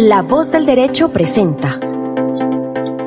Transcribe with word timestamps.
La 0.00 0.22
voz 0.22 0.52
del 0.52 0.64
derecho 0.64 1.12
presenta. 1.12 1.80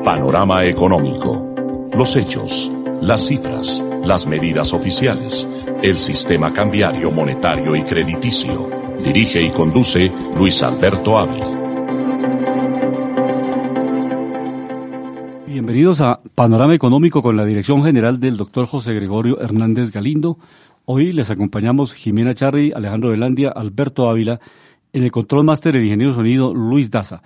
Panorama 0.04 0.62
económico. 0.66 1.88
Los 1.96 2.14
hechos, 2.16 2.70
las 3.00 3.26
cifras, 3.26 3.82
las 4.04 4.26
medidas 4.26 4.74
oficiales, 4.74 5.48
el 5.82 5.96
sistema 5.96 6.52
cambiario, 6.52 7.10
monetario 7.10 7.74
y 7.76 7.82
crediticio. 7.82 8.68
Dirige 9.02 9.40
y 9.40 9.50
conduce 9.52 10.12
Luis 10.36 10.62
Alberto 10.62 11.16
Ávila. 11.16 11.46
Bienvenidos 15.46 16.02
a 16.02 16.20
Panorama 16.34 16.74
Económico 16.74 17.22
con 17.22 17.38
la 17.38 17.46
dirección 17.46 17.82
general 17.84 18.20
del 18.20 18.36
doctor 18.36 18.66
José 18.66 18.92
Gregorio 18.92 19.40
Hernández 19.40 19.92
Galindo. 19.92 20.36
Hoy 20.84 21.12
les 21.12 21.30
acompañamos 21.30 21.94
Jimena 21.94 22.34
Charri, 22.34 22.70
Alejandro 22.74 23.12
Velandia, 23.12 23.48
Alberto 23.48 24.10
Ávila, 24.10 24.40
en 24.92 25.02
el 25.02 25.10
control 25.10 25.44
máster 25.44 25.76
el 25.76 25.84
ingeniero 25.84 26.14
sonido 26.14 26.54
Luis 26.54 26.90
Daza. 26.90 27.22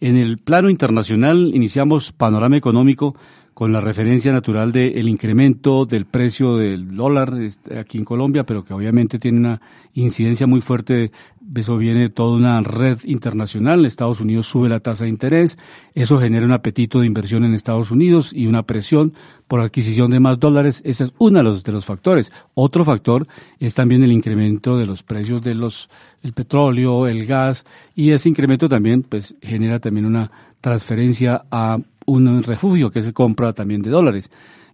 En 0.00 0.16
el 0.16 0.38
plano 0.38 0.70
internacional 0.70 1.50
iniciamos 1.54 2.12
Panorama 2.12 2.56
Económico 2.56 3.14
con 3.60 3.74
la 3.74 3.80
referencia 3.80 4.32
natural 4.32 4.72
del 4.72 5.06
incremento 5.06 5.84
del 5.84 6.06
precio 6.06 6.56
del 6.56 6.96
dólar 6.96 7.34
este, 7.42 7.78
aquí 7.78 7.98
en 7.98 8.06
Colombia, 8.06 8.44
pero 8.44 8.64
que 8.64 8.72
obviamente 8.72 9.18
tiene 9.18 9.38
una 9.38 9.60
incidencia 9.92 10.46
muy 10.46 10.62
fuerte. 10.62 11.12
Eso 11.54 11.76
viene 11.76 12.00
de 12.00 12.08
toda 12.08 12.38
una 12.38 12.62
red 12.62 13.00
internacional. 13.04 13.84
Estados 13.84 14.22
Unidos 14.22 14.46
sube 14.46 14.70
la 14.70 14.80
tasa 14.80 15.04
de 15.04 15.10
interés. 15.10 15.58
Eso 15.94 16.18
genera 16.18 16.46
un 16.46 16.52
apetito 16.52 17.00
de 17.00 17.06
inversión 17.06 17.44
en 17.44 17.52
Estados 17.52 17.90
Unidos 17.90 18.32
y 18.32 18.46
una 18.46 18.62
presión 18.62 19.12
por 19.46 19.60
adquisición 19.60 20.10
de 20.10 20.20
más 20.20 20.40
dólares. 20.40 20.80
Ese 20.86 21.04
es 21.04 21.12
uno 21.18 21.40
de 21.40 21.44
los, 21.44 21.62
de 21.62 21.72
los 21.72 21.84
factores. 21.84 22.32
Otro 22.54 22.82
factor 22.86 23.26
es 23.58 23.74
también 23.74 24.02
el 24.02 24.12
incremento 24.12 24.78
de 24.78 24.86
los 24.86 25.02
precios 25.02 25.42
de 25.42 25.54
los 25.54 25.90
el 26.22 26.32
petróleo, 26.32 27.06
el 27.06 27.26
gas 27.26 27.66
y 27.94 28.12
ese 28.12 28.30
incremento 28.30 28.70
también 28.70 29.02
pues 29.02 29.34
genera 29.42 29.80
también 29.80 30.06
una 30.06 30.30
transferencia 30.62 31.42
a 31.50 31.78
un 32.10 32.42
refugio 32.42 32.90
que 32.90 33.02
se 33.02 33.12
compra 33.12 33.52
también 33.52 33.82
de 33.82 33.90
dólares. 33.90 34.30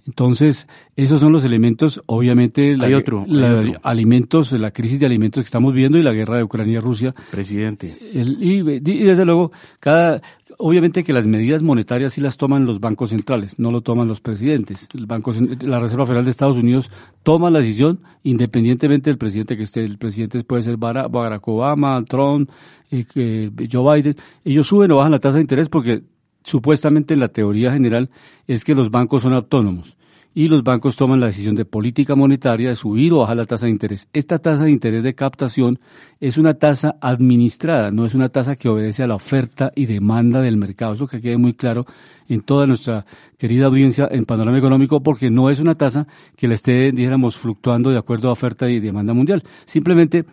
Entonces, 0.06 0.69
esos 0.95 1.19
son 1.19 1.33
los 1.33 1.45
elementos, 1.45 2.01
obviamente, 2.06 2.77
hay 2.81 2.95
otro, 2.95 3.25
la, 3.27 3.77
alimentos, 3.83 4.53
la 4.53 4.70
crisis 4.70 5.01
de 5.01 5.06
alimentos 5.06 5.42
que 5.42 5.47
estamos 5.47 5.75
viendo 5.75 5.98
y 5.98 6.03
la 6.03 6.12
guerra 6.12 6.37
de 6.37 6.45
Ucrania-Rusia. 6.45 7.12
Presidente. 7.33 7.92
y, 8.12 8.62
desde 8.62 9.25
luego, 9.25 9.51
cada, 9.81 10.23
obviamente 10.59 11.03
que 11.03 11.12
las 11.12 11.27
medidas 11.27 11.64
monetarias 11.64 12.12
sí 12.12 12.20
las 12.20 12.37
toman 12.37 12.67
los 12.67 12.79
bancos 12.79 13.11
centrales, 13.11 13.59
no 13.59 13.73
lo 13.73 13.81
toman 13.81 14.07
los 14.07 14.20
presidentes. 14.20 14.89
El 14.95 15.07
banco, 15.07 15.33
la 15.62 15.81
Reserva 15.81 16.07
Federal 16.07 16.25
de 16.25 16.31
Estados 16.31 16.57
Unidos 16.57 16.89
toma 17.25 17.51
la 17.51 17.59
decisión 17.59 17.98
independientemente 18.23 19.11
del 19.11 19.19
presidente 19.19 19.57
que 19.57 19.64
esté. 19.64 19.83
El 19.83 19.98
presidente 19.98 20.42
puede 20.45 20.62
ser 20.62 20.77
Barack 20.77 21.48
Obama, 21.48 22.05
Trump, 22.05 22.48
eh, 22.92 23.51
Joe 23.70 23.97
Biden. 23.97 24.14
Ellos 24.45 24.69
suben 24.69 24.92
o 24.92 24.97
bajan 24.98 25.12
la 25.12 25.19
tasa 25.19 25.39
de 25.39 25.42
interés 25.42 25.69
porque 25.69 26.03
supuestamente 26.47 27.16
la 27.16 27.28
teoría 27.28 27.72
general 27.72 28.08
es 28.47 28.64
que 28.64 28.75
los 28.75 28.91
bancos 28.91 29.22
son 29.22 29.34
autónomos 29.34 29.97
y 30.33 30.48
los 30.48 30.62
bancos 30.62 30.97
toman 30.97 31.19
la 31.19 31.27
decisión 31.27 31.56
de 31.56 31.64
política 31.64 32.14
monetaria 32.14 32.69
de 32.69 32.77
subir 32.77 33.12
o 33.14 33.20
bajar 33.20 33.39
la 33.39 33.47
tasa 33.47 33.64
de 33.64 33.72
interés. 33.72 34.06
Esta 34.12 34.39
tasa 34.39 34.64
de 34.64 34.70
interés 34.70 35.02
de 35.02 35.14
captación 35.14 35.80
es 36.20 36.36
una 36.36 36.52
tasa 36.55 36.97
administrada, 37.00 37.91
no 37.91 38.05
es 38.05 38.14
una 38.14 38.28
tasa 38.28 38.55
que 38.55 38.69
obedece 38.69 39.02
a 39.02 39.08
la 39.08 39.14
oferta 39.14 39.72
y 39.74 39.86
demanda 39.86 40.42
del 40.42 40.58
mercado. 40.58 40.92
Eso 40.92 41.08
que 41.08 41.22
quede 41.22 41.39
muy 41.39 41.55
claro 41.55 41.86
en 42.28 42.42
toda 42.42 42.67
nuestra 42.67 43.06
querida 43.39 43.64
audiencia 43.64 44.08
en 44.11 44.27
panorama 44.27 44.58
económico, 44.58 45.02
porque 45.02 45.30
no 45.30 45.48
es 45.48 45.58
una 45.58 45.74
tasa 45.74 46.06
que 46.36 46.48
le 46.48 46.55
esté, 46.55 46.92
dijéramos, 46.92 47.39
fluctuando 47.39 47.89
de 47.89 47.97
acuerdo 47.97 48.28
a 48.28 48.33
oferta 48.33 48.69
y 48.69 48.78
demanda 48.78 49.14
mundial. 49.14 49.42
Simplemente 49.64 50.27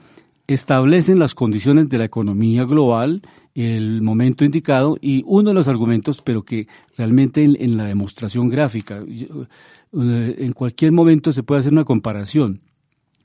establecen 0.48 1.20
las 1.20 1.36
condiciones 1.36 1.90
de 1.90 1.98
la 1.98 2.06
economía 2.06 2.66
global, 2.66 3.22
el 3.56 4.02
momento 4.02 4.44
indicado 4.44 4.98
y 5.00 5.24
uno 5.26 5.50
de 5.50 5.54
los 5.54 5.68
argumentos, 5.68 6.22
pero 6.22 6.44
que 6.44 6.68
realmente 6.98 7.44
en, 7.44 7.78
la 7.78 7.86
demostración 7.86 8.50
gráfica, 8.50 9.04
eh, 9.08 10.36
en 10.40 10.54
cualquier 10.54 10.92
momento 10.92 11.32
se 11.32 11.44
puede 11.44 11.60
hacer 11.60 11.72
una 11.72 11.86
comparación. 11.86 12.60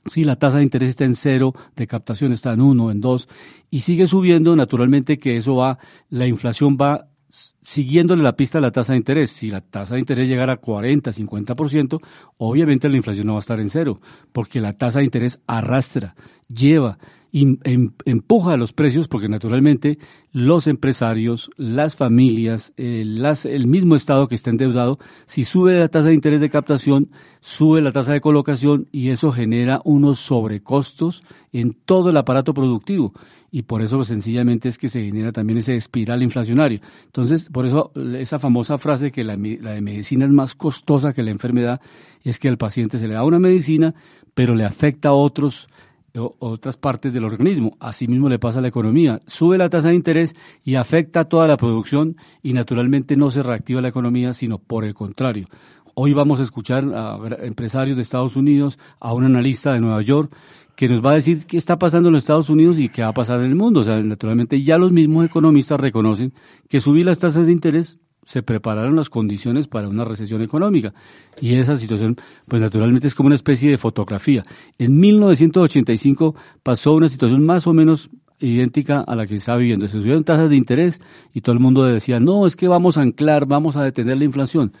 Si 0.05 0.23
la 0.23 0.37
tasa 0.37 0.57
de 0.57 0.63
interés 0.63 0.91
está 0.91 1.03
en 1.03 1.15
cero, 1.15 1.53
de 1.75 1.87
captación 1.87 2.31
está 2.31 2.53
en 2.53 2.61
uno, 2.61 2.89
en 2.89 3.01
dos, 3.01 3.27
y 3.69 3.81
sigue 3.81 4.07
subiendo, 4.07 4.55
naturalmente 4.55 5.19
que 5.19 5.37
eso 5.37 5.55
va, 5.55 5.77
la 6.09 6.25
inflación 6.25 6.77
va 6.79 7.09
siguiéndole 7.29 8.23
la 8.23 8.35
pista 8.35 8.57
a 8.57 8.61
la 8.61 8.71
tasa 8.71 8.93
de 8.93 8.97
interés. 8.97 9.31
Si 9.31 9.49
la 9.49 9.61
tasa 9.61 9.93
de 9.93 9.99
interés 9.99 10.27
llegara 10.27 10.53
a 10.53 10.57
40, 10.57 11.11
50%, 11.11 11.99
obviamente 12.37 12.89
la 12.89 12.97
inflación 12.97 13.27
no 13.27 13.33
va 13.33 13.39
a 13.39 13.41
estar 13.41 13.59
en 13.59 13.69
cero, 13.69 14.01
porque 14.31 14.59
la 14.59 14.73
tasa 14.73 14.99
de 14.99 15.05
interés 15.05 15.39
arrastra, 15.47 16.15
lleva, 16.47 16.97
empuja 17.31 18.53
a 18.53 18.57
los 18.57 18.73
precios, 18.73 19.07
porque 19.07 19.29
naturalmente 19.29 19.99
los 20.31 20.67
empresarios, 20.67 21.51
las 21.57 21.95
familias, 21.95 22.73
eh, 22.77 23.03
el 23.43 23.67
mismo 23.67 23.95
Estado 23.95 24.27
que 24.27 24.35
está 24.35 24.49
endeudado, 24.49 24.97
si 25.25 25.43
sube 25.43 25.79
la 25.79 25.87
tasa 25.89 26.09
de 26.09 26.15
interés 26.15 26.41
de 26.41 26.49
captación, 26.49 27.07
sube 27.39 27.81
la 27.81 27.91
tasa 27.91 28.13
de 28.13 28.21
colocación 28.21 28.87
y 28.91 29.09
eso 29.09 29.31
genera 29.31 29.81
unos 29.83 30.19
sobrecostos 30.19 31.23
en 31.53 31.73
todo 31.73 32.09
el 32.09 32.17
aparato 32.17 32.53
productivo 32.53 33.13
y 33.51 33.63
por 33.63 33.81
eso 33.81 34.03
sencillamente 34.03 34.69
es 34.69 34.77
que 34.77 34.89
se 34.89 35.03
genera 35.03 35.31
también 35.31 35.59
ese 35.59 35.75
espiral 35.75 36.21
inflacionario. 36.21 36.81
Entonces, 37.05 37.49
por 37.49 37.65
eso 37.65 37.91
esa 38.17 38.39
famosa 38.39 38.77
frase 38.77 39.11
que 39.11 39.23
la, 39.23 39.35
la 39.35 39.71
de 39.71 39.81
medicina 39.81 40.25
es 40.25 40.31
más 40.31 40.55
costosa 40.55 41.13
que 41.13 41.23
la 41.23 41.31
enfermedad 41.31 41.81
es 42.23 42.39
que 42.39 42.47
al 42.47 42.57
paciente 42.57 42.97
se 42.97 43.07
le 43.07 43.15
da 43.15 43.23
una 43.23 43.39
medicina, 43.39 43.95
pero 44.33 44.55
le 44.55 44.65
afecta 44.65 45.09
a 45.09 45.13
otros 45.13 45.67
otras 46.15 46.77
partes 46.77 47.13
del 47.13 47.25
organismo. 47.25 47.77
Asimismo 47.79 48.29
le 48.29 48.39
pasa 48.39 48.59
a 48.59 48.61
la 48.61 48.67
economía. 48.67 49.19
Sube 49.25 49.57
la 49.57 49.69
tasa 49.69 49.89
de 49.89 49.95
interés 49.95 50.35
y 50.63 50.75
afecta 50.75 51.21
a 51.21 51.25
toda 51.25 51.47
la 51.47 51.57
producción 51.57 52.17
y 52.41 52.53
naturalmente 52.53 53.15
no 53.15 53.29
se 53.29 53.43
reactiva 53.43 53.81
la 53.81 53.89
economía, 53.89 54.33
sino 54.33 54.57
por 54.57 54.85
el 54.85 54.93
contrario. 54.93 55.47
Hoy 55.95 56.13
vamos 56.13 56.39
a 56.39 56.43
escuchar 56.43 56.85
a 56.93 57.19
empresarios 57.41 57.97
de 57.97 58.03
Estados 58.03 58.35
Unidos, 58.35 58.79
a 58.99 59.13
un 59.13 59.25
analista 59.25 59.73
de 59.73 59.81
Nueva 59.81 60.01
York, 60.01 60.33
que 60.75 60.87
nos 60.87 61.03
va 61.05 61.11
a 61.11 61.15
decir 61.15 61.45
qué 61.45 61.57
está 61.57 61.77
pasando 61.77 62.07
en 62.07 62.13
los 62.13 62.23
Estados 62.23 62.49
Unidos 62.49 62.79
y 62.79 62.87
qué 62.87 63.01
va 63.01 63.09
a 63.09 63.13
pasar 63.13 63.41
en 63.41 63.47
el 63.47 63.55
mundo. 63.55 63.81
O 63.81 63.83
sea, 63.83 64.01
naturalmente 64.01 64.61
ya 64.63 64.77
los 64.77 64.93
mismos 64.93 65.25
economistas 65.25 65.79
reconocen 65.79 66.33
que 66.69 66.79
subir 66.79 67.05
las 67.05 67.19
tasas 67.19 67.47
de 67.47 67.51
interés 67.51 67.97
se 68.29 68.43
prepararon 68.43 68.95
las 68.95 69.09
condiciones 69.09 69.67
para 69.67 69.89
una 69.89 70.05
recesión 70.05 70.43
económica. 70.43 70.93
Y 71.41 71.55
esa 71.55 71.75
situación, 71.77 72.15
pues 72.47 72.61
naturalmente 72.61 73.07
es 73.07 73.15
como 73.15 73.25
una 73.25 73.35
especie 73.35 73.71
de 73.71 73.79
fotografía. 73.79 74.43
En 74.77 74.99
1985 74.99 76.35
pasó 76.61 76.93
una 76.93 77.09
situación 77.09 77.43
más 77.43 77.65
o 77.65 77.73
menos 77.73 78.11
idéntica 78.37 78.99
a 78.99 79.15
la 79.15 79.23
que 79.23 79.29
se 79.29 79.37
está 79.37 79.55
viviendo. 79.55 79.87
Se 79.87 79.99
subieron 79.99 80.23
tasas 80.23 80.47
de 80.47 80.57
interés 80.57 81.01
y 81.33 81.41
todo 81.41 81.53
el 81.53 81.59
mundo 81.59 81.83
decía, 81.85 82.19
no, 82.19 82.45
es 82.45 82.55
que 82.55 82.67
vamos 82.67 82.99
a 82.99 83.01
anclar, 83.01 83.47
vamos 83.47 83.77
a 83.77 83.83
detener 83.83 84.19
la 84.19 84.25
inflación. 84.25 84.73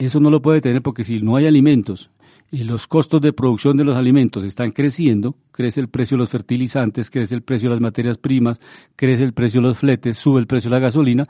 Eso 0.00 0.18
no 0.18 0.28
lo 0.28 0.42
puede 0.42 0.60
tener 0.60 0.82
porque 0.82 1.04
si 1.04 1.20
no 1.20 1.36
hay 1.36 1.46
alimentos 1.46 2.10
y 2.50 2.64
los 2.64 2.86
costos 2.86 3.20
de 3.20 3.32
producción 3.32 3.76
de 3.76 3.84
los 3.84 3.96
alimentos 3.96 4.44
están 4.44 4.70
creciendo, 4.70 5.34
crece 5.50 5.80
el 5.80 5.88
precio 5.88 6.16
de 6.16 6.20
los 6.20 6.30
fertilizantes, 6.30 7.10
crece 7.10 7.34
el 7.34 7.42
precio 7.42 7.68
de 7.68 7.74
las 7.74 7.82
materias 7.82 8.18
primas, 8.18 8.60
crece 8.94 9.24
el 9.24 9.32
precio 9.32 9.60
de 9.60 9.68
los 9.68 9.78
fletes, 9.78 10.16
sube 10.16 10.40
el 10.40 10.46
precio 10.46 10.70
de 10.70 10.76
la 10.76 10.80
gasolina, 10.80 11.24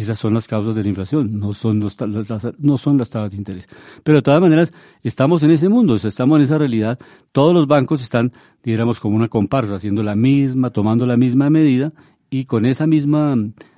esas 0.00 0.18
son 0.18 0.34
las 0.34 0.46
causas 0.46 0.74
de 0.74 0.82
la 0.82 0.88
inflación, 0.88 1.38
no 1.38 1.52
son, 1.52 1.80
las, 1.80 1.96
las 2.00 3.10
tasas 3.10 3.30
de 3.30 3.36
interés. 3.36 3.68
Pero 4.02 4.18
de 4.18 4.22
todas 4.22 4.40
maneras, 4.40 4.72
estamos 5.02 5.42
en 5.42 5.50
ese 5.50 5.68
mundo, 5.68 5.96
estamos 5.96 6.36
en 6.36 6.42
esa 6.42 6.58
realidad. 6.58 6.98
Todos 7.32 7.54
los 7.54 7.66
bancos 7.66 8.02
están, 8.02 8.32
digamos, 8.62 9.00
como 9.00 9.16
una 9.16 9.28
comparsa, 9.28 9.76
haciendo 9.76 10.02
la 10.02 10.14
misma, 10.14 10.70
tomando 10.70 11.06
la 11.06 11.16
misma 11.16 11.50
medida 11.50 11.92
y 12.30 12.44
con 12.44 12.66
esa 12.66 12.86
misma 12.86 13.36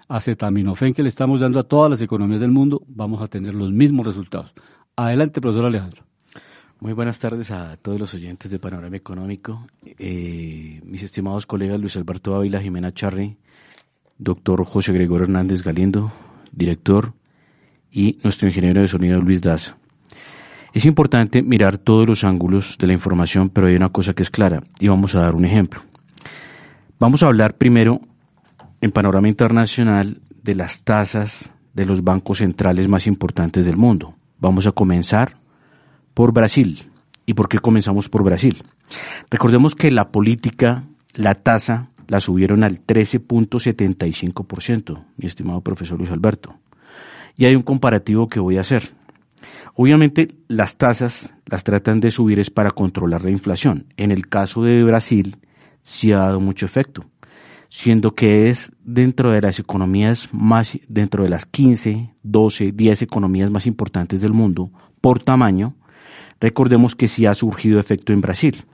acetaminofén 0.09 0.93
que 0.93 1.03
le 1.03 1.09
estamos 1.09 1.41
dando 1.41 1.61
a 1.61 1.65
todas 1.65 1.91
las 1.91 2.03
economías 2.03 2.41
del 2.41 2.51
mundo, 2.51 2.83
vamos 2.89 3.23
a 3.23 3.29
tener 3.29 3.55
los 3.55 3.71
mismos 3.73 4.07
resultados. 4.07 4.53
Adelante, 4.97 5.41
profesor 5.41 5.67
Alejandro. 5.67 6.03
Muy 6.81 6.95
buenas 6.95 7.19
tardes 7.19 7.51
a 7.51 7.77
todos 7.77 8.01
los 8.01 8.15
oyentes 8.15 8.51
de 8.51 8.59
Panorama 8.59 8.97
Económico. 8.97 9.67
Eh, 9.85 10.81
mis 10.83 11.03
estimados 11.03 11.47
colegas 11.47 11.79
Luis 11.79 11.97
Alberto 11.97 12.35
Ávila, 12.35 12.61
Jimena 12.61 12.93
Charri, 12.93 13.37
doctor 14.21 14.65
José 14.65 14.93
Gregorio 14.93 15.25
Hernández 15.25 15.63
Galindo, 15.63 16.13
director, 16.53 17.15
y 17.91 18.19
nuestro 18.23 18.47
ingeniero 18.49 18.81
de 18.81 18.89
sonido 18.89 19.21
Luis 19.21 19.41
Daza. 19.41 19.77
Es 20.73 20.85
importante 20.85 21.43
mirar 21.43 21.79
todos 21.79 22.07
los 22.07 22.23
ángulos 22.23 22.77
de 22.79 22.87
la 22.87 22.93
información, 22.93 23.49
pero 23.49 23.67
hay 23.67 23.75
una 23.75 23.89
cosa 23.89 24.13
que 24.13 24.23
es 24.23 24.31
clara, 24.31 24.63
y 24.79 24.87
vamos 24.87 25.15
a 25.15 25.21
dar 25.23 25.35
un 25.35 25.45
ejemplo. 25.45 25.83
Vamos 27.01 27.23
a 27.23 27.27
hablar 27.27 27.57
primero, 27.57 28.01
en 28.81 28.93
panorama 28.93 29.29
internacional, 29.29 30.21
de 30.43 30.55
las 30.55 30.83
tasas 30.83 31.53
de 31.75 31.85
los 31.85 32.05
bancos 32.05 32.39
centrales 32.39 32.89
más 32.89 33.07
importantes 33.07 33.65
del 33.65 33.77
mundo. 33.77 34.15
Vamos 34.39 34.67
a 34.67 34.73
comenzar 34.73 35.37
por 36.15 36.33
Brasil. 36.33 36.91
¿Y 37.27 37.35
por 37.35 37.49
qué 37.49 37.59
comenzamos 37.59 38.09
por 38.09 38.25
Brasil? 38.25 38.63
Recordemos 39.31 39.75
que 39.75 39.91
la 39.91 40.11
política, 40.11 40.85
la 41.15 41.35
tasa, 41.35 41.90
la 42.11 42.21
subieron 42.21 42.65
al 42.65 42.85
13.75%, 42.85 45.05
mi 45.17 45.27
estimado 45.27 45.61
profesor 45.61 45.97
Luis 45.97 46.11
Alberto. 46.11 46.57
Y 47.37 47.45
hay 47.45 47.55
un 47.55 47.63
comparativo 47.63 48.29
que 48.29 48.41
voy 48.41 48.57
a 48.57 48.63
hacer. 48.63 48.97
Obviamente 49.77 50.27
las 50.49 50.77
tasas 50.77 51.33
las 51.47 51.63
tratan 51.63 52.01
de 52.01 52.11
subir 52.11 52.41
es 52.41 52.51
para 52.51 52.73
controlar 52.73 53.23
la 53.23 53.31
inflación. 53.31 53.87
En 53.97 54.11
el 54.11 54.27
caso 54.29 54.65
de 54.65 54.83
Brasil 54.83 55.37
sí 55.83 56.11
ha 56.11 56.19
dado 56.19 56.41
mucho 56.41 56.67
efecto. 56.67 57.05
siendo 57.73 58.17
que 58.17 58.49
es 58.49 58.73
dentro 58.83 59.31
de 59.31 59.41
las 59.41 59.61
economías 59.61 60.29
más, 60.33 60.77
dentro 60.89 61.23
de 61.23 61.31
las 61.31 61.47
15, 61.47 62.17
12, 62.25 62.73
10 62.73 63.03
economías 63.03 63.49
más 63.53 63.69
importantes 63.69 64.21
del 64.21 64.33
mundo 64.33 64.73
por 65.01 65.23
tamaño, 65.23 65.77
recordemos 66.41 66.97
que 66.97 67.07
sí 67.07 67.27
ha 67.27 67.35
surgido 67.35 67.79
efecto 67.79 68.13
en 68.13 68.21
Brasil. 68.21 68.65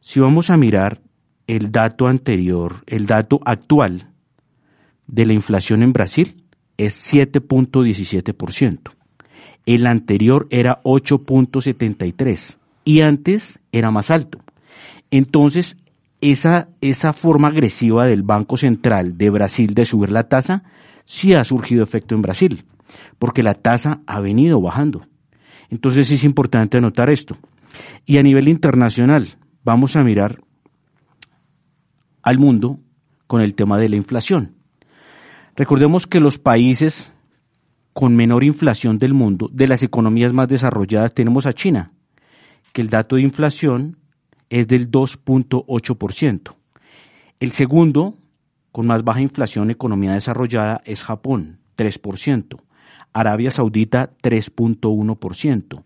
Si 0.00 0.20
vamos 0.20 0.48
a 0.48 0.56
mirar 0.56 1.02
el 1.50 1.72
dato 1.72 2.06
anterior, 2.06 2.84
el 2.86 3.06
dato 3.06 3.40
actual 3.44 4.06
de 5.08 5.26
la 5.26 5.32
inflación 5.32 5.82
en 5.82 5.92
Brasil 5.92 6.44
es 6.76 7.12
7.17%. 7.12 8.78
El 9.66 9.86
anterior 9.88 10.46
era 10.50 10.80
8.73% 10.84 12.56
y 12.84 13.00
antes 13.00 13.58
era 13.72 13.90
más 13.90 14.12
alto. 14.12 14.38
Entonces, 15.10 15.76
esa, 16.20 16.68
esa 16.80 17.12
forma 17.12 17.48
agresiva 17.48 18.06
del 18.06 18.22
Banco 18.22 18.56
Central 18.56 19.18
de 19.18 19.30
Brasil 19.30 19.74
de 19.74 19.86
subir 19.86 20.12
la 20.12 20.28
tasa 20.28 20.62
sí 21.04 21.34
ha 21.34 21.42
surgido 21.42 21.82
efecto 21.82 22.14
en 22.14 22.22
Brasil, 22.22 22.64
porque 23.18 23.42
la 23.42 23.54
tasa 23.54 24.02
ha 24.06 24.20
venido 24.20 24.60
bajando. 24.60 25.04
Entonces 25.68 26.08
es 26.12 26.22
importante 26.22 26.78
anotar 26.78 27.10
esto. 27.10 27.36
Y 28.06 28.18
a 28.18 28.22
nivel 28.22 28.46
internacional, 28.46 29.36
vamos 29.64 29.96
a 29.96 30.04
mirar 30.04 30.38
al 32.22 32.38
mundo 32.38 32.78
con 33.26 33.40
el 33.40 33.54
tema 33.54 33.78
de 33.78 33.88
la 33.88 33.96
inflación. 33.96 34.56
Recordemos 35.56 36.06
que 36.06 36.20
los 36.20 36.38
países 36.38 37.14
con 37.92 38.16
menor 38.16 38.44
inflación 38.44 38.98
del 38.98 39.14
mundo, 39.14 39.48
de 39.52 39.68
las 39.68 39.82
economías 39.82 40.32
más 40.32 40.48
desarrolladas, 40.48 41.12
tenemos 41.12 41.46
a 41.46 41.52
China, 41.52 41.92
que 42.72 42.82
el 42.82 42.88
dato 42.88 43.16
de 43.16 43.22
inflación 43.22 43.98
es 44.48 44.68
del 44.68 44.90
2.8%. 44.90 46.54
El 47.40 47.52
segundo, 47.52 48.16
con 48.72 48.86
más 48.86 49.02
baja 49.02 49.20
inflación, 49.20 49.70
economía 49.70 50.12
desarrollada, 50.12 50.82
es 50.84 51.02
Japón, 51.02 51.58
3%. 51.76 52.60
Arabia 53.12 53.50
Saudita, 53.50 54.12
3.1%. 54.22 55.84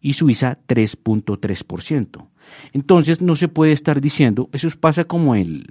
Y 0.00 0.12
Suiza, 0.12 0.58
3.3%. 0.66 2.28
Entonces 2.72 3.22
no 3.22 3.36
se 3.36 3.48
puede 3.48 3.72
estar 3.72 4.00
diciendo, 4.00 4.48
eso 4.52 4.68
pasa 4.78 5.04
como 5.04 5.34
el, 5.34 5.66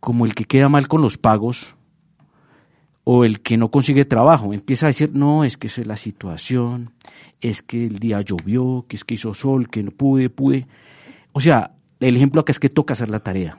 como 0.00 0.26
el 0.26 0.34
que 0.34 0.44
queda 0.44 0.68
mal 0.68 0.88
con 0.88 1.02
los 1.02 1.18
pagos 1.18 1.74
o 3.04 3.24
el 3.24 3.40
que 3.40 3.56
no 3.56 3.70
consigue 3.70 4.04
trabajo. 4.04 4.52
Empieza 4.52 4.86
a 4.86 4.88
decir, 4.88 5.10
no, 5.14 5.44
es 5.44 5.56
que 5.56 5.68
esa 5.68 5.80
es 5.80 5.86
la 5.86 5.96
situación, 5.96 6.92
es 7.40 7.62
que 7.62 7.86
el 7.86 7.98
día 7.98 8.20
llovió, 8.20 8.84
que 8.88 8.96
es 8.96 9.04
que 9.04 9.14
hizo 9.14 9.32
sol, 9.34 9.70
que 9.70 9.82
no 9.82 9.90
pude, 9.90 10.28
pude. 10.30 10.66
O 11.32 11.40
sea, 11.40 11.72
el 12.00 12.16
ejemplo 12.16 12.40
acá 12.40 12.52
es 12.52 12.60
que 12.60 12.68
toca 12.68 12.92
hacer 12.92 13.08
la 13.08 13.20
tarea. 13.20 13.56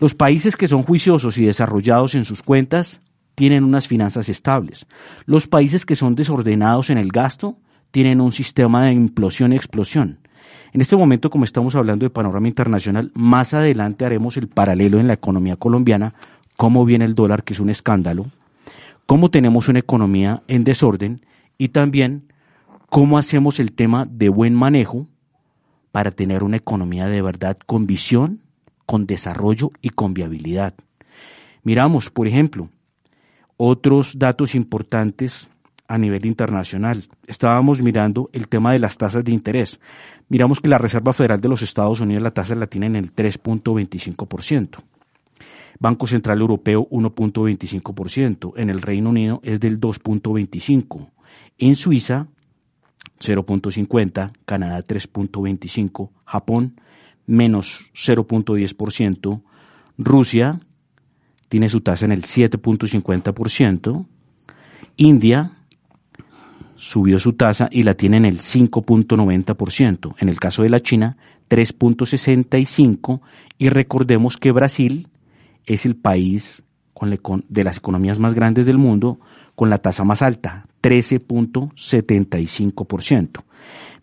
Los 0.00 0.14
países 0.14 0.56
que 0.56 0.68
son 0.68 0.82
juiciosos 0.82 1.38
y 1.38 1.44
desarrollados 1.44 2.14
en 2.14 2.24
sus 2.24 2.42
cuentas 2.42 3.00
tienen 3.34 3.64
unas 3.64 3.88
finanzas 3.88 4.28
estables. 4.28 4.86
Los 5.26 5.46
países 5.46 5.86
que 5.86 5.94
son 5.94 6.14
desordenados 6.14 6.90
en 6.90 6.98
el 6.98 7.10
gasto 7.10 7.58
tienen 7.90 8.20
un 8.20 8.32
sistema 8.32 8.86
de 8.86 8.92
implosión 8.92 9.52
y 9.52 9.56
explosión. 9.56 10.18
En 10.72 10.80
este 10.80 10.96
momento, 10.96 11.30
como 11.30 11.44
estamos 11.44 11.74
hablando 11.74 12.04
de 12.04 12.10
panorama 12.10 12.48
internacional, 12.48 13.12
más 13.14 13.54
adelante 13.54 14.04
haremos 14.04 14.36
el 14.36 14.48
paralelo 14.48 14.98
en 14.98 15.06
la 15.06 15.14
economía 15.14 15.56
colombiana, 15.56 16.14
cómo 16.56 16.84
viene 16.84 17.04
el 17.04 17.14
dólar, 17.14 17.44
que 17.44 17.54
es 17.54 17.60
un 17.60 17.70
escándalo, 17.70 18.26
cómo 19.06 19.30
tenemos 19.30 19.68
una 19.68 19.78
economía 19.78 20.42
en 20.48 20.64
desorden 20.64 21.24
y 21.58 21.68
también 21.68 22.32
cómo 22.90 23.18
hacemos 23.18 23.60
el 23.60 23.72
tema 23.72 24.06
de 24.08 24.28
buen 24.28 24.54
manejo 24.54 25.06
para 25.92 26.10
tener 26.10 26.42
una 26.42 26.56
economía 26.56 27.06
de 27.06 27.22
verdad 27.22 27.56
con 27.66 27.86
visión, 27.86 28.40
con 28.86 29.06
desarrollo 29.06 29.70
y 29.80 29.90
con 29.90 30.12
viabilidad. 30.12 30.74
Miramos, 31.62 32.10
por 32.10 32.26
ejemplo, 32.26 32.68
otros 33.56 34.18
datos 34.18 34.54
importantes 34.54 35.48
a 35.86 35.98
nivel 35.98 36.26
internacional. 36.26 37.04
Estábamos 37.26 37.82
mirando 37.82 38.30
el 38.32 38.48
tema 38.48 38.72
de 38.72 38.78
las 38.78 38.96
tasas 38.96 39.24
de 39.24 39.32
interés. 39.32 39.80
Miramos 40.28 40.60
que 40.60 40.68
la 40.68 40.78
Reserva 40.78 41.12
Federal 41.12 41.40
de 41.40 41.48
los 41.48 41.62
Estados 41.62 42.00
Unidos 42.00 42.22
la 42.22 42.32
tasa 42.32 42.54
la 42.54 42.66
tiene 42.66 42.86
en 42.86 42.96
el 42.96 43.14
3.25%. 43.14 44.82
Banco 45.78 46.06
Central 46.06 46.40
Europeo 46.40 46.88
1.25%. 46.88 48.52
En 48.56 48.70
el 48.70 48.80
Reino 48.80 49.10
Unido 49.10 49.40
es 49.42 49.60
del 49.60 49.80
2.25%. 49.80 51.10
En 51.58 51.76
Suiza 51.76 52.26
0.50%, 53.20 54.32
Canadá 54.44 54.84
3.25%, 54.86 56.10
Japón 56.24 56.80
menos 57.26 57.90
0.10%, 57.94 59.42
Rusia 59.98 60.60
tiene 61.48 61.68
su 61.68 61.80
tasa 61.80 62.04
en 62.04 62.12
el 62.12 62.22
7.50%, 62.22 64.06
India 64.96 65.52
subió 66.76 67.18
su 67.18 67.32
tasa 67.34 67.68
y 67.70 67.82
la 67.82 67.92
tiene 67.94 68.16
en 68.18 68.24
el 68.24 68.38
5.90%, 68.38 70.14
en 70.18 70.28
el 70.28 70.40
caso 70.40 70.62
de 70.62 70.70
la 70.70 70.80
China 70.80 71.16
3.65% 71.48 73.20
y 73.58 73.68
recordemos 73.68 74.36
que 74.36 74.52
Brasil 74.52 75.08
es 75.66 75.86
el 75.86 75.96
país 75.96 76.62
de 77.48 77.64
las 77.64 77.78
economías 77.78 78.18
más 78.18 78.34
grandes 78.34 78.66
del 78.66 78.76
mundo 78.78 79.18
con 79.54 79.70
la 79.70 79.78
tasa 79.78 80.04
más 80.04 80.20
alta, 80.22 80.66
13.75%. 80.82 83.42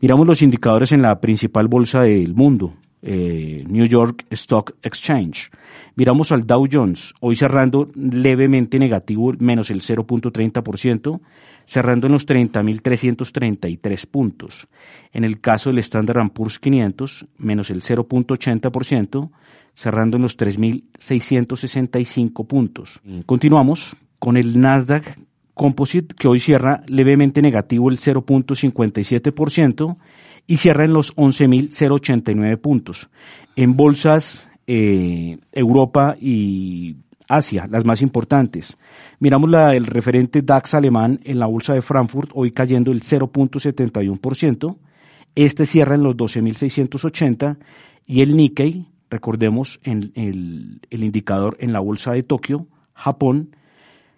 Miramos 0.01 0.27
los 0.27 0.41
indicadores 0.41 0.91
en 0.91 1.01
la 1.01 1.19
principal 1.19 1.67
bolsa 1.67 2.01
del 2.01 2.33
mundo, 2.33 2.73
eh, 3.01 3.63
New 3.67 3.85
York 3.85 4.25
Stock 4.29 4.75
Exchange. 4.81 5.51
Miramos 5.95 6.31
al 6.31 6.45
Dow 6.45 6.67
Jones, 6.71 7.13
hoy 7.19 7.35
cerrando 7.35 7.87
levemente 7.95 8.79
negativo, 8.79 9.33
menos 9.39 9.71
el 9.71 9.81
0.30%, 9.81 11.19
cerrando 11.65 12.07
en 12.07 12.13
los 12.13 12.25
30.333 12.27 14.07
puntos. 14.07 14.67
En 15.13 15.23
el 15.23 15.39
caso 15.41 15.69
del 15.69 15.77
Standard 15.79 16.31
Poor's 16.31 16.59
500, 16.59 17.27
menos 17.37 17.69
el 17.69 17.81
0.80%, 17.81 19.29
cerrando 19.73 20.17
en 20.17 20.23
los 20.23 20.37
3.665 20.37 22.47
puntos. 22.47 22.99
Continuamos 23.25 23.95
con 24.19 24.37
el 24.37 24.59
Nasdaq 24.59 25.17
Composite, 25.53 26.15
que 26.15 26.27
hoy 26.27 26.39
cierra 26.39 26.83
levemente 26.87 27.41
negativo 27.41 27.89
el 27.89 27.97
0.57% 27.97 29.97
y 30.47 30.57
cierra 30.57 30.85
en 30.85 30.93
los 30.93 31.15
11.089 31.15 32.57
puntos. 32.57 33.09
En 33.55 33.75
bolsas 33.75 34.47
eh, 34.67 35.39
Europa 35.51 36.15
y 36.19 36.95
Asia, 37.35 37.67
las 37.69 37.85
más 37.85 38.01
importantes. 38.01 38.77
Miramos 39.19 39.49
la, 39.49 39.75
el 39.75 39.85
referente 39.85 40.41
DAX 40.41 40.73
alemán 40.73 41.19
en 41.23 41.39
la 41.39 41.45
bolsa 41.45 41.73
de 41.73 41.81
Frankfurt, 41.81 42.31
hoy 42.33 42.51
cayendo 42.51 42.91
el 42.91 43.01
0.71%. 43.01 44.77
Este 45.35 45.65
cierra 45.65 45.95
en 45.95 46.03
los 46.03 46.17
12.680 46.17 47.57
y 48.05 48.21
el 48.21 48.35
Nikkei, 48.35 48.87
recordemos 49.09 49.79
en 49.83 50.11
el, 50.15 50.81
el 50.89 51.03
indicador 51.03 51.55
en 51.59 51.71
la 51.73 51.79
bolsa 51.79 52.11
de 52.11 52.23
Tokio, 52.23 52.67
Japón, 52.93 53.55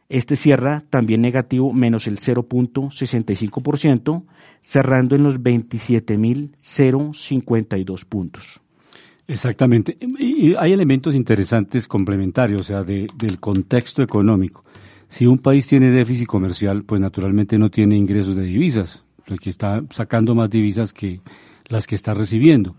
este 0.09 0.35
cierra 0.35 0.83
también 0.89 1.21
negativo, 1.21 1.71
menos 1.73 2.07
el 2.07 2.19
0.65%, 2.19 4.23
cerrando 4.61 5.15
en 5.15 5.23
los 5.23 5.39
27.052 5.39 8.05
puntos. 8.05 8.62
Exactamente. 9.33 9.97
Y 10.19 10.53
hay 10.53 10.73
elementos 10.73 11.15
interesantes 11.15 11.87
complementarios, 11.87 12.61
o 12.61 12.63
sea, 12.63 12.83
del 12.83 13.39
contexto 13.39 14.03
económico. 14.03 14.63
Si 15.07 15.25
un 15.25 15.39
país 15.39 15.65
tiene 15.67 15.89
déficit 15.89 16.27
comercial, 16.27 16.83
pues 16.83 17.01
naturalmente 17.01 17.57
no 17.57 17.71
tiene 17.71 17.97
ingresos 17.97 18.35
de 18.35 18.43
divisas, 18.43 19.03
que 19.41 19.49
está 19.49 19.83
sacando 19.89 20.35
más 20.35 20.51
divisas 20.51 20.93
que 20.93 21.19
las 21.65 21.87
que 21.87 21.95
está 21.95 22.13
recibiendo 22.13 22.75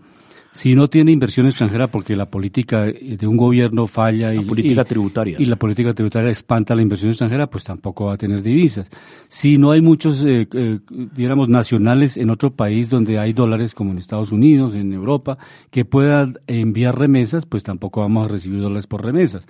si 0.55 0.73
no 0.73 0.87
tiene 0.87 1.11
inversión 1.11 1.47
extranjera 1.47 1.87
porque 1.87 2.15
la 2.15 2.29
política 2.29 2.83
de 2.85 3.27
un 3.27 3.35
gobierno 3.35 3.87
falla 3.87 4.33
y, 4.33 4.39
política 4.39 4.85
tributaria. 4.85 5.35
y 5.37 5.45
la 5.47 5.57
política 5.57 5.93
tributaria 5.93 6.31
espanta 6.31 6.73
la 6.73 6.81
inversión 6.81 7.09
extranjera, 7.09 7.47
pues 7.47 7.65
tampoco 7.65 8.05
va 8.05 8.13
a 8.13 8.17
tener 8.17 8.41
divisas. 8.41 8.87
Si 9.27 9.57
no 9.57 9.71
hay 9.71 9.81
muchos, 9.81 10.23
eh, 10.23 10.47
eh, 10.53 10.79
digamos, 11.13 11.49
nacionales 11.49 12.15
en 12.15 12.29
otro 12.29 12.51
país 12.51 12.89
donde 12.89 13.19
hay 13.19 13.33
dólares, 13.33 13.75
como 13.75 13.91
en 13.91 13.97
Estados 13.97 14.31
Unidos, 14.31 14.75
en 14.75 14.93
Europa, 14.93 15.37
que 15.71 15.83
puedan 15.83 16.39
enviar 16.47 16.97
remesas, 16.97 17.45
pues 17.45 17.65
tampoco 17.65 17.99
vamos 17.99 18.23
a 18.23 18.31
recibir 18.31 18.61
dólares 18.61 18.87
por 18.87 19.03
remesas. 19.03 19.45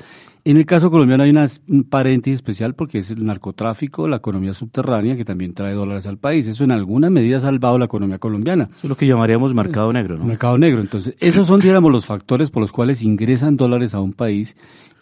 En 0.47 0.57
el 0.57 0.65
caso 0.67 0.91
colombiano 0.91 1.23
hay 1.23 1.31
una, 1.31 1.47
un 1.67 1.85
paréntesis 1.85 2.35
especial 2.35 2.75
porque 2.75 2.99
es 2.99 3.09
el 3.09 3.25
narcotráfico, 3.25 4.07
la 4.07 4.17
economía 4.17 4.53
subterránea 4.53 5.15
que 5.17 5.25
también 5.25 5.55
trae 5.55 5.73
dólares 5.73 6.05
al 6.05 6.19
país. 6.19 6.45
Eso 6.45 6.63
en 6.63 6.71
alguna 6.71 7.09
medida 7.09 7.37
ha 7.37 7.41
salvado 7.41 7.79
la 7.79 7.85
economía 7.85 8.19
colombiana. 8.19 8.65
Eso 8.65 8.81
es 8.83 8.89
lo 8.89 8.95
que 8.95 9.07
llamaríamos 9.07 9.55
mercado 9.55 9.91
negro, 9.91 10.19
¿no? 10.19 10.25
Mercado 10.25 10.59
negro. 10.59 10.81
Entonces, 10.81 11.15
esos 11.19 11.47
son, 11.47 11.61
digamos, 11.61 11.91
los 11.91 12.05
factores 12.05 12.51
por 12.51 12.61
los 12.61 12.71
cuales 12.71 13.01
ingresan 13.01 13.57
dólares 13.57 13.95
a 13.95 13.99
un 14.01 14.13
país 14.13 14.55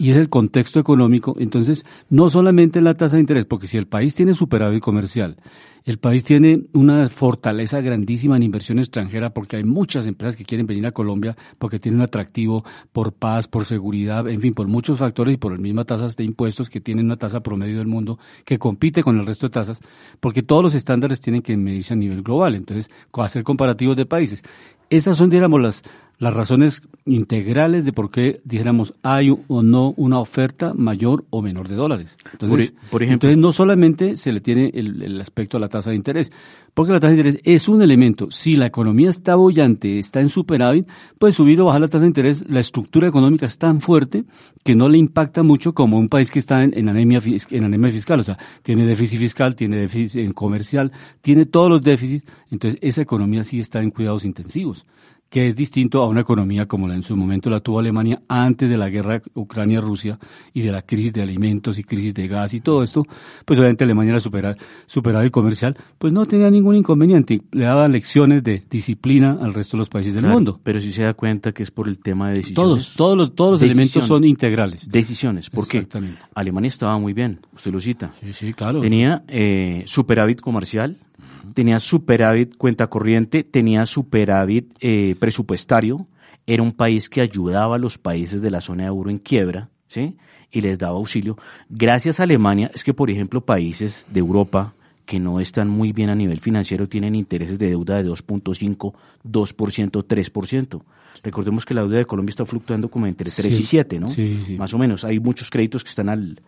y 0.04 0.12
es 0.12 0.18
el 0.18 0.28
contexto 0.28 0.82
económico. 0.82 1.34
Entonces, 1.40 1.86
no 2.10 2.30
solamente 2.30 2.82
la 2.82 2.94
tasa 2.96 3.16
de 3.16 3.22
interés, 3.22 3.46
porque 3.46 3.68
si 3.68 3.78
el 3.78 3.88
país 3.88 4.14
tiene 4.14 4.34
superávit 4.34 4.84
comercial, 4.84 5.38
el 5.86 5.98
país 5.98 6.26
tiene 6.26 6.64
una 6.74 7.08
fortaleza 7.08 7.80
grandísima 7.80 8.36
en 8.36 8.44
inversión 8.44 8.80
extranjera 8.80 9.34
porque 9.34 9.56
hay 9.56 9.64
muchas 9.64 10.06
empresas 10.06 10.36
que 10.36 10.44
quieren 10.44 10.68
venir 10.68 10.86
a 10.88 10.92
Colombia 10.92 11.38
porque 11.58 11.80
tienen 11.80 12.02
un 12.02 12.06
atractivo 12.06 12.66
por 12.92 13.14
paz, 13.14 13.48
por 13.48 13.64
seguridad, 13.64 14.28
en 14.28 14.42
fin, 14.42 14.54
por 14.54 14.68
muchos 14.68 15.00
factores 15.00 15.36
y 15.36 15.38
por 15.38 15.54
las 15.54 15.62
mismas 15.62 15.86
tasas 15.86 16.18
de 16.18 16.26
impuestos 16.26 16.70
que 16.70 16.82
tienen 16.82 17.06
una 17.06 17.16
tasa 17.16 17.42
promedio 17.42 17.78
del 17.78 17.88
mundo 17.88 18.20
que 18.44 18.60
compite 18.60 19.04
con 19.04 19.18
el 19.18 19.26
resto 19.26 19.48
de 19.48 19.52
tasas, 19.52 19.80
porque 20.20 20.44
todos 20.44 20.64
los 20.64 20.76
estándares 20.76 21.22
tienen 21.22 21.42
que 21.42 21.56
medirse 21.56 21.94
a 21.94 21.98
nivel 21.98 22.24
global. 22.24 22.56
Entonces, 22.56 22.92
hacer 23.14 23.44
comparativos 23.44 23.96
de 23.96 24.06
países. 24.06 24.44
Esas 24.90 25.16
son, 25.16 25.30
digamos, 25.30 25.62
las, 25.62 25.84
las 26.24 26.34
razones 26.34 26.82
integrales 27.06 27.84
de 27.84 27.92
por 27.92 28.10
qué, 28.10 28.40
dijéramos, 28.46 28.94
hay 29.04 29.30
o 29.30 29.62
no 29.62 29.94
una 29.98 30.20
oferta 30.20 30.74
mayor 30.74 31.26
o 31.30 31.42
menor 31.42 31.68
de 31.68 31.76
dólares. 31.76 32.18
Entonces, 32.32 32.74
por, 32.90 33.04
ejemplo, 33.04 33.30
entonces 33.30 33.38
no 33.38 33.52
solamente 33.52 34.16
se 34.16 34.32
le 34.32 34.40
tiene 34.40 34.72
el, 34.74 35.20
aspecto 35.20 35.58
a 35.58 35.60
la 35.60 35.68
tasa 35.68 35.90
de 35.90 35.98
interés, 35.98 36.32
porque 36.74 36.94
la 36.94 37.02
tasa 37.02 37.12
de 37.12 37.20
interés 37.20 37.42
es 37.44 37.68
un 37.68 37.82
elemento. 37.82 38.32
Si 38.32 38.56
la 38.56 38.68
economía 38.68 39.10
está 39.10 39.36
bollante, 39.36 40.00
está 40.00 40.22
en 40.22 40.30
superávit, 40.30 40.88
pues 41.20 41.36
subir 41.36 41.60
o 41.60 41.66
bajar 41.66 41.82
la 41.82 41.88
tasa 41.90 42.04
de 42.04 42.08
interés, 42.08 42.50
la 42.50 42.62
estructura 42.62 43.06
económica 43.06 43.46
es 43.46 43.58
tan 43.58 43.82
fuerte 43.82 44.24
que 44.64 44.76
no 44.76 44.88
le 44.88 44.98
impacta 44.98 45.44
mucho 45.44 45.74
como 45.74 46.00
un 46.00 46.08
país 46.08 46.32
que 46.32 46.40
está 46.40 46.64
en, 46.64 46.88
anemia, 46.88 47.22
en 47.50 47.64
anemia 47.66 47.92
fiscal. 47.92 48.22
O 48.22 48.24
sea, 48.24 48.38
tiene 48.62 48.86
déficit 48.86 49.20
fiscal, 49.20 49.58
tiene 49.58 49.76
déficit 49.76 50.34
comercial, 50.34 50.94
tiene 51.22 51.46
todos 51.46 51.70
los 51.70 51.84
déficits. 51.84 52.26
Entonces, 52.50 52.80
esa 52.82 53.02
economía 53.02 53.44
sí 53.44 53.60
está 53.60 53.82
en 53.82 53.92
cuidados 53.92 54.24
intensivos 54.24 54.86
que 55.34 55.48
es 55.48 55.56
distinto 55.56 56.04
a 56.04 56.08
una 56.08 56.22
economía 56.22 56.68
como 56.68 56.88
la 56.88 56.94
en 56.94 57.02
su 57.02 57.18
momento 57.18 57.50
la 57.50 57.60
tuvo 57.60 57.80
Alemania 57.80 58.22
antes 58.28 58.70
de 58.70 58.78
la 58.78 58.88
guerra 58.88 59.20
Ucrania-Rusia 59.34 60.20
y 60.54 60.62
de 60.62 60.72
la 60.72 60.84
crisis 60.84 61.12
de 61.12 61.24
alimentos 61.24 61.80
y 61.80 61.84
crisis 61.84 62.14
de 62.14 62.28
gas 62.28 62.54
y 62.54 62.60
todo 62.60 62.84
esto, 62.84 63.04
pues 63.44 63.58
obviamente 63.58 63.84
Alemania 63.84 64.12
era 64.12 64.20
superar, 64.20 64.56
superar 64.86 65.24
el 65.24 65.32
comercial, 65.32 65.76
pues 65.98 66.14
no 66.14 66.28
tenía 66.28 66.52
ningún 66.52 66.76
inconveniente, 66.76 67.42
le 67.52 67.66
daba 67.66 67.88
lecciones 67.88 68.44
de 68.44 68.64
disciplina 68.70 69.40
al 69.42 69.56
resto 69.56 69.76
de 69.76 69.80
los 69.80 69.90
países 69.90 70.14
del 70.14 70.28
mundo. 70.28 70.60
Pero 70.64 70.80
si 70.80 70.94
se 70.94 71.02
da 71.02 71.16
cuenta 71.16 71.52
que 71.52 71.64
es 71.64 71.72
por 71.72 71.88
el 71.88 71.98
tema 71.98 72.30
de 72.30 72.36
decisiones. 72.36 72.56
Todos, 72.56 72.94
todos 72.94 73.18
los, 73.18 73.34
todos 73.34 73.52
los 73.54 73.62
elementos 73.64 74.06
son 74.06 74.26
integrales. 74.26 74.88
Decisiones, 74.88 75.50
¿por 75.50 75.68
qué? 75.68 75.88
Alemania 76.36 76.68
estaba 76.68 77.00
muy 77.00 77.14
bien, 77.14 77.40
usted 77.56 77.72
lo 77.72 77.80
cita. 77.80 78.12
Sí, 78.22 78.34
sí, 78.34 78.54
claro. 78.54 78.82
Tenía 78.82 79.24
eh, 79.28 79.82
superávit 79.88 80.42
comercial, 80.42 80.96
tenía 81.54 81.80
superávit 81.80 82.58
cuenta 82.58 82.88
corriente, 82.88 83.44
tenía 83.44 83.86
superávit 83.86 84.74
eh, 84.80 85.16
presupuestario, 85.20 86.08
era 86.46 86.64
un 86.64 86.74
país 86.74 87.10
que 87.10 87.22
ayudaba 87.22 87.76
a 87.76 87.80
los 87.80 87.98
países 87.98 88.42
de 88.42 88.52
la 88.52 88.62
zona 88.62 88.84
de 88.84 88.90
euro 88.90 89.10
en 89.10 89.20
quiebra, 89.20 89.70
¿sí? 89.88 90.18
Y 90.52 90.62
les 90.62 90.78
daba 90.78 90.98
auxilio. 90.98 91.38
Gracias 91.70 92.20
a 92.20 92.24
Alemania, 92.24 92.70
es 92.74 92.84
que, 92.84 92.94
por 92.94 93.10
ejemplo, 93.10 93.42
países 93.42 94.06
de 94.10 94.20
Europa 94.20 94.74
que 95.06 95.20
no 95.20 95.40
están 95.40 95.68
muy 95.70 95.92
bien 95.92 96.10
a 96.10 96.16
nivel 96.16 96.40
financiero 96.40 96.88
tienen 96.88 97.16
intereses 97.16 97.60
de 97.60 97.70
deuda 97.70 98.02
de 98.02 98.10
2.5, 98.10 98.94
2%, 99.26 100.06
3%. 100.06 100.82
Recordemos 101.22 101.66
que 101.66 101.74
la 101.74 101.82
deuda 101.82 101.98
de 101.98 102.06
Colombia 102.06 102.32
está 102.32 102.46
fluctuando 102.46 102.90
como 102.90 103.08
entre 103.08 103.30
3 103.30 103.60
y 103.60 103.64
7, 103.64 104.00
¿no? 104.00 104.10
Sí, 104.10 104.56
Más 104.58 104.74
o 104.74 104.78
menos. 104.78 105.04
Hay 105.04 105.20
muchos 105.20 105.50
créditos 105.50 105.84
que 105.84 105.90
están 105.90 106.10
al, 106.10 106.42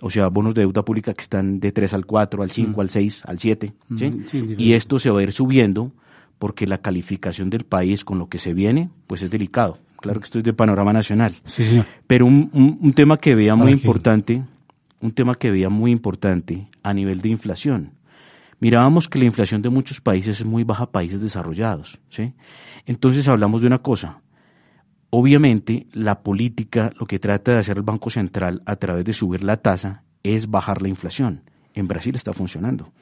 o 0.00 0.10
sea, 0.10 0.28
bonos 0.28 0.54
de 0.54 0.62
deuda 0.62 0.84
pública 0.84 1.14
que 1.14 1.22
están 1.22 1.60
de 1.60 1.72
3 1.72 1.94
al 1.94 2.06
4, 2.06 2.42
al 2.42 2.50
5, 2.50 2.76
mm. 2.76 2.80
al 2.80 2.88
6, 2.88 3.22
al 3.26 3.38
7, 3.38 3.72
mm, 3.88 3.96
¿sí? 3.96 4.54
y 4.58 4.72
esto 4.74 4.98
se 4.98 5.10
va 5.10 5.20
a 5.20 5.22
ir 5.22 5.32
subiendo 5.32 5.92
porque 6.38 6.66
la 6.66 6.78
calificación 6.78 7.50
del 7.50 7.64
país 7.64 8.04
con 8.04 8.18
lo 8.18 8.28
que 8.28 8.38
se 8.38 8.54
viene, 8.54 8.90
pues 9.06 9.22
es 9.22 9.30
delicado. 9.30 9.78
Claro 10.00 10.20
que 10.20 10.24
esto 10.24 10.38
es 10.38 10.44
de 10.44 10.54
panorama 10.54 10.94
nacional. 10.94 11.34
Pero 12.06 12.24
un, 12.24 12.50
un, 12.80 12.92
tema 12.94 13.18
que 13.18 13.34
veía 13.34 13.54
muy 13.54 13.72
importante, 13.72 14.42
un 15.00 15.12
tema 15.12 15.34
que 15.34 15.50
veía 15.50 15.68
muy 15.68 15.90
importante 15.90 16.68
a 16.82 16.94
nivel 16.94 17.20
de 17.20 17.28
inflación. 17.28 17.92
Mirábamos 18.58 19.08
que 19.08 19.18
la 19.18 19.26
inflación 19.26 19.60
de 19.60 19.68
muchos 19.68 20.00
países 20.00 20.40
es 20.40 20.46
muy 20.46 20.64
baja 20.64 20.90
países 20.90 21.20
desarrollados, 21.20 21.98
¿sí? 22.08 22.32
Entonces 22.86 23.28
hablamos 23.28 23.60
de 23.60 23.66
una 23.66 23.78
cosa, 23.78 24.20
Obviamente, 25.10 25.86
la 25.92 26.22
política 26.22 26.92
lo 26.98 27.06
que 27.06 27.18
trata 27.18 27.52
de 27.52 27.58
hacer 27.58 27.76
el 27.76 27.82
Banco 27.82 28.10
Central 28.10 28.62
a 28.64 28.76
través 28.76 29.04
de 29.04 29.12
subir 29.12 29.42
la 29.42 29.56
tasa 29.56 30.02
es 30.22 30.48
bajar 30.48 30.82
la 30.82 30.88
inflación. 30.88 31.42
En 31.74 31.88
Brasil 31.88 32.14
está 32.14 32.32
funcionando. 32.32 32.92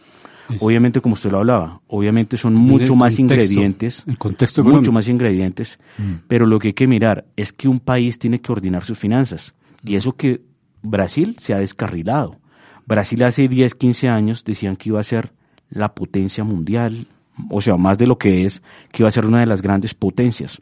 Obviamente, 0.61 1.03
como 1.03 1.13
usted 1.13 1.31
lo 1.31 1.39
hablaba, 1.39 1.81
obviamente 1.89 2.39
son 2.39 2.55
mucho 2.55 2.97
más 2.97 3.19
ingredientes, 3.19 4.05
el 4.07 4.17
contexto 4.17 4.65
mucho 4.65 4.93
más 4.93 5.07
ingredientes, 5.09 5.79
mm. 5.99 6.13
pero 6.27 6.47
lo 6.47 6.59
que 6.59 6.69
hay 6.69 6.75
que 6.75 6.87
mirar 6.87 7.27
es 7.37 7.53
que 7.53 7.69
un 7.69 7.81
país 7.81 8.19
tiene 8.19 8.41
que 8.41 8.51
ordenar 8.51 8.85
sus 8.85 8.99
finanzas. 8.99 9.55
Y 9.85 9.97
eso 9.97 10.17
que 10.17 10.41
Brasil 10.83 11.37
se 11.39 11.53
ha 11.53 11.59
descarrilado. 11.59 12.39
Brasil 12.87 13.23
hace 13.25 13.49
10, 13.49 13.75
15 13.75 14.09
años 14.09 14.45
decían 14.45 14.77
que 14.77 14.89
iba 14.89 15.01
a 15.01 15.05
ser 15.05 15.33
la 15.69 15.95
potencia 15.95 16.45
mundial, 16.45 17.07
o 17.51 17.61
sea, 17.61 17.77
más 17.77 17.99
de 17.99 18.07
lo 18.07 18.19
que 18.19 18.45
es, 18.45 18.63
que 18.91 19.03
iba 19.03 19.09
a 19.09 19.13
ser 19.13 19.27
una 19.27 19.41
de 19.41 19.47
las 19.47 19.63
grandes 19.63 19.95
potencias. 19.95 20.61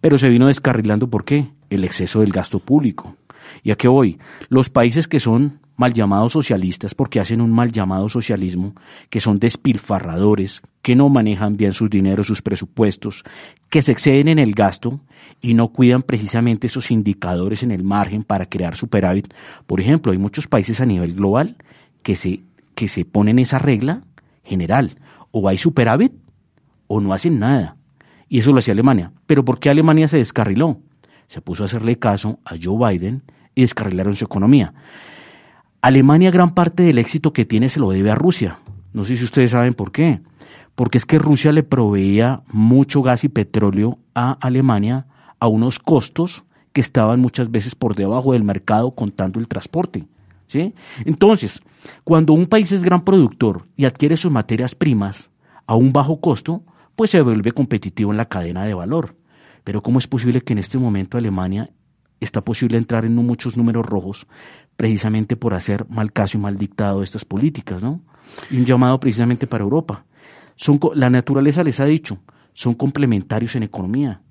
Pero 0.00 0.18
se 0.18 0.28
vino 0.28 0.46
descarrilando, 0.46 1.08
¿por 1.08 1.24
qué? 1.24 1.48
El 1.70 1.84
exceso 1.84 2.20
del 2.20 2.32
gasto 2.32 2.58
público. 2.58 3.16
¿Y 3.62 3.70
a 3.70 3.76
qué 3.76 3.88
voy? 3.88 4.18
Los 4.48 4.70
países 4.70 5.08
que 5.08 5.20
son 5.20 5.60
mal 5.76 5.92
llamados 5.92 6.32
socialistas, 6.32 6.94
porque 6.94 7.20
hacen 7.20 7.40
un 7.40 7.50
mal 7.50 7.72
llamado 7.72 8.08
socialismo, 8.08 8.74
que 9.10 9.20
son 9.20 9.38
despilfarradores, 9.38 10.62
que 10.82 10.94
no 10.94 11.08
manejan 11.08 11.56
bien 11.56 11.72
sus 11.72 11.90
dineros, 11.90 12.26
sus 12.26 12.42
presupuestos, 12.42 13.24
que 13.70 13.82
se 13.82 13.92
exceden 13.92 14.28
en 14.28 14.38
el 14.38 14.54
gasto 14.54 15.00
y 15.40 15.54
no 15.54 15.68
cuidan 15.68 16.02
precisamente 16.02 16.68
esos 16.68 16.90
indicadores 16.90 17.62
en 17.62 17.72
el 17.72 17.82
margen 17.82 18.22
para 18.22 18.46
crear 18.46 18.76
superávit. 18.76 19.32
Por 19.66 19.80
ejemplo, 19.80 20.12
hay 20.12 20.18
muchos 20.18 20.46
países 20.46 20.80
a 20.80 20.86
nivel 20.86 21.14
global 21.14 21.56
que 22.02 22.16
se, 22.16 22.42
que 22.74 22.88
se 22.88 23.04
ponen 23.04 23.38
esa 23.38 23.58
regla 23.58 24.02
general 24.44 24.90
o 25.36 25.48
hay 25.48 25.58
superávit 25.58 26.12
o 26.86 27.00
no 27.00 27.12
hacen 27.12 27.40
nada. 27.40 27.76
Y 28.28 28.38
eso 28.38 28.52
lo 28.52 28.60
hacía 28.60 28.72
Alemania. 28.72 29.10
Pero 29.26 29.44
¿por 29.44 29.58
qué 29.58 29.68
Alemania 29.68 30.06
se 30.06 30.18
descarriló? 30.18 30.78
Se 31.26 31.40
puso 31.40 31.64
a 31.64 31.66
hacerle 31.66 31.98
caso 31.98 32.38
a 32.44 32.54
Joe 32.60 32.78
Biden 32.88 33.22
y 33.54 33.62
descarrilaron 33.62 34.14
su 34.14 34.24
economía. 34.24 34.72
Alemania 35.82 36.30
gran 36.30 36.54
parte 36.54 36.84
del 36.84 36.98
éxito 36.98 37.32
que 37.32 37.44
tiene 37.44 37.68
se 37.68 37.80
lo 37.80 37.90
debe 37.90 38.12
a 38.12 38.14
Rusia. 38.14 38.60
No 38.92 39.04
sé 39.04 39.16
si 39.16 39.24
ustedes 39.24 39.50
saben 39.50 39.74
por 39.74 39.90
qué. 39.90 40.20
Porque 40.76 40.98
es 40.98 41.04
que 41.04 41.18
Rusia 41.18 41.50
le 41.50 41.64
proveía 41.64 42.42
mucho 42.52 43.02
gas 43.02 43.24
y 43.24 43.28
petróleo 43.28 43.98
a 44.14 44.32
Alemania 44.40 45.06
a 45.40 45.48
unos 45.48 45.80
costos 45.80 46.44
que 46.72 46.80
estaban 46.80 47.20
muchas 47.20 47.50
veces 47.50 47.74
por 47.74 47.96
debajo 47.96 48.34
del 48.34 48.44
mercado 48.44 48.92
contando 48.92 49.40
el 49.40 49.48
transporte. 49.48 50.06
¿Sí? 50.46 50.74
Entonces, 51.04 51.60
cuando 52.04 52.32
un 52.32 52.46
país 52.46 52.72
es 52.72 52.84
gran 52.84 53.04
productor 53.04 53.66
y 53.76 53.84
adquiere 53.84 54.16
sus 54.16 54.30
materias 54.30 54.74
primas 54.74 55.30
a 55.66 55.74
un 55.74 55.92
bajo 55.92 56.20
costo, 56.20 56.62
pues 56.96 57.10
se 57.10 57.20
vuelve 57.20 57.52
competitivo 57.52 58.10
en 58.10 58.16
la 58.16 58.28
cadena 58.28 58.64
de 58.64 58.74
valor. 58.74 59.16
Pero 59.64 59.82
¿cómo 59.82 59.98
es 59.98 60.06
posible 60.06 60.42
que 60.42 60.52
en 60.52 60.58
este 60.58 60.78
momento 60.78 61.18
Alemania 61.18 61.70
está 62.20 62.42
posible 62.42 62.78
entrar 62.78 63.04
en 63.04 63.14
muchos 63.14 63.56
números 63.56 63.84
rojos 63.84 64.26
precisamente 64.76 65.36
por 65.36 65.54
hacer 65.54 65.86
mal 65.88 66.12
caso 66.12 66.36
y 66.36 66.40
mal 66.40 66.56
dictado 66.56 67.02
estas 67.02 67.24
políticas, 67.24 67.82
¿no? 67.82 68.02
Y 68.50 68.56
un 68.58 68.64
llamado 68.64 68.98
precisamente 68.98 69.46
para 69.46 69.64
Europa. 69.64 70.04
La 70.94 71.10
naturaleza 71.10 71.62
les 71.62 71.80
ha 71.80 71.84
dicho, 71.84 72.18
son 72.52 72.74
complementarios 72.74 73.54
en 73.56 73.64
economía. 73.64 74.22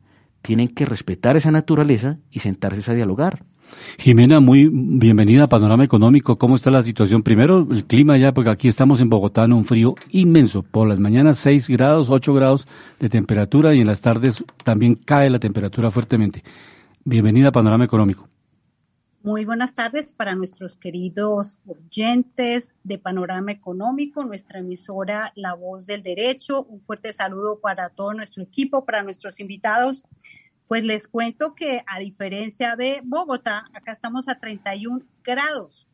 Tienen 0.42 0.70
que 0.70 0.86
respetar 0.86 1.38
esa 1.38 1.52
naturaleza 1.52 2.18
y 2.30 2.40
sentarse 2.40 2.90
a 2.92 2.96
dialogar. 2.96 3.46
Jimena, 3.98 4.40
muy 4.40 4.70
bienvenida 4.72 5.44
a 5.44 5.48
Panorama 5.48 5.84
Económico. 5.84 6.38
¿Cómo 6.38 6.56
está 6.56 6.72
la 6.72 6.84
situación? 6.84 7.24
Primero, 7.24 7.68
el 7.72 7.86
clima 7.86 8.18
ya, 8.18 8.34
porque 8.34 8.50
aquí 8.50 8.68
estamos 8.68 9.02
en 9.02 9.10
Bogotá 9.10 9.46
en 9.46 9.54
un 9.54 9.66
frío 9.66 9.96
inmenso. 10.12 10.64
Por 10.64 10.88
las 10.88 11.00
mañanas 11.00 11.38
6 11.40 11.70
grados, 11.70 12.10
8 12.10 12.34
grados 12.34 12.68
de 13.00 13.10
temperatura 13.10 13.74
y 13.74 13.82
en 13.82 13.88
las 13.88 14.02
tardes 14.02 14.44
también 14.64 14.96
cae 14.96 15.30
la 15.30 15.40
temperatura 15.40 15.92
fuertemente. 15.92 16.44
Bienvenida 17.06 17.50
a 17.50 17.52
Panorama 17.52 17.86
Económico. 17.86 18.28
Muy 19.24 19.46
buenas 19.46 19.74
tardes 19.74 20.14
para 20.14 20.36
nuestros 20.36 20.76
queridos 20.76 21.58
oyentes 21.66 22.74
de 22.84 22.98
Panorama 22.98 23.54
Económico, 23.54 24.26
nuestra 24.26 24.60
emisora 24.60 25.32
La 25.36 25.54
Voz 25.54 25.86
del 25.86 26.04
Derecho. 26.04 26.64
Un 26.64 26.82
fuerte 26.82 27.14
saludo 27.14 27.62
para 27.62 27.88
todo 27.88 28.14
nuestro 28.14 28.44
equipo, 28.44 28.84
para 28.84 29.02
nuestros 29.02 29.40
invitados. 29.40 30.04
Pues 30.74 30.86
les 30.86 31.08
cuento 31.08 31.54
que 31.54 31.84
a 31.86 32.00
diferencia 32.00 32.76
de 32.76 33.02
Bogotá, 33.04 33.70
acá 33.76 33.92
estamos 33.92 34.28
a 34.28 34.40
31 34.40 35.06
grados. 35.24 35.88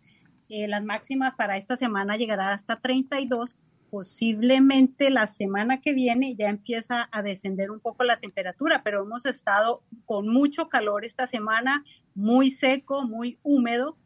Eh, 0.47 0.69
las 0.69 0.85
máximas 0.85 1.35
para 1.35 1.57
esta 1.57 1.75
semana 1.75 2.15
llegarán 2.15 2.53
hasta 2.53 2.79
32. 2.79 3.57
Posiblemente 3.89 5.09
la 5.09 5.27
semana 5.27 5.81
que 5.81 5.91
viene 5.91 6.33
ya 6.35 6.47
empieza 6.47 7.09
a 7.11 7.21
descender 7.21 7.71
un 7.71 7.81
poco 7.81 8.05
la 8.05 8.21
temperatura, 8.21 8.81
pero 8.81 9.03
hemos 9.03 9.25
estado 9.25 9.83
con 10.05 10.29
mucho 10.29 10.69
calor 10.69 11.03
esta 11.03 11.27
semana, 11.27 11.83
muy 12.15 12.49
seco, 12.49 13.03
muy 13.03 13.37
húmedo. 13.43 13.97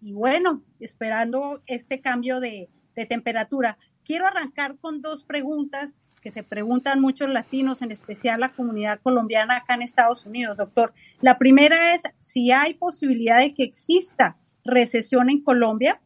Y 0.00 0.12
bueno, 0.12 0.62
esperando 0.78 1.60
este 1.66 2.00
cambio 2.00 2.38
de, 2.38 2.68
de 2.94 3.04
temperatura. 3.04 3.78
Quiero 4.04 4.28
arrancar 4.28 4.76
con 4.78 5.02
dos 5.02 5.24
preguntas 5.24 5.92
que 6.20 6.30
se 6.30 6.42
preguntan 6.42 7.00
muchos 7.00 7.28
latinos, 7.28 7.82
en 7.82 7.90
especial 7.90 8.40
la 8.40 8.52
comunidad 8.52 9.00
colombiana 9.00 9.56
acá 9.56 9.74
en 9.74 9.82
Estados 9.82 10.26
Unidos, 10.26 10.56
doctor. 10.56 10.92
La 11.20 11.38
primera 11.38 11.94
es 11.94 12.02
si 12.18 12.50
hay 12.50 12.74
posibilidad 12.74 13.38
de 13.38 13.54
que 13.54 13.62
exista 13.62 14.36
recesión 14.64 15.30
en 15.30 15.42
Colombia 15.42 16.00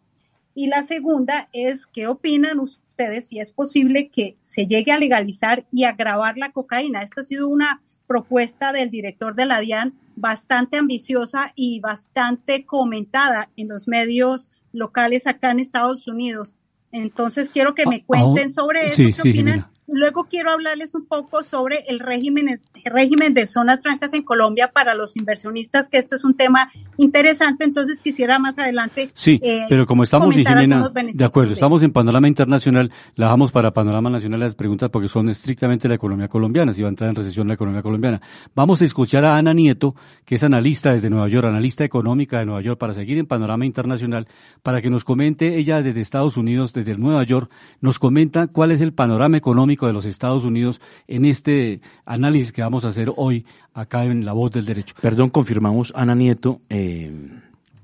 y 0.55 0.69
la 0.69 0.83
segunda 0.85 1.49
es 1.53 1.87
qué 1.87 2.07
opinan 2.07 2.61
ustedes 2.61 3.29
si 3.29 3.41
es 3.41 3.51
posible 3.51 4.09
que 4.09 4.37
se 4.43 4.67
llegue 4.67 4.93
a 4.93 4.99
legalizar 4.99 5.67
y 5.73 5.85
agravar 5.85 6.39
la 6.39 6.53
cocaína. 6.53 7.03
Esta 7.03 7.23
ha 7.23 7.25
sido 7.25 7.49
una 7.49 7.83
propuesta 8.07 8.73
del 8.73 8.91
director 8.91 9.35
de 9.35 9.47
la 9.47 9.61
DIAN 9.61 9.95
bastante 10.15 10.77
ambiciosa 10.77 11.53
y 11.57 11.81
bastante 11.81 12.65
comentada 12.65 13.51
en 13.57 13.69
los 13.69 13.89
medios 13.89 14.49
locales 14.73 15.27
acá 15.27 15.51
en 15.51 15.61
Estados 15.61 16.07
Unidos. 16.07 16.55
Entonces 16.93 17.49
quiero 17.49 17.75
que 17.75 17.87
me 17.87 18.05
cuenten 18.05 18.51
sobre 18.51 18.87
eso. 18.87 19.03
¿Qué 19.03 19.29
opinan? 19.29 19.74
Luego 19.87 20.25
quiero 20.25 20.51
hablarles 20.51 20.95
un 20.95 21.05
poco 21.05 21.43
sobre 21.43 21.85
el 21.89 22.01
régimen, 22.01 22.49
el 22.49 22.61
régimen 22.85 23.35
de 23.35 23.47
zonas 23.47 23.81
francas 23.83 24.15
en 24.15 24.23
Colombia 24.23 24.71
para 24.73 24.95
los 24.95 25.15
inversionistas, 25.15 25.89
que 25.89 25.99
esto 25.99 26.17
es 26.17 26.25
un 26.25 26.35
tema 26.35 26.71
interesante, 26.97 27.65
entonces 27.65 28.01
quisiera 28.01 28.39
más 28.39 28.59
adelante. 28.59 29.11
Sí, 29.13 29.39
eh, 29.43 29.67
pero 29.69 29.85
como 29.85 30.03
estamos, 30.03 30.35
Jimena, 30.35 30.91
de 31.13 31.25
acuerdo, 31.25 31.53
estamos 31.53 31.83
en 31.83 31.93
Panorama 31.93 32.27
Internacional, 32.27 32.91
la 33.15 33.27
dejamos 33.27 33.53
para 33.53 33.73
Panorama 33.73 34.09
Nacional 34.09 34.41
las 34.41 34.55
preguntas 34.55 34.89
porque 34.89 35.09
son 35.09 35.29
estrictamente 35.29 35.87
la 35.87 35.97
economía 35.97 36.29
colombiana, 36.29 36.73
si 36.73 36.81
va 36.81 36.89
a 36.89 36.91
entrar 36.91 37.11
en 37.11 37.17
recesión 37.17 37.47
la 37.47 37.55
economía 37.55 37.83
colombiana. 37.83 38.23
Vamos 38.55 38.81
a 38.81 38.87
escuchar 38.87 39.25
a 39.27 39.37
Ana 39.37 39.53
Nieto, 39.53 39.95
que 40.25 40.37
es 40.37 40.45
analista 40.45 40.93
desde 40.93 41.11
Nueva 41.11 41.29
York, 41.29 41.47
analista 41.47 41.85
económica 41.85 42.39
de 42.39 42.47
Nueva 42.47 42.63
York, 42.63 42.79
para 42.79 42.95
seguir 42.95 43.19
en 43.19 43.27
Panorama 43.27 43.67
Internacional, 43.67 44.29
para 44.63 44.81
que 44.81 44.89
nos 44.89 45.05
comente, 45.05 45.59
ella 45.59 45.83
desde 45.83 46.01
Estados 46.01 46.39
Unidos, 46.39 46.73
desde 46.73 46.97
Nueva 46.97 47.23
York, 47.25 47.51
nos 47.83 47.99
comenta 47.99 48.47
cuál 48.47 48.73
es 48.73 48.81
el 48.81 48.95
panorama 48.95 49.37
económico 49.37 49.74
de 49.83 49.93
los 49.93 50.07
Estados 50.07 50.45
Unidos 50.45 50.81
en 51.09 51.25
este 51.25 51.81
análisis 52.05 52.53
que 52.53 52.63
vamos 52.63 52.85
a 52.85 52.89
hacer 52.89 53.13
hoy 53.17 53.45
acá 53.73 54.05
en 54.05 54.25
La 54.25 54.33
Voz 54.33 54.53
del 54.53 54.65
Derecho. 54.65 54.95
Perdón, 55.01 55.31
confirmamos, 55.31 55.93
Ana 55.97 56.15
Nieto, 56.15 56.61
eh, 56.69 57.13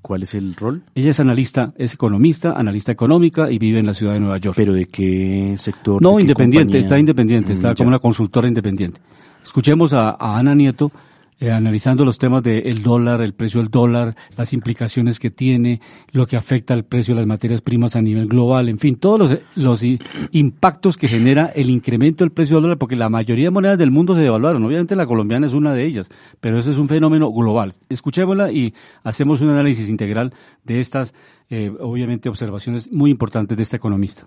¿cuál 0.01 0.23
es 0.23 0.33
el 0.33 0.55
rol? 0.55 0.83
Ella 0.95 1.11
es 1.11 1.19
analista, 1.19 1.73
es 1.77 1.93
economista, 1.93 2.53
analista 2.53 2.91
económica 2.91 3.51
y 3.51 3.59
vive 3.59 3.79
en 3.79 3.85
la 3.85 3.93
ciudad 3.93 4.13
de 4.13 4.19
Nueva 4.19 4.37
York. 4.37 4.55
¿Pero 4.57 4.73
de 4.73 4.87
qué 4.87 5.55
sector? 5.57 6.01
No, 6.01 6.19
independiente, 6.19 6.79
está 6.79 6.97
independiente, 6.97 7.53
está 7.53 7.71
mm, 7.71 7.75
como 7.75 7.87
una 7.89 7.99
consultora 7.99 8.47
independiente. 8.47 9.01
Escuchemos 9.43 9.93
a 9.93 10.15
Ana 10.19 10.55
Nieto 10.55 10.91
eh, 11.41 11.51
analizando 11.51 12.05
los 12.05 12.19
temas 12.19 12.43
del 12.43 12.83
dólar, 12.83 13.19
el 13.19 13.33
precio 13.33 13.61
del 13.61 13.71
dólar, 13.71 14.15
las 14.37 14.53
implicaciones 14.53 15.19
que 15.19 15.31
tiene, 15.31 15.81
lo 16.11 16.27
que 16.27 16.37
afecta 16.37 16.75
al 16.75 16.85
precio 16.85 17.15
de 17.15 17.21
las 17.21 17.27
materias 17.27 17.61
primas 17.61 17.95
a 17.95 18.01
nivel 18.01 18.27
global, 18.27 18.69
en 18.69 18.77
fin, 18.77 18.95
todos 18.95 19.19
los, 19.19 19.37
los 19.55 19.83
impactos 20.33 20.97
que 20.97 21.07
genera 21.07 21.51
el 21.55 21.71
incremento 21.71 22.23
del 22.23 22.31
precio 22.31 22.57
del 22.57 22.61
dólar, 22.63 22.77
porque 22.77 22.95
la 22.95 23.09
mayoría 23.09 23.45
de 23.45 23.49
monedas 23.49 23.79
del 23.79 23.89
mundo 23.89 24.13
se 24.13 24.21
devaluaron. 24.21 24.63
Obviamente 24.63 24.95
la 24.95 25.07
colombiana 25.07 25.47
es 25.47 25.53
una 25.53 25.73
de 25.73 25.83
ellas, 25.83 26.09
pero 26.39 26.59
ese 26.59 26.69
es 26.69 26.77
un 26.77 26.87
fenómeno 26.87 27.31
global. 27.31 27.73
Escuchémosla 27.89 28.51
y 28.51 28.75
hacemos 29.03 29.41
un 29.41 29.49
análisis 29.49 29.89
integral 29.89 30.35
de 30.63 30.79
estas, 30.79 31.15
eh, 31.49 31.73
obviamente, 31.79 32.29
observaciones 32.29 32.91
muy 32.91 33.09
importantes 33.09 33.57
de 33.57 33.63
este 33.63 33.77
economista. 33.77 34.25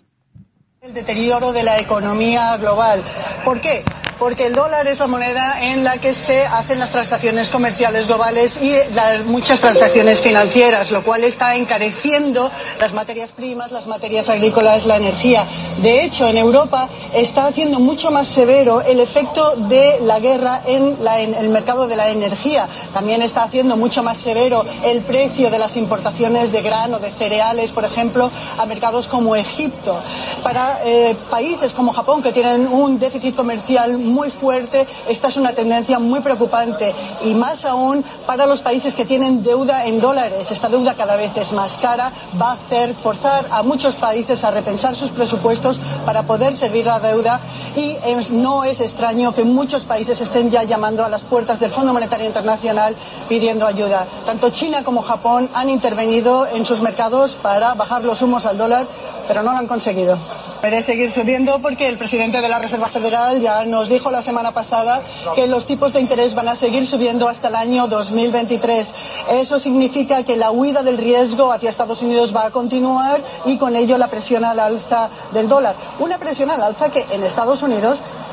El 0.81 0.93
deterioro 0.93 1.53
de 1.53 1.63
la 1.63 1.79
economía 1.79 2.57
global. 2.57 3.05
¿Por 3.45 3.61
qué? 3.61 3.85
Porque 4.19 4.47
el 4.47 4.55
dólar 4.55 4.87
es 4.87 4.99
la 4.99 5.07
moneda 5.07 5.63
en 5.63 5.85
la 5.85 5.99
que 5.99 6.15
se 6.15 6.47
hacen 6.47 6.79
las 6.79 6.91
transacciones 6.91 7.51
comerciales 7.51 8.07
globales 8.07 8.57
y 8.61 8.75
las, 8.93 9.25
muchas 9.25 9.61
transacciones 9.61 10.21
financieras, 10.21 10.91
lo 10.91 11.03
cual 11.03 11.25
está 11.25 11.55
encareciendo 11.57 12.51
las 12.81 12.93
materias 12.93 13.33
primas, 13.33 13.73
las 13.73 13.87
materias 13.87 14.29
agrícolas, 14.29 14.87
la 14.87 14.97
energía. 14.97 15.47
De 15.83 16.05
hecho, 16.05 16.29
en 16.29 16.39
Europa 16.39 16.89
está 17.15 17.47
haciendo 17.47 17.81
mucho 17.81 18.11
más 18.11 18.29
severo 18.29 18.81
el 18.83 19.01
efecto 19.01 19.55
de 19.57 20.01
la 20.01 20.21
guerra 20.21 20.63
en, 20.67 20.97
el 21.39 21.49
mercado 21.49 21.87
de 21.87 21.97
la 21.97 22.11
energía. 22.11 22.69
También 22.93 23.23
está 23.23 23.45
haciendo 23.45 23.77
mucho 23.77 24.03
más 24.03 24.19
severo 24.19 24.65
el 24.85 25.03
precio 25.03 25.51
de 25.51 25.59
las 25.59 25.77
importaciones 25.77 26.53
de 26.53 26.63
grano, 26.63 26.99
de 26.99 27.13
cereales, 27.13 27.73
por 27.73 27.85
ejemplo, 27.85 28.31
a 28.59 28.67
mercados 28.67 29.09
como 29.09 29.37
Egipto. 29.37 30.01
Para 30.43 30.81
eh, 30.85 31.17
países 31.31 31.73
como 31.73 31.93
Japón, 31.93 32.23
que 32.23 32.33
tienen 32.33 32.69
un 32.69 32.99
déficit 32.99 33.35
comercial 33.35 34.04
muy 34.05 34.31
fuerte. 34.31 34.87
Esta 35.09 35.29
es 35.29 35.37
una 35.37 35.53
tendencia 35.53 35.99
muy 35.99 36.21
preocupante 36.21 36.95
y 37.25 37.35
más 37.35 37.65
aún 37.65 38.05
para 38.27 38.47
los 38.47 38.61
países 38.61 38.95
que 38.95 39.05
tienen 39.05 39.43
deuda 39.43 39.87
en 39.87 40.01
dólares. 40.01 40.51
Esta 40.51 40.69
deuda 40.69 40.95
cada 40.95 41.17
vez 41.17 41.37
es 41.37 41.53
más 41.53 41.77
cara, 41.79 42.13
va 42.41 42.51
a 42.51 42.53
hacer 42.55 42.95
forzar 42.95 43.47
a 43.51 43.63
muchos 43.63 43.95
países 43.97 44.43
a 44.45 44.51
repensar 44.51 44.95
sus 44.95 45.11
presupuestos 45.11 45.81
para 46.07 46.23
poder 46.25 46.57
servir 46.57 46.87
la 46.87 47.01
deuda 47.01 47.41
y 47.77 47.97
no 48.31 48.65
es 48.65 48.81
extraño 48.81 49.35
que 49.35 49.45
muchos 49.45 49.85
países 49.85 50.21
estén 50.21 50.51
ya 50.51 50.63
llamando 50.63 51.05
a 51.05 51.09
las 51.09 51.23
puertas 51.23 51.59
del 51.59 51.71
Fondo 51.71 51.93
Monetario 51.93 52.27
Internacional 52.27 52.97
pidiendo 53.29 53.67
ayuda. 53.67 54.07
Tanto 54.25 54.51
China 54.51 54.85
como 54.85 55.03
Japón 55.03 55.51
han 55.55 55.69
intervenido 55.69 56.47
en 56.47 56.65
sus 56.65 56.81
mercados 56.81 57.37
para 57.43 57.75
bajar 57.75 58.05
los 58.05 58.23
humos 58.23 58.47
al 58.47 58.59
dólar, 58.59 58.87
pero 59.27 59.43
no 59.43 59.53
lo 59.53 59.59
han 59.59 59.67
conseguido. 59.67 60.19
Puede 60.65 60.83
seguir 60.83 61.13
subiendo 61.13 61.59
porque 61.59 61.89
el 61.89 61.99
presidente 61.99 62.41
de 62.41 62.49
la 62.49 62.59
Reserva 62.59 62.87
Federal 62.87 63.39
ya 63.39 63.67
nos 63.67 63.87
dijo 63.87 64.11
la 64.11 64.23
semana 64.23 64.53
pasada 64.53 65.03
que 65.35 65.47
los 65.47 65.67
tipos 65.67 65.93
de 65.93 66.01
interés 66.01 66.35
van 66.35 66.49
a 66.49 66.57
seguir 66.57 66.87
subiendo 66.87 67.29
hasta 67.29 67.49
el 67.49 67.55
año 67.55 67.87
2023. 67.87 68.91
Eso 69.33 69.59
significa 69.59 70.25
que 70.25 70.39
la 70.39 70.51
huida 70.51 70.83
del 70.83 70.97
riesgo 70.97 71.53
hacia 71.53 71.69
Estados 71.69 72.01
Unidos 72.01 72.35
va 72.35 72.47
a 72.47 72.51
continuar 72.51 73.21
y 73.45 73.59
con 73.59 73.77
ello 73.77 73.99
la 73.99 74.09
presión 74.09 74.43
al 74.43 74.59
alza 74.59 75.11
del 75.35 75.51
dólar. 75.51 75.75
Una 75.99 76.17
presión 76.17 76.51
al 76.51 76.63
alza 76.63 76.89
que 76.89 77.05
en 77.11 77.25
Estados 77.25 77.63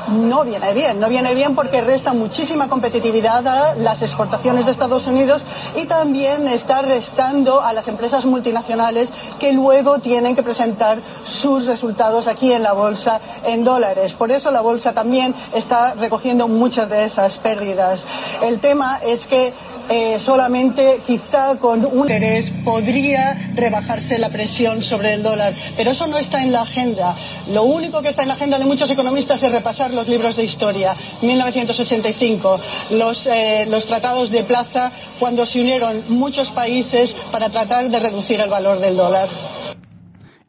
no 0.08 0.44
viene 0.44 0.72
bien. 0.72 1.00
No 1.00 1.08
viene 1.08 1.34
bien 1.34 1.54
porque 1.54 1.80
resta 1.80 2.12
muchísima 2.12 2.68
competitividad 2.68 3.46
a 3.46 3.74
las 3.74 4.02
exportaciones 4.02 4.66
de 4.66 4.72
Estados 4.72 5.06
Unidos 5.06 5.42
y 5.76 5.86
también 5.86 6.48
está 6.48 6.82
restando 6.82 7.62
a 7.62 7.72
las 7.72 7.88
empresas 7.88 8.24
multinacionales 8.24 9.08
que 9.38 9.52
luego 9.52 9.98
tienen 10.00 10.34
que 10.34 10.42
presentar 10.42 10.98
sus 11.24 11.66
resultados 11.66 12.26
aquí 12.26 12.52
en 12.52 12.62
la 12.62 12.72
bolsa 12.72 13.20
en 13.44 13.64
dólares. 13.64 14.12
Por 14.12 14.30
eso 14.30 14.50
la 14.50 14.60
bolsa 14.60 14.92
también 14.92 15.34
está 15.54 15.94
recogiendo 15.94 16.48
muchas 16.48 16.88
de 16.88 17.04
esas 17.04 17.38
pérdidas. 17.38 18.04
El 18.42 18.60
tema 18.60 18.98
es 19.04 19.26
que 19.26 19.52
eh, 19.88 20.18
solamente 20.18 21.00
quizá 21.06 21.56
con 21.56 21.84
un 21.84 22.02
interés 22.02 22.50
podría 22.64 23.52
rebajarse 23.54 24.18
la 24.18 24.30
presión 24.30 24.82
sobre 24.82 25.14
el 25.14 25.22
dólar. 25.22 25.54
Pero 25.76 25.90
eso 25.90 26.06
no 26.06 26.18
está 26.18 26.42
en 26.42 26.52
la 26.52 26.62
agenda. 26.62 27.16
Lo 27.48 27.64
único 27.64 28.02
que 28.02 28.08
está 28.08 28.22
en 28.22 28.28
la 28.28 28.34
agenda 28.34 28.58
de 28.58 28.64
muchos 28.64 28.90
economistas 28.90 29.42
es 29.42 29.52
repasar 29.52 29.92
los 29.92 30.08
libros 30.08 30.36
de 30.36 30.44
historia. 30.44 30.94
1985, 31.22 32.60
los, 32.90 33.26
eh, 33.26 33.66
los 33.68 33.86
tratados 33.86 34.30
de 34.30 34.44
plaza, 34.44 34.92
cuando 35.18 35.46
se 35.46 35.60
unieron 35.60 36.04
muchos 36.08 36.50
países 36.50 37.14
para 37.30 37.50
tratar 37.50 37.90
de 37.90 37.98
reducir 37.98 38.40
el 38.40 38.50
valor 38.50 38.80
del 38.80 38.96
dólar. 38.96 39.28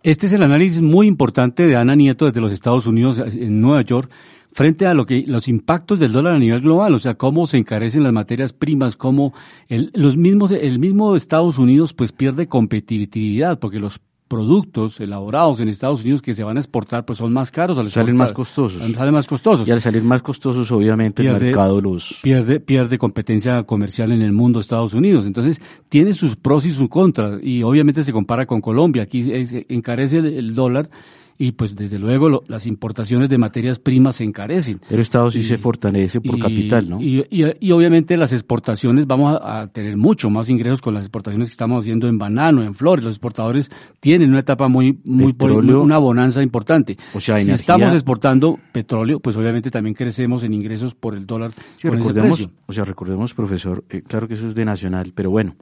Este 0.03 0.27
es 0.27 0.33
el 0.33 0.43
análisis 0.43 0.81
muy 0.81 1.07
importante 1.07 1.65
de 1.65 1.77
Ana 1.77 1.95
Nieto 1.95 2.25
desde 2.25 2.41
los 2.41 2.51
Estados 2.51 2.87
Unidos 2.87 3.19
en 3.19 3.61
Nueva 3.61 3.83
York 3.83 4.11
frente 4.53 4.85
a 4.85 4.93
lo 4.93 5.05
que 5.05 5.23
los 5.27 5.47
impactos 5.47 5.99
del 5.99 6.11
dólar 6.13 6.35
a 6.35 6.39
nivel 6.39 6.61
global, 6.61 6.93
o 6.93 6.99
sea, 6.99 7.15
cómo 7.15 7.47
se 7.47 7.57
encarecen 7.57 8.03
las 8.03 8.13
materias 8.13 8.53
primas, 8.53 8.95
cómo 8.95 9.33
el, 9.67 9.91
los 9.93 10.15
mismos 10.15 10.51
el 10.51 10.79
mismo 10.79 11.15
Estados 11.15 11.57
Unidos 11.57 11.93
pues 11.93 12.11
pierde 12.11 12.47
competitividad 12.47 13.59
porque 13.59 13.79
los 13.79 13.99
productos 14.27 14.99
elaborados 14.99 15.59
en 15.59 15.67
Estados 15.67 16.01
Unidos 16.01 16.23
que 16.23 16.33
se 16.33 16.43
van 16.43 16.57
a 16.57 16.59
exportar 16.59 17.05
pues 17.05 17.19
son 17.19 17.31
más 17.33 17.51
caros 17.51 17.77
al 17.77 17.91
salen 17.91 18.15
más 18.15 18.33
costosos. 18.33 18.81
Salen 18.81 19.13
más 19.13 19.27
costosos. 19.27 19.67
Y 19.67 19.71
al 19.71 19.81
salir 19.81 20.03
más 20.03 20.23
costosos 20.23 20.71
obviamente 20.71 21.21
el 21.21 21.39
mercado 21.39 21.79
los 21.81 22.19
pierde 22.23 22.59
pierde 22.59 22.97
competencia 22.97 23.61
comercial 23.63 24.11
en 24.11 24.23
el 24.23 24.31
mundo 24.31 24.59
Estados 24.59 24.95
Unidos. 24.95 25.27
Entonces 25.27 25.61
tiene 25.89 26.13
sus 26.13 26.35
pros 26.35 26.65
y 26.65 26.71
sus 26.71 26.89
contras 26.89 27.43
y 27.43 27.61
obviamente 27.61 28.01
se 28.03 28.11
compara 28.11 28.47
con 28.47 28.61
Colombia. 28.61 29.03
Aquí 29.03 29.31
encarece 29.69 30.17
el 30.17 30.55
dólar 30.55 30.89
y 31.37 31.53
pues 31.53 31.75
desde 31.75 31.99
luego 31.99 32.43
las 32.47 32.67
importaciones 32.67 33.29
de 33.29 33.37
materias 33.37 33.79
primas 33.79 34.15
se 34.15 34.23
encarecen. 34.23 34.79
Pero 34.87 35.01
Estado 35.01 35.31
sí 35.31 35.43
se 35.43 35.57
fortalece 35.57 36.21
por 36.21 36.39
capital, 36.39 36.89
¿no? 36.89 37.01
Y, 37.01 37.25
y, 37.29 37.71
obviamente 37.71 38.17
las 38.17 38.33
exportaciones 38.33 39.07
vamos 39.07 39.39
a, 39.41 39.67
tener 39.67 39.97
mucho 39.97 40.29
más 40.29 40.49
ingresos 40.49 40.81
con 40.81 40.93
las 40.93 41.03
exportaciones 41.03 41.49
que 41.49 41.53
estamos 41.53 41.83
haciendo 41.83 42.07
en 42.07 42.17
banano, 42.17 42.63
en 42.63 42.73
flores. 42.73 43.03
Los 43.03 43.15
exportadores 43.15 43.71
tienen 43.99 44.29
una 44.29 44.39
etapa 44.39 44.67
muy, 44.67 44.99
muy, 45.05 45.35
una 45.39 45.97
bonanza 45.97 46.41
importante. 46.41 46.97
O 47.13 47.19
sea, 47.19 47.39
si 47.39 47.51
estamos 47.51 47.93
exportando 47.93 48.59
petróleo, 48.71 49.19
pues 49.19 49.35
obviamente 49.37 49.71
también 49.71 49.95
crecemos 49.95 50.43
en 50.43 50.53
ingresos 50.53 50.93
por 50.95 51.15
el 51.15 51.25
dólar. 51.25 51.51
recordemos, 51.81 52.49
o 52.67 52.73
sea, 52.73 52.85
recordemos, 52.85 53.33
profesor, 53.33 53.83
eh, 53.89 54.01
claro 54.01 54.27
que 54.27 54.35
eso 54.35 54.47
es 54.47 54.55
de 54.55 54.65
nacional, 54.65 55.11
pero 55.15 55.29
bueno. 55.29 55.55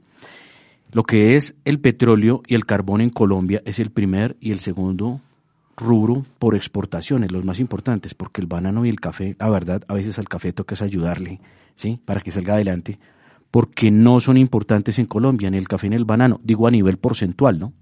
Lo 0.92 1.04
que 1.04 1.36
es 1.36 1.54
el 1.64 1.80
petróleo 1.80 2.42
y 2.46 2.54
el 2.54 2.66
carbón 2.66 3.00
en 3.00 3.08
Colombia 3.08 3.62
es 3.64 3.80
el 3.80 3.90
primer 3.90 4.36
y 4.40 4.50
el 4.50 4.58
segundo 4.58 5.22
rubro 5.76 6.24
por 6.38 6.54
exportaciones, 6.54 7.32
los 7.32 7.44
más 7.44 7.60
importantes, 7.60 8.14
porque 8.14 8.40
el 8.40 8.46
banano 8.46 8.84
y 8.84 8.88
el 8.88 9.00
café, 9.00 9.36
la 9.38 9.50
verdad, 9.50 9.82
a 9.88 9.94
veces 9.94 10.18
al 10.18 10.28
café 10.28 10.52
toca 10.52 10.76
ayudarle, 10.82 11.40
¿sí? 11.74 11.98
Para 12.04 12.20
que 12.20 12.30
salga 12.30 12.54
adelante, 12.54 12.98
porque 13.50 13.90
no 13.90 14.20
son 14.20 14.36
importantes 14.36 14.98
en 14.98 15.06
Colombia, 15.06 15.50
ni 15.50 15.58
el 15.58 15.68
café 15.68 15.88
ni 15.88 15.96
el 15.96 16.04
banano, 16.04 16.40
digo 16.42 16.66
a 16.66 16.70
nivel 16.70 16.98
porcentual, 16.98 17.58
¿no? 17.58 17.72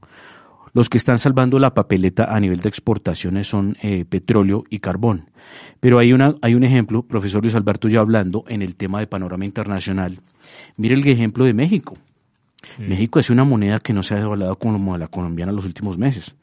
Los 0.72 0.88
que 0.88 0.98
están 0.98 1.18
salvando 1.18 1.58
la 1.58 1.74
papeleta 1.74 2.24
a 2.24 2.38
nivel 2.38 2.60
de 2.60 2.68
exportaciones 2.68 3.48
son 3.48 3.76
eh, 3.82 4.04
petróleo 4.04 4.64
y 4.70 4.78
carbón. 4.78 5.30
Pero 5.80 5.98
hay, 5.98 6.12
una, 6.12 6.36
hay 6.42 6.54
un 6.54 6.62
ejemplo, 6.62 7.02
profesor 7.02 7.42
Luis 7.42 7.56
Alberto, 7.56 7.88
ya 7.88 8.00
hablando 8.00 8.44
en 8.46 8.62
el 8.62 8.76
tema 8.76 9.00
de 9.00 9.08
panorama 9.08 9.44
internacional. 9.44 10.20
Mire 10.76 10.94
el 10.94 11.06
ejemplo 11.08 11.44
de 11.44 11.54
México. 11.54 11.96
México 12.78 13.18
es 13.18 13.30
una 13.30 13.42
moneda 13.42 13.80
que 13.80 13.92
no 13.92 14.02
se 14.02 14.14
ha 14.14 14.18
devaluado 14.18 14.56
como 14.56 14.96
la 14.96 15.08
colombiana 15.08 15.50
en 15.50 15.56
los 15.56 15.64
últimos 15.64 15.98
meses. 15.98 16.36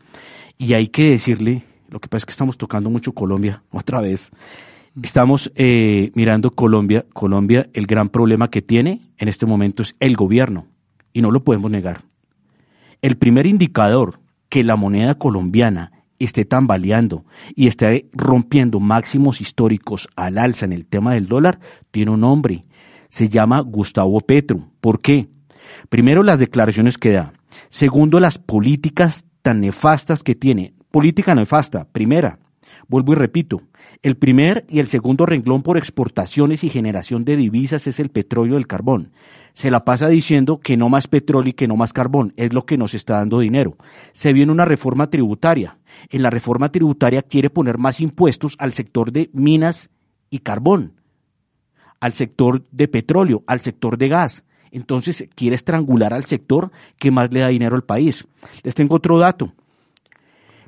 Y 0.57 0.73
hay 0.73 0.87
que 0.87 1.11
decirle, 1.11 1.63
lo 1.89 1.99
que 1.99 2.07
pasa 2.07 2.23
es 2.23 2.25
que 2.25 2.31
estamos 2.31 2.57
tocando 2.57 2.89
mucho 2.89 3.13
Colombia 3.13 3.63
otra 3.71 4.01
vez. 4.01 4.31
Estamos 5.01 5.51
eh, 5.55 6.11
mirando 6.15 6.51
Colombia. 6.55 7.05
Colombia, 7.13 7.69
el 7.73 7.85
gran 7.85 8.09
problema 8.09 8.49
que 8.49 8.61
tiene 8.61 9.11
en 9.17 9.27
este 9.27 9.45
momento 9.45 9.83
es 9.83 9.95
el 9.99 10.15
gobierno. 10.15 10.65
Y 11.13 11.21
no 11.21 11.31
lo 11.31 11.43
podemos 11.43 11.69
negar. 11.69 12.01
El 13.01 13.17
primer 13.17 13.45
indicador 13.45 14.19
que 14.49 14.63
la 14.63 14.75
moneda 14.75 15.15
colombiana 15.15 15.91
esté 16.19 16.45
tambaleando 16.45 17.25
y 17.55 17.67
esté 17.67 18.09
rompiendo 18.11 18.79
máximos 18.79 19.39
históricos 19.39 20.07
al 20.15 20.39
alza 20.39 20.65
en 20.65 20.73
el 20.73 20.87
tema 20.87 21.13
del 21.13 21.27
dólar 21.27 21.59
tiene 21.91 22.11
un 22.11 22.21
nombre. 22.21 22.63
Se 23.09 23.29
llama 23.29 23.59
Gustavo 23.59 24.19
Petro. 24.21 24.67
¿Por 24.81 24.99
qué? 24.99 25.27
Primero, 25.89 26.23
las 26.23 26.39
declaraciones 26.39 26.97
que 26.97 27.11
da. 27.11 27.33
Segundo, 27.69 28.19
las 28.19 28.37
políticas 28.39 29.25
tan 29.47 29.61
nefastas 29.61 30.23
que 30.23 30.35
tiene. 30.35 30.73
Política 30.91 31.33
nefasta, 31.33 31.85
primera. 31.85 32.37
Vuelvo 32.89 33.13
y 33.13 33.15
repito, 33.15 33.61
el 34.03 34.17
primer 34.17 34.65
y 34.67 34.79
el 34.79 34.87
segundo 34.87 35.25
renglón 35.25 35.63
por 35.63 35.77
exportaciones 35.77 36.65
y 36.65 36.69
generación 36.69 37.23
de 37.23 37.37
divisas 37.37 37.87
es 37.87 38.01
el 38.01 38.09
petróleo 38.09 38.55
y 38.55 38.57
el 38.57 38.67
carbón. 38.67 39.13
Se 39.53 39.71
la 39.71 39.85
pasa 39.85 40.09
diciendo 40.09 40.59
que 40.59 40.75
no 40.75 40.89
más 40.89 41.07
petróleo 41.07 41.51
y 41.51 41.53
que 41.53 41.65
no 41.65 41.77
más 41.77 41.93
carbón, 41.93 42.33
es 42.35 42.51
lo 42.51 42.65
que 42.65 42.77
nos 42.77 42.93
está 42.93 43.19
dando 43.19 43.39
dinero. 43.39 43.77
Se 44.11 44.33
viene 44.33 44.51
una 44.51 44.65
reforma 44.65 45.09
tributaria. 45.09 45.77
En 46.09 46.23
la 46.23 46.29
reforma 46.29 46.69
tributaria 46.69 47.21
quiere 47.21 47.49
poner 47.49 47.77
más 47.77 48.01
impuestos 48.01 48.57
al 48.59 48.73
sector 48.73 49.13
de 49.13 49.29
minas 49.31 49.89
y 50.29 50.39
carbón, 50.39 50.99
al 52.01 52.11
sector 52.11 52.63
de 52.69 52.89
petróleo, 52.89 53.45
al 53.47 53.61
sector 53.61 53.97
de 53.97 54.09
gas. 54.09 54.43
Entonces 54.71 55.27
quiere 55.35 55.55
estrangular 55.55 56.13
al 56.13 56.25
sector 56.25 56.71
que 56.97 57.11
más 57.11 57.31
le 57.31 57.41
da 57.41 57.47
dinero 57.47 57.75
al 57.75 57.83
país. 57.83 58.27
Les 58.63 58.75
tengo 58.75 58.95
otro 58.95 59.19
dato. 59.19 59.53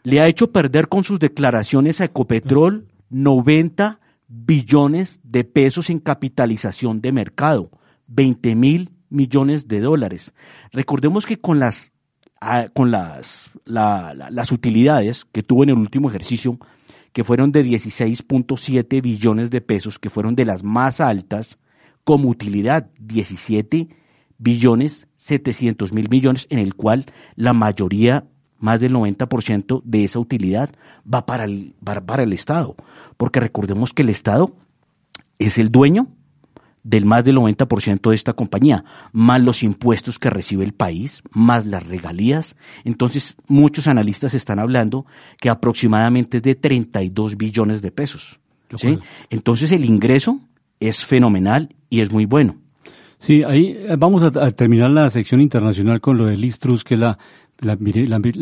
Le 0.04 0.22
ha 0.22 0.28
hecho 0.28 0.52
perder 0.52 0.88
con 0.88 1.04
sus 1.04 1.20
declaraciones 1.20 2.02
a 2.02 2.06
Ecopetrol 2.06 2.88
90 3.10 4.00
billones 4.28 5.20
de 5.24 5.44
pesos 5.44 5.90
en 5.90 6.00
capitalización 6.00 7.02
de 7.02 7.12
mercado, 7.12 7.72
20 8.08 8.56
mil 8.56 8.92
millones 9.10 9.68
de 9.68 9.82
dólares. 9.82 10.34
Recordemos 10.72 11.26
que 11.26 11.40
con 11.40 11.60
las, 11.60 11.92
ah, 12.40 12.68
con 12.74 12.92
las, 12.92 13.52
las 13.66 14.52
utilidades 14.52 15.26
que 15.26 15.44
tuvo 15.44 15.64
en 15.64 15.70
el 15.70 15.78
último 15.78 16.10
ejercicio, 16.10 16.60
que 17.12 17.24
fueron 17.24 17.52
de 17.52 17.66
16.7 17.66 19.02
billones 19.02 19.50
de 19.50 19.62
pesos, 19.62 19.98
que 19.98 20.12
fueron 20.12 20.36
de 20.36 20.46
las 20.46 20.64
más 20.64 21.02
altas, 21.02 21.58
como 22.10 22.30
utilidad 22.30 22.90
17 23.02 23.88
billones 24.40 25.08
700 25.18 25.94
mil 25.94 26.10
millones, 26.10 26.48
en 26.50 26.58
el 26.58 26.74
cual 26.74 27.06
la 27.36 27.54
mayoría, 27.54 28.26
más 28.58 28.80
del 28.80 28.94
90% 28.94 29.84
de 29.86 30.06
esa 30.06 30.18
utilidad 30.18 30.72
va 31.06 31.28
para 31.28 31.44
el, 31.44 31.76
para 31.84 32.24
el 32.24 32.34
Estado. 32.34 32.76
Porque 33.16 33.40
recordemos 33.40 33.94
que 33.94 34.02
el 34.02 34.10
Estado 34.10 34.56
es 35.38 35.60
el 35.60 35.70
dueño 35.70 36.08
del 36.82 37.06
más 37.06 37.26
del 37.26 37.38
90% 37.38 38.10
de 38.10 38.16
esta 38.16 38.34
compañía, 38.34 38.84
más 39.12 39.40
los 39.44 39.62
impuestos 39.62 40.18
que 40.18 40.32
recibe 40.32 40.66
el 40.66 40.74
país, 40.74 41.22
más 41.30 41.68
las 41.68 41.86
regalías. 41.86 42.56
Entonces, 42.86 43.38
muchos 43.48 43.88
analistas 43.88 44.34
están 44.34 44.58
hablando 44.58 45.06
que 45.40 45.52
aproximadamente 45.52 46.38
es 46.38 46.44
de 46.44 46.56
32 46.56 47.38
billones 47.38 47.84
de 47.84 47.92
pesos. 47.92 48.40
¿sí? 48.78 48.98
Entonces, 49.30 49.72
el 49.72 49.86
ingreso 49.86 50.40
es 50.80 51.06
fenomenal 51.06 51.76
y 51.90 52.02
es 52.02 52.12
muy 52.12 52.26
bueno. 52.26 52.58
Sí, 53.20 53.44
ahí 53.44 53.76
eh, 53.78 53.96
vamos 53.98 54.24
a, 54.24 54.52
terminar 54.52 54.92
la 54.92 55.10
sección 55.10 55.42
internacional 55.42 56.00
con 56.00 56.18
lo 56.18 56.26
de 56.26 56.38
Liz 56.38 56.60
Truss, 56.60 56.84
que 56.84 56.94
es 56.94 57.00
la, 57.00 57.18
la, 57.60 57.76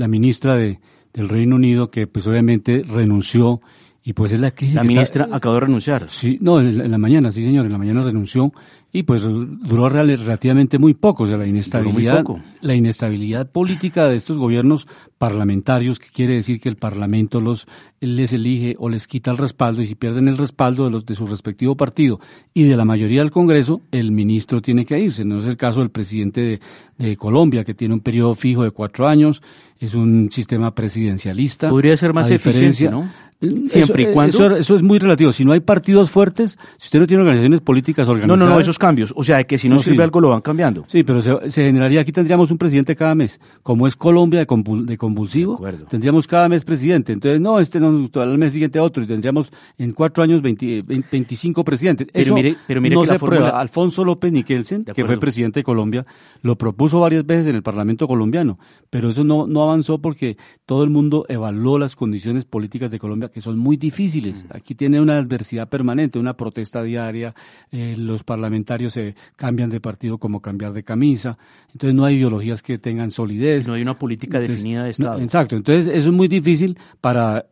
ministra 0.08 0.56
de, 0.56 0.80
del 1.14 1.30
Reino 1.30 1.56
Unido, 1.56 1.90
que 1.90 2.06
pues 2.06 2.28
obviamente 2.28 2.84
renunció 2.88 3.62
y 4.08 4.14
pues 4.14 4.32
es 4.32 4.40
la 4.40 4.52
crisis. 4.52 4.74
La 4.74 4.86
ministra 4.86 5.28
acabó 5.30 5.56
de 5.56 5.60
renunciar. 5.60 6.10
Sí, 6.10 6.38
no, 6.40 6.62
en, 6.62 6.90
la 6.90 6.98
mañana, 6.98 7.30
sí 7.30 7.44
señor, 7.44 7.66
en 7.66 7.74
la 7.74 7.78
mañana 7.78 8.04
renunció 8.04 8.54
y 8.94 9.04
pues 9.04 9.24
duró 9.24 9.90
relativamente 9.90 10.80
muy 10.80 10.94
poco, 10.94 11.24
o 11.24 11.28
sea, 11.28 11.36
la 11.36 11.46
inestabilidad, 11.46 12.24
la 12.62 12.74
inestabilidad 12.74 13.52
política 13.52 14.08
de 14.08 14.16
estos 14.16 14.38
gobiernos 14.38 14.88
parlamentarios, 15.18 16.00
que 16.00 16.08
quiere 16.08 16.36
decir 16.36 16.62
que 16.62 16.70
el 16.70 16.78
parlamento 16.78 17.42
los 17.42 17.68
les 18.00 18.32
elige 18.32 18.76
o 18.80 18.88
les 18.88 19.08
quita 19.08 19.32
el 19.32 19.38
respaldo 19.38 19.82
y 19.82 19.88
si 19.88 19.96
pierden 19.96 20.30
el 20.30 20.38
respaldo 20.38 20.86
de 20.86 20.92
los 20.92 21.06
de 21.06 21.14
su 21.14 21.26
respectivo 21.26 21.76
partido 21.76 22.22
y 22.54 22.64
de 22.64 22.78
la 22.78 22.86
mayoría 22.86 23.20
del 23.20 23.32
Congreso, 23.32 23.82
el 23.92 24.14
ministro 24.14 24.62
tiene 24.62 24.86
que 24.86 24.98
irse. 24.98 25.26
No 25.26 25.40
es 25.40 25.48
el 25.48 25.58
caso 25.58 25.82
del 25.82 25.90
presidente 25.90 26.42
de, 26.42 26.60
de 26.98 27.18
Colombia, 27.18 27.66
que 27.66 27.74
tiene 27.74 27.94
un 27.94 28.00
periodo 28.00 28.36
fijo 28.36 28.64
de 28.64 28.72
cuatro 28.72 29.06
años, 29.06 29.44
es 29.80 29.94
un 29.94 30.32
sistema 30.32 30.74
presidencialista. 30.74 31.70
Podría 31.70 31.98
ser 31.98 32.14
más 32.14 32.32
eficiente, 32.32 32.90
¿no? 32.90 33.10
Siempre 33.40 34.04
y 34.04 34.14
cuando. 34.14 34.56
Eso, 34.58 34.76
es 34.76 34.82
muy 34.82 34.98
relativo. 34.98 35.32
Si 35.32 35.46
no 35.46 35.52
hay 35.52 35.60
partidos 35.60 36.10
fuertes, 36.10 36.58
si 36.78 36.88
usted 36.88 37.00
no 37.00 37.06
tiene 37.06 37.22
organizaciones 37.22 37.62
políticas 37.62 38.08
organizadas. 38.08 38.40
No, 38.40 38.46
no, 38.46 38.52
no, 38.52 38.60
esos 38.60 38.80
cambios. 38.80 39.14
O 39.16 39.24
sea, 39.24 39.44
que 39.44 39.60
si 39.60 39.70
no, 39.70 39.78
sirve 39.78 40.04
algo 40.04 40.20
lo 40.20 40.30
van 40.30 40.42
cambiando. 40.42 40.86
Sí, 40.88 41.04
pero 41.04 41.22
se, 41.22 41.50
generaría, 41.50 42.02
aquí 42.02 42.12
tendríamos 42.12 42.50
un 42.50 42.58
presidente 42.58 42.96
cada 42.96 43.14
mes. 43.14 43.40
Como 43.62 43.86
es 43.86 43.96
Colombia 43.96 44.40
de, 44.40 44.98
convulsivo, 44.98 45.64
tendríamos 45.88 46.26
cada 46.26 46.50
mes 46.50 46.64
presidente. 46.64 47.14
Entonces, 47.14 47.40
no, 47.40 47.60
este 47.60 47.80
no, 47.80 48.10
al 48.16 48.38
mes 48.40 48.54
siguiente 48.54 48.80
otro. 48.80 49.04
Y 49.04 49.08
tendríamos 49.08 49.52
en 49.78 49.94
cuatro 49.94 50.24
años 50.24 50.42
25 50.42 51.64
presidentes. 51.64 52.08
Pero 52.12 52.34
mire, 52.34 52.56
pero 52.66 52.82
mire 52.82 52.96
no 52.96 53.04
que 53.04 53.10
se 53.10 53.20
prueba. 53.20 53.50
Alfonso 53.50 54.04
López 54.04 54.32
Niquelsen, 54.32 54.84
que 54.84 55.06
fue 55.06 55.20
presidente 55.20 55.60
de 55.60 55.64
Colombia, 55.64 56.04
lo 56.42 56.58
propuso 56.58 57.00
varias 57.00 57.24
veces 57.24 57.48
en 57.48 57.56
el 57.56 57.62
Parlamento 57.62 58.08
colombiano. 58.08 58.58
Pero 58.90 59.10
eso 59.10 59.24
no, 59.24 59.46
no 59.46 59.62
avanzó 59.62 60.00
porque 60.00 60.38
todo 60.66 60.84
el 60.84 60.90
mundo 60.90 61.26
evaluó 61.30 61.78
las 61.78 61.96
condiciones 61.96 62.46
políticas 62.46 62.90
de 62.90 62.98
Colombia 62.98 63.27
que 63.30 63.42
son 63.42 63.58
muy 63.58 63.78
difíciles. 63.78 64.46
Aquí 64.50 64.76
tiene 64.76 65.00
una 65.02 65.18
adversidad 65.18 65.70
permanente, 65.70 66.20
una 66.20 66.36
protesta 66.36 66.84
diaria, 66.84 67.34
eh, 67.72 67.96
los 67.98 68.24
parlamentarios 68.24 68.94
se 68.94 69.16
cambian 69.36 69.70
de 69.70 69.80
partido 69.80 70.18
como 70.18 70.42
cambiar 70.42 70.74
de 70.74 70.84
camisa, 70.84 71.38
entonces 71.74 71.96
no 71.96 72.06
hay 72.06 72.16
ideologías 72.16 72.64
que 72.64 72.78
tengan 72.78 73.12
solidez. 73.12 73.68
No 73.68 73.74
hay 73.74 73.82
una 73.82 73.98
política 73.98 74.40
definida 74.40 74.84
de 74.84 74.92
Estado. 74.92 75.22
exacto, 75.22 75.56
entonces 75.56 75.88
eso 75.88 76.10
es 76.10 76.16
muy 76.16 76.28
difícil 76.28 76.78
para 77.02 77.46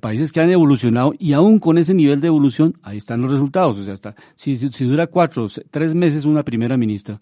países 0.00 0.32
que 0.32 0.40
han 0.40 0.50
evolucionado 0.50 1.14
y 1.18 1.32
aún 1.32 1.58
con 1.58 1.78
ese 1.78 1.94
nivel 1.94 2.20
de 2.20 2.28
evolución, 2.28 2.74
ahí 2.82 2.98
están 2.98 3.20
los 3.20 3.30
resultados. 3.30 3.78
O 3.78 3.84
sea, 3.84 3.94
está, 3.94 4.14
si, 4.34 4.56
si 4.56 4.84
dura 4.84 5.06
cuatro, 5.06 5.46
tres 5.70 5.94
meses 5.94 6.24
una 6.24 6.42
primera 6.42 6.76
ministra, 6.76 7.20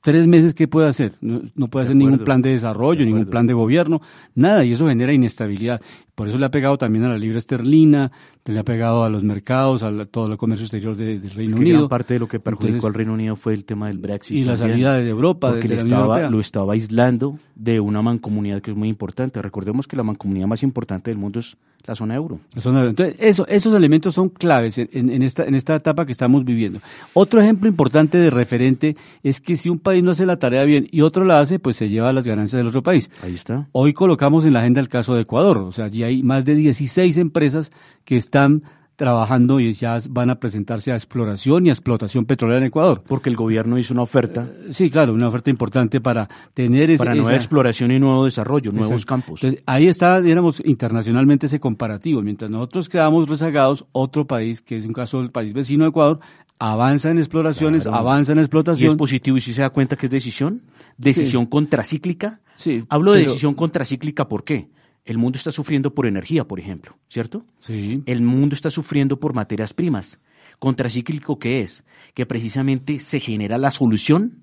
tres 0.00 0.26
meses, 0.26 0.54
¿qué 0.54 0.68
puede 0.68 0.88
hacer? 0.88 1.12
No, 1.20 1.68
puede 1.68 1.84
hacer 1.84 1.96
ningún 1.96 2.18
plan 2.18 2.42
de 2.42 2.50
desarrollo, 2.50 3.04
ningún 3.04 3.26
plan 3.26 3.46
de 3.46 3.54
gobierno, 3.54 4.00
nada, 4.34 4.64
y 4.64 4.72
eso 4.72 4.88
genera 4.88 5.12
inestabilidad. 5.12 5.80
Por 6.14 6.28
eso 6.28 6.38
le 6.38 6.46
ha 6.46 6.50
pegado 6.50 6.78
también 6.78 7.04
a 7.04 7.08
la 7.08 7.18
libra 7.18 7.38
esterlina, 7.38 8.10
le 8.44 8.58
ha 8.58 8.64
pegado 8.64 9.04
a 9.04 9.08
los 9.08 9.22
mercados, 9.22 9.82
a 9.82 10.06
todo 10.06 10.32
el 10.32 10.38
comercio 10.38 10.64
exterior 10.64 10.96
del 10.96 11.30
Reino 11.30 11.56
Unido. 11.56 11.78
Gran 11.78 11.88
parte 11.88 12.14
de 12.14 12.20
lo 12.20 12.28
que 12.28 12.40
perjudicó 12.40 12.86
al 12.88 12.94
Reino 12.94 13.12
Unido 13.12 13.36
fue 13.36 13.54
el 13.54 13.64
tema 13.64 13.88
del 13.88 13.98
Brexit. 13.98 14.36
Y 14.36 14.44
la 14.44 14.56
salida 14.56 14.94
de 14.94 15.08
Europa. 15.08 15.50
Porque 15.50 15.74
estaba, 15.74 16.28
lo 16.28 16.40
estaba 16.40 16.72
aislando 16.72 17.38
de 17.54 17.78
una 17.78 18.02
mancomunidad 18.02 18.62
que 18.62 18.70
es 18.70 18.76
muy 18.76 18.88
importante. 18.88 19.40
Recordemos 19.42 19.86
que 19.86 19.96
la 19.96 20.02
mancomunidad 20.02 20.46
más 20.46 20.62
importante 20.62 21.10
del 21.10 21.18
mundo 21.18 21.40
es 21.40 21.56
la 21.88 21.94
zona 21.94 22.14
euro. 22.14 22.40
Entonces, 22.54 23.16
eso, 23.18 23.46
esos 23.48 23.72
elementos 23.72 24.14
son 24.14 24.28
claves 24.28 24.78
en, 24.78 25.22
esta, 25.22 25.44
en 25.44 25.54
esta 25.54 25.74
etapa 25.74 26.04
que 26.04 26.12
estamos 26.12 26.44
viviendo. 26.44 26.80
Otro 27.14 27.40
ejemplo 27.40 27.68
importante 27.68 28.18
de 28.18 28.30
referente 28.30 28.96
es 29.22 29.40
que 29.40 29.56
si 29.56 29.70
un 29.70 29.78
país 29.78 30.02
no 30.02 30.10
hace 30.10 30.26
la 30.26 30.38
tarea 30.38 30.64
bien 30.64 30.86
y 30.90 31.00
otro 31.00 31.24
la 31.24 31.40
hace, 31.40 31.58
pues 31.58 31.76
se 31.76 31.88
lleva 31.88 32.12
las 32.12 32.26
ganancias 32.26 32.58
del 32.58 32.66
otro 32.66 32.82
país. 32.82 33.10
Ahí 33.22 33.32
está. 33.32 33.68
Hoy 33.72 33.94
colocamos 33.94 34.44
en 34.44 34.52
la 34.52 34.60
agenda 34.60 34.80
el 34.80 34.88
caso 34.88 35.14
de 35.14 35.22
Ecuador. 35.22 35.58
O 35.58 35.72
sea, 35.72 35.86
allí 35.86 36.02
hay 36.02 36.22
más 36.22 36.44
de 36.44 36.54
16 36.54 37.16
empresas 37.16 37.72
que 38.04 38.16
están 38.16 38.62
trabajando 38.98 39.60
y 39.60 39.72
ya 39.72 39.96
van 40.10 40.28
a 40.28 40.40
presentarse 40.40 40.90
a 40.90 40.96
exploración 40.96 41.64
y 41.64 41.68
a 41.68 41.72
explotación 41.72 42.24
petrolera 42.24 42.58
en 42.58 42.64
Ecuador. 42.64 43.04
Porque 43.06 43.30
el 43.30 43.36
gobierno 43.36 43.78
hizo 43.78 43.94
una 43.94 44.02
oferta. 44.02 44.44
Eh, 44.44 44.74
sí, 44.74 44.90
claro, 44.90 45.14
una 45.14 45.28
oferta 45.28 45.50
importante 45.50 46.00
para 46.00 46.28
tener 46.52 46.96
para 46.96 47.14
nueva 47.14 47.36
exploración 47.36 47.92
y 47.92 48.00
nuevo 48.00 48.24
desarrollo, 48.24 48.72
nuevos 48.72 49.06
campos. 49.06 49.40
ahí 49.66 49.86
está, 49.86 50.20
digamos, 50.20 50.60
internacionalmente 50.64 51.46
ese 51.46 51.60
comparativo. 51.60 52.22
Mientras 52.22 52.50
nosotros 52.50 52.88
quedamos 52.88 53.28
rezagados, 53.28 53.86
otro 53.92 54.26
país, 54.26 54.62
que 54.62 54.74
es 54.74 54.84
un 54.84 54.92
caso 54.92 55.18
del 55.18 55.30
país 55.30 55.52
vecino 55.52 55.84
de 55.84 55.90
Ecuador, 55.90 56.18
avanza 56.58 57.12
en 57.12 57.18
exploraciones, 57.18 57.86
avanza 57.86 58.32
en 58.32 58.40
explotación. 58.40 58.88
Y 58.88 58.90
es 58.90 58.96
positivo 58.96 59.36
y 59.36 59.40
si 59.40 59.54
se 59.54 59.62
da 59.62 59.70
cuenta 59.70 59.94
que 59.94 60.06
es 60.06 60.10
decisión, 60.10 60.62
decisión 60.96 61.46
contracíclica. 61.46 62.40
Sí. 62.56 62.82
Hablo 62.88 63.12
de 63.12 63.20
decisión 63.20 63.54
contracíclica, 63.54 64.26
¿por 64.26 64.42
qué? 64.42 64.70
El 65.08 65.16
mundo 65.16 65.38
está 65.38 65.50
sufriendo 65.50 65.94
por 65.94 66.06
energía, 66.06 66.44
por 66.44 66.60
ejemplo, 66.60 66.98
¿cierto? 67.08 67.42
Sí. 67.60 68.02
El 68.04 68.20
mundo 68.20 68.54
está 68.54 68.68
sufriendo 68.68 69.18
por 69.18 69.32
materias 69.32 69.72
primas. 69.72 70.18
Contracíclico, 70.58 71.38
¿qué 71.38 71.62
es? 71.62 71.82
Que 72.12 72.26
precisamente 72.26 73.00
se 73.00 73.18
genera 73.18 73.56
la 73.56 73.70
solución 73.70 74.42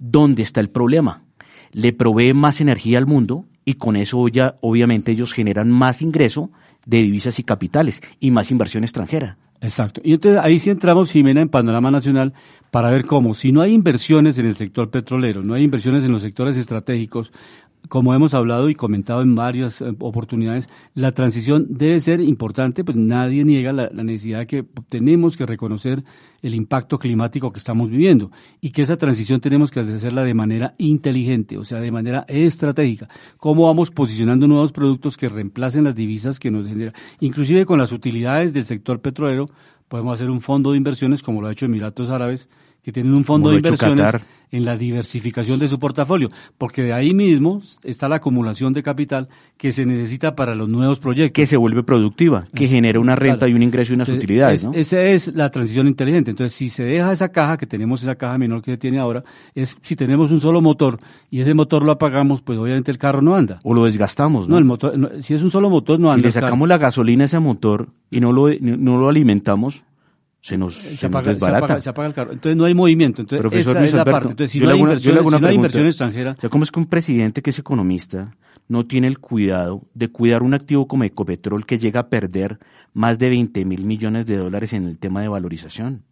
donde 0.00 0.42
está 0.42 0.60
el 0.60 0.68
problema. 0.68 1.22
Le 1.70 1.92
provee 1.92 2.34
más 2.34 2.60
energía 2.60 2.98
al 2.98 3.06
mundo 3.06 3.44
y 3.64 3.74
con 3.74 3.94
eso 3.94 4.26
ya 4.26 4.56
obviamente 4.62 5.12
ellos 5.12 5.32
generan 5.32 5.70
más 5.70 6.02
ingreso 6.02 6.50
de 6.84 7.00
divisas 7.00 7.38
y 7.38 7.44
capitales 7.44 8.02
y 8.18 8.32
más 8.32 8.50
inversión 8.50 8.82
extranjera. 8.82 9.38
Exacto. 9.60 10.00
Y 10.04 10.14
entonces 10.14 10.40
ahí 10.42 10.58
sí 10.58 10.70
entramos, 10.70 11.12
Jimena, 11.12 11.40
en 11.40 11.48
panorama 11.48 11.90
nacional 11.90 12.32
para 12.72 12.90
ver 12.90 13.04
cómo, 13.06 13.34
si 13.34 13.52
no 13.52 13.60
hay 13.60 13.74
inversiones 13.74 14.38
en 14.38 14.46
el 14.46 14.56
sector 14.56 14.90
petrolero, 14.90 15.42
no 15.42 15.54
hay 15.54 15.64
inversiones 15.64 16.04
en 16.04 16.12
los 16.12 16.22
sectores 16.22 16.56
estratégicos, 16.56 17.32
como 17.88 18.14
hemos 18.14 18.34
hablado 18.34 18.68
y 18.68 18.74
comentado 18.74 19.22
en 19.22 19.34
varias 19.34 19.80
eh, 19.80 19.94
oportunidades, 20.00 20.68
la 20.94 21.12
transición 21.12 21.66
debe 21.70 22.00
ser 22.00 22.20
importante, 22.20 22.84
pues 22.84 22.96
nadie 22.96 23.44
niega 23.44 23.72
la, 23.72 23.88
necesidad 23.90 24.40
de 24.40 24.46
que 24.46 24.64
tenemos 24.88 25.36
que 25.36 25.46
reconocer 25.46 26.04
el 26.42 26.54
impacto 26.54 26.98
climático 26.98 27.52
que 27.52 27.58
estamos 27.58 27.90
viviendo 27.90 28.30
y 28.60 28.70
que 28.70 28.82
esa 28.82 28.96
transición 28.96 29.40
tenemos 29.40 29.70
que 29.70 29.80
hacerla 29.80 30.22
de 30.22 30.34
manera 30.34 30.74
inteligente, 30.78 31.58
o 31.58 31.64
sea, 31.64 31.80
de 31.80 31.90
manera 31.90 32.24
estratégica. 32.28 33.08
¿Cómo 33.38 33.66
vamos 33.66 33.90
posicionando 33.90 34.46
nuevos 34.46 34.72
productos 34.72 35.16
que 35.16 35.28
reemplacen 35.28 35.84
las 35.84 35.94
divisas 35.94 36.38
que 36.38 36.50
nos 36.50 36.66
generan? 36.66 36.94
Inclusive 37.20 37.66
con 37.66 37.78
las 37.78 37.92
utilidades 37.92 38.52
del 38.52 38.66
sector 38.66 39.00
petrolero, 39.00 39.48
podemos 39.88 40.14
hacer 40.14 40.30
un 40.30 40.40
fondo 40.40 40.72
de 40.72 40.76
inversiones 40.76 41.22
como 41.22 41.40
lo 41.40 41.48
ha 41.48 41.52
hecho 41.52 41.66
Emiratos 41.66 42.10
Árabes, 42.10 42.48
que 42.82 42.92
tienen 42.92 43.14
un 43.14 43.24
fondo 43.24 43.50
de 43.50 43.56
inversiones 43.56 44.14
en 44.50 44.64
la 44.64 44.76
diversificación 44.76 45.58
de 45.58 45.68
su 45.68 45.78
portafolio, 45.78 46.30
porque 46.56 46.82
de 46.82 46.92
ahí 46.92 47.14
mismo 47.14 47.60
está 47.82 48.08
la 48.08 48.16
acumulación 48.16 48.72
de 48.72 48.82
capital 48.82 49.28
que 49.56 49.72
se 49.72 49.84
necesita 49.84 50.34
para 50.34 50.54
los 50.54 50.68
nuevos 50.68 50.98
proyectos. 50.98 51.34
Que 51.34 51.46
se 51.46 51.56
vuelve 51.56 51.82
productiva, 51.82 52.46
que 52.54 52.66
genera 52.66 53.00
una 53.00 53.14
renta 53.14 53.48
y 53.48 53.52
un 53.52 53.62
ingreso 53.62 53.92
y 53.92 53.96
unas 53.96 54.08
utilidades. 54.08 54.66
Esa 54.72 55.02
es 55.02 55.34
la 55.34 55.50
transición 55.50 55.86
inteligente. 55.86 56.30
Entonces, 56.30 56.56
si 56.56 56.70
se 56.70 56.84
deja 56.84 57.12
esa 57.12 57.28
caja, 57.28 57.56
que 57.56 57.66
tenemos 57.66 58.02
esa 58.02 58.14
caja 58.14 58.38
menor 58.38 58.62
que 58.62 58.72
se 58.72 58.78
tiene 58.78 58.98
ahora, 58.98 59.22
es 59.54 59.76
si 59.82 59.96
tenemos 59.96 60.30
un 60.30 60.40
solo 60.40 60.60
motor 60.60 60.98
y 61.30 61.40
ese 61.40 61.54
motor 61.54 61.84
lo 61.84 61.92
apagamos, 61.92 62.40
pues 62.40 62.58
obviamente 62.58 62.90
el 62.90 62.98
carro 62.98 63.20
no 63.20 63.36
anda. 63.36 63.60
O 63.64 63.74
lo 63.74 63.84
desgastamos, 63.84 64.48
¿no? 64.48 64.58
el 64.58 64.64
motor, 64.64 65.12
si 65.20 65.34
es 65.34 65.42
un 65.42 65.50
solo 65.50 65.68
motor, 65.68 66.00
no 66.00 66.10
anda. 66.10 66.22
Si 66.22 66.26
le 66.26 66.32
sacamos 66.32 66.68
la 66.68 66.78
gasolina 66.78 67.24
a 67.24 67.26
ese 67.26 67.38
motor 67.38 67.88
y 68.10 68.20
no 68.20 68.32
lo, 68.32 68.48
no 68.60 68.98
lo 68.98 69.08
alimentamos, 69.08 69.84
se 70.48 70.56
nos, 70.56 70.76
se, 70.76 71.06
apaga, 71.06 71.30
desbarata. 71.30 71.78
Se 71.78 71.90
apaga, 71.90 72.08
el 72.08 72.14
carro. 72.14 72.32
Entonces 72.32 72.56
no 72.56 72.64
hay 72.64 72.72
movimiento. 72.72 73.20
Entonces, 73.20 73.40
Profesor 73.42 73.76
esa 73.76 73.84
es 73.84 73.92
la 73.92 74.04
parte. 74.04 74.30
Entonces, 74.30 74.50
si 74.50 74.60
no 74.60 74.70
hay, 74.70 74.78
inversión, 74.78 75.18
si 75.30 75.40
no 75.40 75.46
hay 75.46 75.54
inversión 75.54 75.86
extranjera. 75.86 76.32
O 76.38 76.40
sea, 76.40 76.48
¿cómo 76.48 76.64
es 76.64 76.70
que 76.70 76.80
un 76.80 76.86
presidente 76.86 77.42
que 77.42 77.50
es 77.50 77.58
economista 77.58 78.34
no 78.66 78.86
tiene 78.86 79.08
el 79.08 79.18
cuidado 79.18 79.82
de 79.92 80.08
cuidar 80.08 80.42
un 80.42 80.54
activo 80.54 80.88
como 80.88 81.04
Ecopetrol 81.04 81.66
que 81.66 81.76
llega 81.76 82.00
a 82.00 82.08
perder 82.08 82.58
más 82.94 83.18
de 83.18 83.28
20 83.28 83.62
mil 83.66 83.84
millones 83.84 84.24
de 84.24 84.38
dólares 84.38 84.72
en 84.72 84.86
el 84.86 84.98
tema 84.98 85.20
de 85.20 85.28
valorización? 85.28 86.04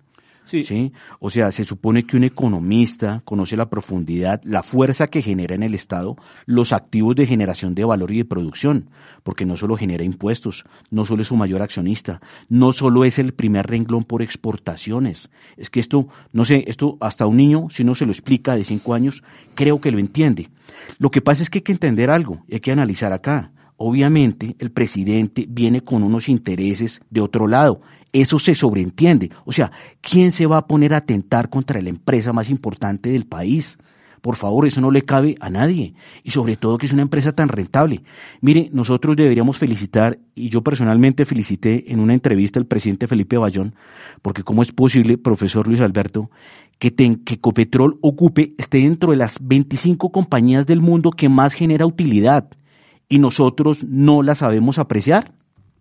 Sí. 0.46 0.92
O 1.18 1.28
sea, 1.28 1.50
se 1.50 1.64
supone 1.64 2.04
que 2.04 2.16
un 2.16 2.24
economista 2.24 3.20
conoce 3.24 3.56
la 3.56 3.68
profundidad, 3.68 4.40
la 4.44 4.62
fuerza 4.62 5.08
que 5.08 5.22
genera 5.22 5.54
en 5.54 5.62
el 5.62 5.74
Estado 5.74 6.16
los 6.46 6.72
activos 6.72 7.16
de 7.16 7.26
generación 7.26 7.74
de 7.74 7.84
valor 7.84 8.12
y 8.12 8.18
de 8.18 8.24
producción, 8.24 8.90
porque 9.22 9.44
no 9.44 9.56
solo 9.56 9.76
genera 9.76 10.04
impuestos, 10.04 10.64
no 10.90 11.04
solo 11.04 11.22
es 11.22 11.28
su 11.28 11.36
mayor 11.36 11.62
accionista, 11.62 12.20
no 12.48 12.72
solo 12.72 13.04
es 13.04 13.18
el 13.18 13.34
primer 13.34 13.66
renglón 13.66 14.04
por 14.04 14.22
exportaciones. 14.22 15.30
Es 15.56 15.68
que 15.68 15.80
esto, 15.80 16.08
no 16.32 16.44
sé, 16.44 16.64
esto 16.68 16.96
hasta 17.00 17.26
un 17.26 17.36
niño, 17.36 17.66
si 17.68 17.82
uno 17.82 17.94
se 17.94 18.06
lo 18.06 18.12
explica 18.12 18.54
de 18.54 18.64
cinco 18.64 18.94
años, 18.94 19.24
creo 19.54 19.80
que 19.80 19.90
lo 19.90 19.98
entiende. 19.98 20.48
Lo 20.98 21.10
que 21.10 21.20
pasa 21.20 21.42
es 21.42 21.50
que 21.50 21.58
hay 21.58 21.62
que 21.62 21.72
entender 21.72 22.10
algo, 22.10 22.44
hay 22.50 22.60
que 22.60 22.72
analizar 22.72 23.12
acá. 23.12 23.52
Obviamente, 23.76 24.56
el 24.58 24.70
presidente 24.70 25.46
viene 25.48 25.82
con 25.82 26.02
unos 26.02 26.28
intereses 26.28 27.00
de 27.10 27.20
otro 27.20 27.46
lado 27.46 27.80
eso 28.20 28.38
se 28.38 28.54
sobreentiende. 28.54 29.30
O 29.44 29.52
sea, 29.52 29.70
¿quién 30.00 30.32
se 30.32 30.46
va 30.46 30.58
a 30.58 30.66
poner 30.66 30.94
a 30.94 30.98
atentar 30.98 31.50
contra 31.50 31.80
la 31.80 31.90
empresa 31.90 32.32
más 32.32 32.48
importante 32.48 33.10
del 33.10 33.26
país? 33.26 33.78
Por 34.22 34.36
favor, 34.36 34.66
eso 34.66 34.80
no 34.80 34.90
le 34.90 35.02
cabe 35.02 35.36
a 35.38 35.50
nadie. 35.50 35.94
Y 36.24 36.30
sobre 36.30 36.56
todo 36.56 36.78
que 36.78 36.86
es 36.86 36.92
una 36.92 37.02
empresa 37.02 37.32
tan 37.32 37.48
rentable. 37.48 38.02
Mire, 38.40 38.70
nosotros 38.72 39.16
deberíamos 39.16 39.58
felicitar, 39.58 40.18
y 40.34 40.48
yo 40.48 40.62
personalmente 40.62 41.24
felicité 41.24 41.92
en 41.92 42.00
una 42.00 42.14
entrevista 42.14 42.58
al 42.58 42.66
presidente 42.66 43.06
Felipe 43.06 43.36
Bayón, 43.36 43.74
porque 44.22 44.42
cómo 44.42 44.62
es 44.62 44.72
posible, 44.72 45.18
profesor 45.18 45.68
Luis 45.68 45.80
Alberto, 45.80 46.30
que, 46.78 46.92
que 46.92 47.38
Copetrol 47.38 47.98
ocupe, 48.00 48.54
esté 48.58 48.78
dentro 48.78 49.10
de 49.12 49.18
las 49.18 49.38
25 49.40 50.10
compañías 50.10 50.66
del 50.66 50.80
mundo 50.80 51.10
que 51.10 51.28
más 51.28 51.52
genera 51.52 51.86
utilidad 51.86 52.48
y 53.08 53.18
nosotros 53.18 53.84
no 53.84 54.22
la 54.22 54.34
sabemos 54.34 54.78
apreciar. 54.78 55.32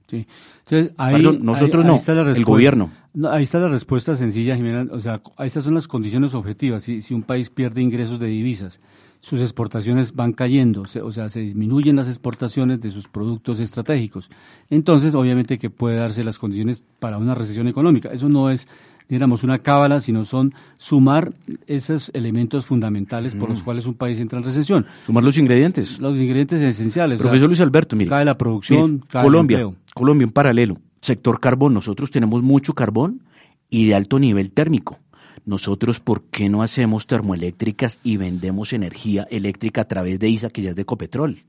Sí. 0.07 0.27
Entonces, 0.67 0.93
ahí, 0.97 1.21
nosotros 1.21 1.85
no, 1.85 1.95
el 2.31 2.43
gobierno. 2.43 2.89
ahí 3.29 3.43
está 3.43 3.59
la 3.59 3.67
respuesta 3.67 4.15
sencilla, 4.15 4.55
Jimena. 4.55 4.87
O 4.91 4.99
sea, 4.99 5.21
estas 5.39 5.63
son 5.63 5.75
las 5.75 5.87
condiciones 5.87 6.33
objetivas. 6.33 6.83
Si, 6.83 7.01
si 7.01 7.13
un 7.13 7.21
país 7.21 7.51
pierde 7.51 7.81
ingresos 7.81 8.19
de 8.19 8.27
divisas, 8.27 8.79
sus 9.25 9.41
exportaciones 9.41 10.15
van 10.15 10.33
cayendo, 10.33 10.83
o 10.83 11.11
sea, 11.11 11.29
se 11.29 11.39
disminuyen 11.39 11.95
las 11.95 12.07
exportaciones 12.07 12.79
de 12.81 12.91
sus 12.91 13.07
productos 13.07 13.59
estratégicos. 13.59 14.29
Entonces, 14.69 15.15
obviamente 15.15 15.57
que 15.57 15.71
puede 15.71 15.97
darse 15.97 16.23
las 16.23 16.37
condiciones 16.37 16.83
para 16.99 17.17
una 17.17 17.33
recesión 17.33 17.67
económica. 17.67 18.09
Eso 18.09 18.29
no 18.29 18.51
es 18.51 18.67
digamos, 19.09 19.43
una 19.43 19.59
cábala, 19.59 19.99
sino 19.99 20.25
son 20.25 20.53
sumar 20.77 21.33
esos 21.67 22.11
elementos 22.13 22.65
fundamentales 22.65 23.35
por 23.35 23.49
los 23.49 23.61
mm. 23.61 23.65
cuales 23.65 23.85
un 23.85 23.93
país 23.95 24.19
entra 24.19 24.39
en 24.39 24.45
recesión. 24.45 24.85
Sumar 25.05 25.23
los 25.23 25.37
ingredientes. 25.37 25.99
Los 25.99 26.17
ingredientes 26.17 26.61
esenciales. 26.61 27.19
Profesor 27.19 27.47
Luis 27.47 27.61
Alberto, 27.61 27.95
mire. 27.95 28.09
Cae 28.09 28.25
la 28.25 28.37
producción, 28.37 29.03
cae 29.07 29.23
Colombia, 29.23 29.59
el 29.59 29.75
Colombia, 29.93 30.25
en 30.25 30.31
paralelo. 30.31 30.77
Sector 31.01 31.39
carbón, 31.39 31.73
nosotros 31.73 32.09
tenemos 32.09 32.41
mucho 32.41 32.73
carbón 32.73 33.21
y 33.69 33.85
de 33.87 33.95
alto 33.95 34.19
nivel 34.19 34.51
térmico. 34.51 34.99
Nosotros, 35.45 35.99
¿por 35.99 36.23
qué 36.23 36.49
no 36.49 36.63
hacemos 36.63 37.05
termoeléctricas 37.05 37.99
y 38.03 38.17
vendemos 38.17 38.73
energía 38.73 39.27
eléctrica 39.29 39.81
a 39.81 39.87
través 39.87 40.19
de 40.19 40.29
ISA, 40.29 40.49
que 40.49 40.63
ya 40.63 40.71
es 40.71 40.75
de 40.75 40.81
Ecopetrol? 40.81 41.43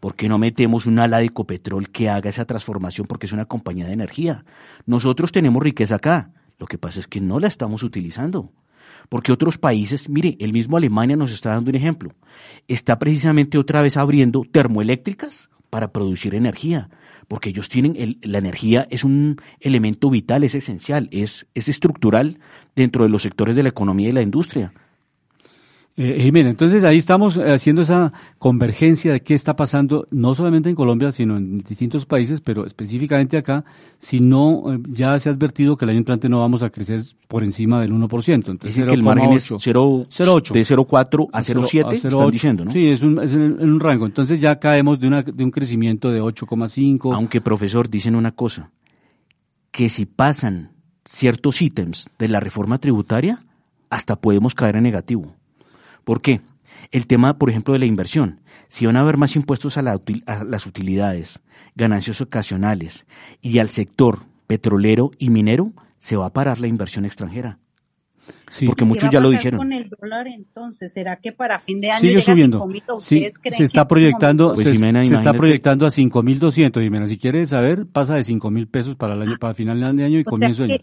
¿Por 0.00 0.14
qué 0.16 0.28
no 0.28 0.38
metemos 0.38 0.86
un 0.86 0.98
ala 0.98 1.18
de 1.18 1.26
Ecopetrol 1.26 1.88
que 1.90 2.08
haga 2.08 2.28
esa 2.28 2.44
transformación 2.44 3.06
porque 3.06 3.26
es 3.26 3.32
una 3.32 3.44
compañía 3.44 3.86
de 3.86 3.92
energía? 3.92 4.44
Nosotros 4.84 5.30
tenemos 5.30 5.62
riqueza 5.62 5.96
acá. 5.96 6.30
Lo 6.58 6.66
que 6.66 6.78
pasa 6.78 7.00
es 7.00 7.08
que 7.08 7.20
no 7.20 7.38
la 7.38 7.48
estamos 7.48 7.82
utilizando. 7.82 8.52
Porque 9.08 9.32
otros 9.32 9.58
países, 9.58 10.08
mire, 10.08 10.36
el 10.40 10.52
mismo 10.52 10.76
Alemania 10.76 11.16
nos 11.16 11.32
está 11.32 11.50
dando 11.50 11.70
un 11.70 11.76
ejemplo. 11.76 12.14
Está 12.66 12.98
precisamente 12.98 13.58
otra 13.58 13.82
vez 13.82 13.96
abriendo 13.96 14.42
termoeléctricas 14.50 15.50
para 15.70 15.92
producir 15.92 16.34
energía. 16.34 16.88
Porque 17.28 17.50
ellos 17.50 17.68
tienen, 17.68 18.18
la 18.22 18.38
energía 18.38 18.86
es 18.90 19.04
un 19.04 19.40
elemento 19.60 20.10
vital, 20.10 20.44
es 20.44 20.54
esencial, 20.54 21.08
es, 21.10 21.46
es 21.54 21.68
estructural 21.68 22.38
dentro 22.74 23.04
de 23.04 23.10
los 23.10 23.22
sectores 23.22 23.56
de 23.56 23.62
la 23.62 23.68
economía 23.68 24.08
y 24.08 24.12
la 24.12 24.22
industria. 24.22 24.72
Eh, 25.98 26.30
entonces 26.34 26.84
ahí 26.84 26.98
estamos 26.98 27.38
haciendo 27.38 27.80
esa 27.80 28.12
convergencia 28.38 29.12
de 29.12 29.22
qué 29.22 29.32
está 29.32 29.56
pasando, 29.56 30.06
no 30.10 30.34
solamente 30.34 30.68
en 30.68 30.76
Colombia, 30.76 31.10
sino 31.10 31.38
en 31.38 31.58
distintos 31.58 32.04
países, 32.04 32.42
pero 32.42 32.66
específicamente 32.66 33.38
acá, 33.38 33.64
si 33.98 34.20
no, 34.20 34.74
eh, 34.74 34.78
ya 34.90 35.18
se 35.18 35.30
ha 35.30 35.32
advertido 35.32 35.74
que 35.76 35.86
el 35.86 35.92
año 35.92 35.98
entrante 36.00 36.28
no 36.28 36.40
vamos 36.40 36.62
a 36.62 36.68
crecer 36.68 37.00
por 37.28 37.42
encima 37.44 37.80
del 37.80 37.92
1%. 37.92 38.34
Entonces, 38.34 38.74
que 38.74 38.92
el 38.92 39.02
margen 39.02 39.32
es 39.32 39.50
0,8, 39.50 40.52
de 40.52 40.60
0,4 40.60 41.28
a 41.32 41.40
0,7, 41.40 41.92
están 41.94 42.30
diciendo, 42.30 42.64
¿no? 42.66 42.70
Sí, 42.70 42.88
es, 42.88 43.02
un, 43.02 43.18
es 43.22 43.32
en, 43.32 43.58
un 43.62 43.80
rango. 43.80 44.04
Entonces 44.04 44.38
ya 44.38 44.58
caemos 44.58 45.00
de, 45.00 45.08
una, 45.08 45.22
de 45.22 45.44
un 45.44 45.50
crecimiento 45.50 46.10
de 46.10 46.20
8,5. 46.20 47.14
Aunque, 47.14 47.40
profesor, 47.40 47.88
dicen 47.88 48.14
una 48.14 48.32
cosa, 48.32 48.70
que 49.70 49.88
si 49.88 50.04
pasan 50.04 50.72
ciertos 51.06 51.62
ítems 51.62 52.10
de 52.18 52.28
la 52.28 52.38
reforma 52.38 52.76
tributaria, 52.76 53.42
hasta 53.88 54.16
podemos 54.16 54.54
caer 54.54 54.76
en 54.76 54.82
negativo. 54.82 55.34
¿Por 56.06 56.22
qué? 56.22 56.40
El 56.92 57.08
tema, 57.08 57.36
por 57.36 57.50
ejemplo, 57.50 57.72
de 57.72 57.80
la 57.80 57.86
inversión. 57.86 58.40
Si 58.68 58.86
van 58.86 58.96
a 58.96 59.00
haber 59.00 59.16
más 59.16 59.34
impuestos 59.34 59.76
a, 59.76 59.82
las 59.82 60.66
utilidades, 60.66 61.42
ganancias 61.74 62.20
ocasionales 62.20 63.06
y 63.42 63.58
al 63.58 63.68
sector 63.68 64.20
petrolero 64.46 65.10
y 65.18 65.30
minero, 65.30 65.72
se 65.98 66.14
va 66.14 66.26
a 66.26 66.32
parar 66.32 66.60
la 66.60 66.68
inversión 66.68 67.06
extranjera. 67.06 67.58
Sí. 68.48 68.66
Porque 68.66 68.84
muchos 68.84 69.10
ya 69.10 69.18
lo 69.18 69.30
dijeron. 69.30 69.58
con 69.58 69.72
el 69.72 69.88
dólar 69.88 70.28
entonces? 70.28 70.92
¿Será 70.92 71.16
que 71.16 71.32
para 71.32 71.58
fin 71.58 71.80
de 71.80 71.90
año 71.90 71.98
sigue 71.98 72.20
subiendo? 72.20 72.68
sí, 73.00 73.26
se 73.50 73.64
está 73.64 73.88
proyectando, 73.88 74.54
pues, 74.54 74.78
se, 74.78 75.14
está 75.14 75.32
proyectando 75.32 75.86
a 75.86 75.90
5.200. 75.90 76.82
Jimena, 76.82 77.08
si 77.08 77.18
quieres 77.18 77.50
saber, 77.50 77.84
pasa 77.84 78.14
de 78.14 78.20
5.000 78.20 78.68
pesos 78.68 78.94
para 78.94 79.14
el 79.14 79.22
año, 79.22 79.38
para 79.40 79.54
final 79.54 79.80
de 79.96 80.04
año 80.04 80.20
y 80.20 80.24
comienzo 80.24 80.62
de 80.62 80.74
año. 80.74 80.82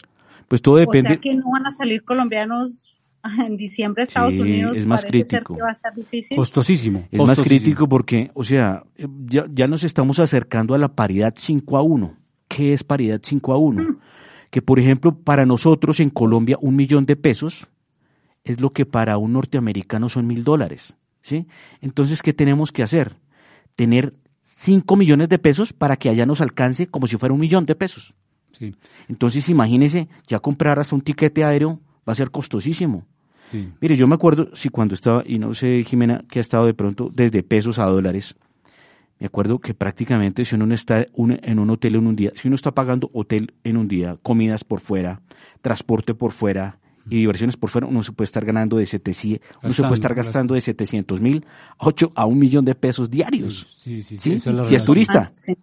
Pues 0.49 0.61
todo 0.61 0.75
depende. 0.75 1.07
O 1.07 1.13
sea 1.13 1.21
que 1.21 1.33
no 1.33 1.49
van 1.49 1.65
a 1.65 1.71
salir 1.71 2.03
colombianos 2.03 2.97
en 3.45 3.57
diciembre 3.57 4.03
Estados 4.03 4.33
Unidos 4.33 4.75
es 4.77 4.85
más 4.85 5.05
crítico. 5.05 5.57
va 5.61 5.69
a 5.69 5.71
estar 5.71 5.93
difícil. 5.93 6.35
Costosísimo. 6.35 7.07
Es 7.11 7.19
más 7.23 7.41
crítico 7.41 7.87
porque, 7.87 8.31
o 8.33 8.43
sea, 8.43 8.83
ya, 9.25 9.45
ya, 9.51 9.67
nos 9.67 9.83
estamos 9.83 10.19
acercando 10.19 10.73
a 10.73 10.77
la 10.77 10.89
paridad 10.89 11.33
5 11.35 11.77
a 11.77 11.81
1. 11.81 12.17
¿Qué 12.47 12.73
es 12.73 12.83
paridad 12.83 13.21
5 13.23 13.53
a 13.53 13.57
1? 13.57 13.83
Mm. 13.83 13.97
Que, 14.49 14.61
por 14.61 14.79
ejemplo, 14.79 15.17
para 15.17 15.45
nosotros 15.45 15.99
en 15.99 16.09
Colombia 16.09 16.57
un 16.61 16.75
millón 16.75 17.05
de 17.05 17.15
pesos 17.15 17.69
es 18.43 18.59
lo 18.59 18.71
que 18.71 18.85
para 18.85 19.17
un 19.17 19.33
norteamericano 19.33 20.09
son 20.09 20.27
mil 20.27 20.43
dólares. 20.43 20.95
¿sí? 21.21 21.47
Entonces, 21.81 22.21
¿qué 22.21 22.33
tenemos 22.33 22.71
que 22.71 22.83
hacer? 22.83 23.15
Tener 23.75 24.13
5 24.43 24.95
millones 24.95 25.29
de 25.29 25.39
pesos 25.39 25.73
para 25.73 25.95
que 25.95 26.09
allá 26.09 26.25
nos 26.25 26.41
alcance 26.41 26.87
como 26.87 27.07
si 27.07 27.17
fuera 27.17 27.33
un 27.33 27.39
millón 27.39 27.65
de 27.65 27.75
pesos. 27.75 28.13
Sí. 28.59 28.75
Entonces, 29.07 29.49
imagínese, 29.49 30.09
ya 30.27 30.39
comprar 30.39 30.77
hasta 30.77 30.93
un 30.93 31.01
tiquete 31.01 31.43
aéreo 31.43 31.79
va 32.07 32.13
a 32.13 32.15
ser 32.15 32.29
costosísimo. 32.29 33.07
Mire, 33.81 33.95
yo 33.95 34.07
me 34.07 34.15
acuerdo, 34.15 34.49
si 34.53 34.69
cuando 34.69 34.93
estaba, 34.93 35.23
y 35.25 35.37
no 35.37 35.53
sé, 35.53 35.83
Jimena, 35.83 36.23
que 36.29 36.39
ha 36.39 36.41
estado 36.41 36.65
de 36.65 36.73
pronto 36.73 37.11
desde 37.13 37.43
pesos 37.43 37.77
a 37.79 37.85
dólares, 37.85 38.35
me 39.19 39.27
acuerdo 39.27 39.59
que 39.59 39.73
prácticamente 39.73 40.43
si 40.43 40.55
uno 40.55 40.73
está 40.73 41.05
en 41.15 41.59
un 41.59 41.69
hotel 41.69 41.95
en 41.95 42.07
un 42.07 42.15
día, 42.15 42.31
si 42.35 42.47
uno 42.47 42.55
está 42.55 42.71
pagando 42.71 43.09
hotel 43.13 43.53
en 43.63 43.77
un 43.77 43.87
día, 43.87 44.17
comidas 44.21 44.63
por 44.63 44.79
fuera, 44.79 45.21
transporte 45.61 46.13
por 46.13 46.31
fuera 46.31 46.79
y 47.09 47.17
diversiones 47.17 47.57
por 47.57 47.69
fuera, 47.69 47.87
uno 47.87 48.01
se 48.01 48.11
puede 48.11 48.25
estar 48.25 48.45
ganando 48.45 48.77
de 48.77 48.85
700, 48.85 49.41
uno 49.63 49.73
se 49.73 49.81
puede 49.81 49.93
estar 49.93 50.13
gastando. 50.15 50.53
de 50.55 50.61
700 50.61 51.21
mil 51.21 51.45
a 51.77 51.87
8 51.87 52.11
a 52.15 52.25
un 52.25 52.39
millón 52.39 52.65
de 52.65 52.75
pesos 52.75 53.09
diarios. 53.09 53.67
Sí, 53.77 54.01
sí, 54.03 54.17
sí, 54.17 54.39
si 54.39 54.75
es 54.75 54.83
turista. 54.83 55.29
Ah, 55.47 55.53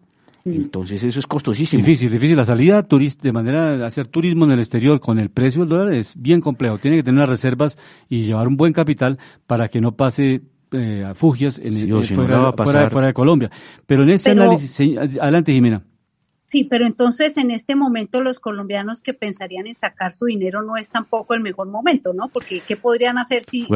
Entonces 0.45 1.03
eso 1.03 1.19
es 1.19 1.27
costosísimo. 1.27 1.81
Difícil, 1.83 2.11
difícil. 2.11 2.37
La 2.37 2.45
salida 2.45 2.83
de 2.83 3.33
manera 3.33 3.77
de 3.77 3.85
hacer 3.85 4.07
turismo 4.07 4.45
en 4.45 4.53
el 4.53 4.61
exterior 4.61 5.01
con 5.01 5.19
el 5.19 5.31
precio 5.31 5.61
del 5.61 5.69
dólar 5.69 5.93
es 5.93 6.15
bien 6.17 6.41
complejo. 6.41 6.79
Tiene 6.79 6.99
que 6.99 7.03
tener 7.03 7.21
las 7.21 7.29
reservas 7.29 7.79
y 8.09 8.23
llevar 8.23 8.49
un 8.49 8.57
buen 8.57 8.73
capital 8.73 9.19
para 9.47 9.69
que 9.69 9.81
no 9.81 9.93
pase 9.93 10.43
eh, 10.73 11.13
fugias 11.15 11.59
en, 11.59 11.77
eh, 11.77 12.03
fuera, 12.05 12.53
fuera, 12.89 13.07
de 13.07 13.13
Colombia. 13.13 13.51
Pero 13.87 14.03
en 14.03 14.11
este 14.11 14.31
análisis, 14.31 14.81
adelante 15.21 15.53
Jimena. 15.53 15.83
Sí, 16.51 16.65
pero 16.65 16.85
entonces 16.85 17.37
en 17.37 17.53
este 17.53 17.77
momento 17.77 18.21
los 18.23 18.41
colombianos 18.41 19.03
que 19.03 19.15
pensarían 19.15 19.69
en 19.69 19.77
sacar 19.77 20.13
su 20.13 20.27
dinero 20.27 20.63
no 20.63 20.77
es 20.77 20.89
tampoco 20.89 21.35
el 21.35 21.41
mejor 21.41 21.69
momento, 21.69 22.13
¿no? 22.13 22.27
Porque 22.27 22.61
¿qué 22.67 22.77
podrían 22.77 23.19
hacer 23.19 23.45
si, 23.45 23.69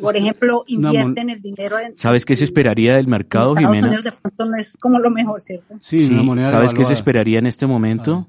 por 0.00 0.16
ejemplo, 0.16 0.62
invierten 0.68 1.28
el 1.28 1.42
dinero 1.42 1.76
en... 1.80 1.96
¿Sabes 1.96 2.24
qué 2.24 2.36
se 2.36 2.44
esperaría 2.44 2.94
del 2.94 3.08
mercado, 3.08 3.48
Estados 3.48 3.72
Jimena? 3.72 3.88
Unidos 3.88 4.04
de 4.04 4.12
pronto 4.12 4.44
no 4.44 4.56
es 4.56 4.76
como 4.76 5.00
lo 5.00 5.10
mejor, 5.10 5.40
¿cierto? 5.40 5.74
Sí, 5.80 6.08
¿sabes 6.44 6.72
qué 6.72 6.84
se 6.84 6.92
esperaría 6.92 7.40
en 7.40 7.46
este 7.46 7.66
momento? 7.66 8.28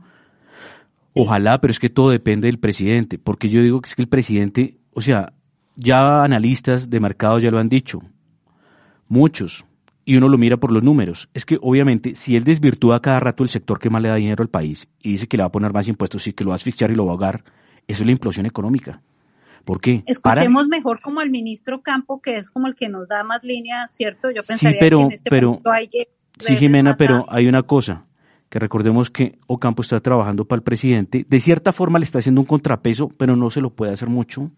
Ojalá, 1.13 1.61
pero 1.61 1.69
es 1.69 1.79
que 1.79 1.91
todo 1.91 2.09
depende 2.09 2.47
del 2.47 2.57
presidente, 2.57 3.19
porque 3.19 3.49
yo 3.49 3.61
digo 3.61 3.81
que 3.81 3.89
es 3.89 3.93
que 3.93 4.01
el 4.01 4.09
presidente, 4.09 4.79
o 4.93 5.01
sea, 5.01 5.33
ya 5.75 6.23
analistas 6.23 6.89
de 6.89 6.99
mercado 6.99 7.37
ya 7.37 7.51
lo 7.51 7.59
han 7.59 7.69
dicho, 7.69 8.01
muchos, 9.07 9.63
y 10.09 10.17
uno 10.17 10.27
lo 10.27 10.39
mira 10.39 10.57
por 10.57 10.71
los 10.71 10.81
números. 10.81 11.29
Es 11.35 11.45
que 11.45 11.59
obviamente 11.61 12.15
si 12.15 12.35
él 12.35 12.43
desvirtúa 12.43 12.99
cada 12.99 13.19
rato 13.19 13.43
el 13.43 13.49
sector 13.49 13.77
que 13.77 13.91
más 13.91 14.01
le 14.01 14.09
da 14.09 14.15
dinero 14.15 14.41
al 14.41 14.49
país 14.49 14.89
y 15.03 15.11
dice 15.11 15.27
que 15.27 15.37
le 15.37 15.43
va 15.43 15.49
a 15.49 15.51
poner 15.51 15.71
más 15.71 15.87
impuestos 15.87 16.25
y 16.25 16.33
que 16.33 16.43
lo 16.43 16.49
va 16.49 16.55
a 16.55 16.55
asfixiar 16.55 16.89
y 16.89 16.95
lo 16.95 17.05
va 17.05 17.11
a 17.11 17.13
ahogar, 17.13 17.43
eso 17.87 18.01
es 18.01 18.05
la 18.07 18.11
implosión 18.11 18.47
económica. 18.47 19.03
¿Por 19.65 19.79
qué? 19.79 20.01
Escuchemos 20.07 20.67
mejor 20.67 20.99
como 20.99 21.21
el 21.21 21.29
ministro 21.29 21.83
Campo, 21.83 22.23
que 22.23 22.37
es 22.37 22.49
como 22.49 22.65
el 22.65 22.73
que 22.73 22.89
nos 22.89 23.07
da 23.07 23.23
más 23.23 23.43
línea, 23.43 23.87
¿cierto? 23.87 24.31
Yo 24.31 24.41
pensaría 24.41 24.79
pero, 24.79 24.97
que 24.97 25.03
en 25.03 25.11
este 25.11 25.29
pero, 25.29 25.61
hay 25.65 25.87
que... 25.89 26.07
Sí, 26.39 26.57
Jimena, 26.57 26.95
pero 26.95 27.27
hay 27.29 27.45
una 27.45 27.61
cosa, 27.61 28.05
que 28.49 28.57
recordemos 28.57 29.11
que 29.11 29.37
Ocampo 29.45 29.83
está 29.83 29.99
trabajando 29.99 30.45
para 30.45 30.57
el 30.57 30.63
presidente, 30.63 31.23
de 31.29 31.39
cierta 31.39 31.71
forma 31.71 31.99
le 31.99 32.05
está 32.05 32.17
haciendo 32.17 32.41
un 32.41 32.47
contrapeso, 32.47 33.09
pero 33.09 33.35
no 33.35 33.51
se 33.51 33.61
lo 33.61 33.69
puede 33.69 33.93
hacer 33.93 34.09
mucho, 34.09 34.49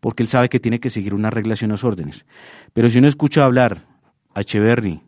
porque 0.00 0.22
él 0.22 0.30
sabe 0.30 0.48
que 0.48 0.60
tiene 0.60 0.80
que 0.80 0.88
seguir 0.88 1.12
unas 1.12 1.34
reglas 1.34 1.60
y 1.60 1.66
unas 1.66 1.84
órdenes. 1.84 2.24
Pero 2.72 2.88
si 2.88 3.00
uno 3.00 3.08
escucha 3.08 3.44
hablar 3.44 3.97
Echeverry, 4.40 5.02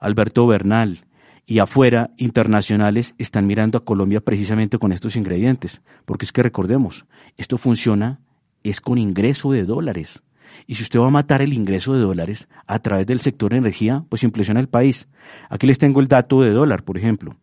Alberto 0.00 0.46
Bernal 0.46 1.04
y 1.46 1.60
afuera 1.60 2.10
internacionales 2.16 3.14
están 3.18 3.46
mirando 3.46 3.78
a 3.78 3.84
Colombia 3.84 4.20
precisamente 4.20 4.78
con 4.78 4.92
estos 4.92 5.16
ingredientes, 5.16 5.80
porque 6.04 6.24
es 6.24 6.32
que 6.32 6.42
recordemos, 6.42 7.06
esto 7.36 7.58
funciona 7.58 8.20
es 8.62 8.80
con 8.80 8.98
ingreso 8.98 9.52
de 9.52 9.64
dólares. 9.64 10.22
Y 10.66 10.74
si 10.74 10.82
usted 10.82 11.00
va 11.00 11.06
a 11.06 11.10
matar 11.10 11.40
el 11.40 11.52
ingreso 11.52 11.94
de 11.94 12.00
dólares 12.00 12.48
a 12.66 12.78
través 12.80 13.06
del 13.06 13.20
sector 13.20 13.52
de 13.52 13.58
energía, 13.58 14.04
pues 14.08 14.24
impresiona 14.24 14.60
el 14.60 14.68
país. 14.68 15.08
Aquí 15.48 15.66
les 15.66 15.78
tengo 15.78 16.00
el 16.00 16.08
dato 16.08 16.42
de 16.42 16.50
dólar, 16.50 16.82
por 16.82 16.98
ejemplo. 16.98 17.36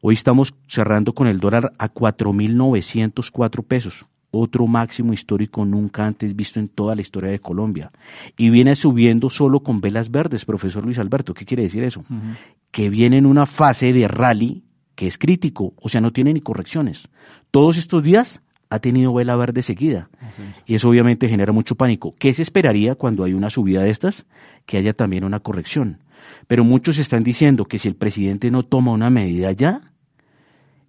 Hoy 0.00 0.14
estamos 0.14 0.54
cerrando 0.66 1.12
con 1.12 1.26
el 1.26 1.40
dólar 1.40 1.72
a 1.78 1.92
4.904 1.92 3.64
pesos 3.66 4.06
otro 4.30 4.66
máximo 4.66 5.12
histórico 5.12 5.64
nunca 5.64 6.06
antes 6.06 6.36
visto 6.36 6.60
en 6.60 6.68
toda 6.68 6.94
la 6.94 7.00
historia 7.00 7.30
de 7.30 7.40
Colombia. 7.40 7.90
Y 8.36 8.50
viene 8.50 8.74
subiendo 8.74 9.30
solo 9.30 9.60
con 9.60 9.80
velas 9.80 10.10
verdes, 10.10 10.44
profesor 10.44 10.84
Luis 10.84 10.98
Alberto. 10.98 11.34
¿Qué 11.34 11.44
quiere 11.44 11.62
decir 11.62 11.82
eso? 11.84 12.04
Que 12.70 12.88
viene 12.90 13.16
en 13.18 13.26
una 13.26 13.46
fase 13.46 13.92
de 13.92 14.06
rally 14.06 14.64
que 14.94 15.06
es 15.06 15.16
crítico, 15.16 15.74
o 15.80 15.88
sea, 15.88 16.00
no 16.00 16.12
tiene 16.12 16.32
ni 16.32 16.40
correcciones. 16.40 17.08
Todos 17.52 17.76
estos 17.76 18.02
días 18.02 18.42
ha 18.68 18.80
tenido 18.80 19.14
vela 19.14 19.36
verde 19.36 19.62
seguida. 19.62 20.10
Y 20.66 20.74
eso 20.74 20.88
obviamente 20.88 21.28
genera 21.28 21.52
mucho 21.52 21.76
pánico. 21.76 22.14
¿Qué 22.18 22.34
se 22.34 22.42
esperaría 22.42 22.96
cuando 22.96 23.24
hay 23.24 23.32
una 23.32 23.48
subida 23.48 23.82
de 23.82 23.90
estas? 23.90 24.26
Que 24.66 24.76
haya 24.76 24.92
también 24.92 25.24
una 25.24 25.40
corrección. 25.40 26.00
Pero 26.46 26.64
muchos 26.64 26.98
están 26.98 27.22
diciendo 27.22 27.64
que 27.64 27.78
si 27.78 27.88
el 27.88 27.94
presidente 27.94 28.50
no 28.50 28.64
toma 28.64 28.92
una 28.92 29.08
medida 29.08 29.52
ya, 29.52 29.92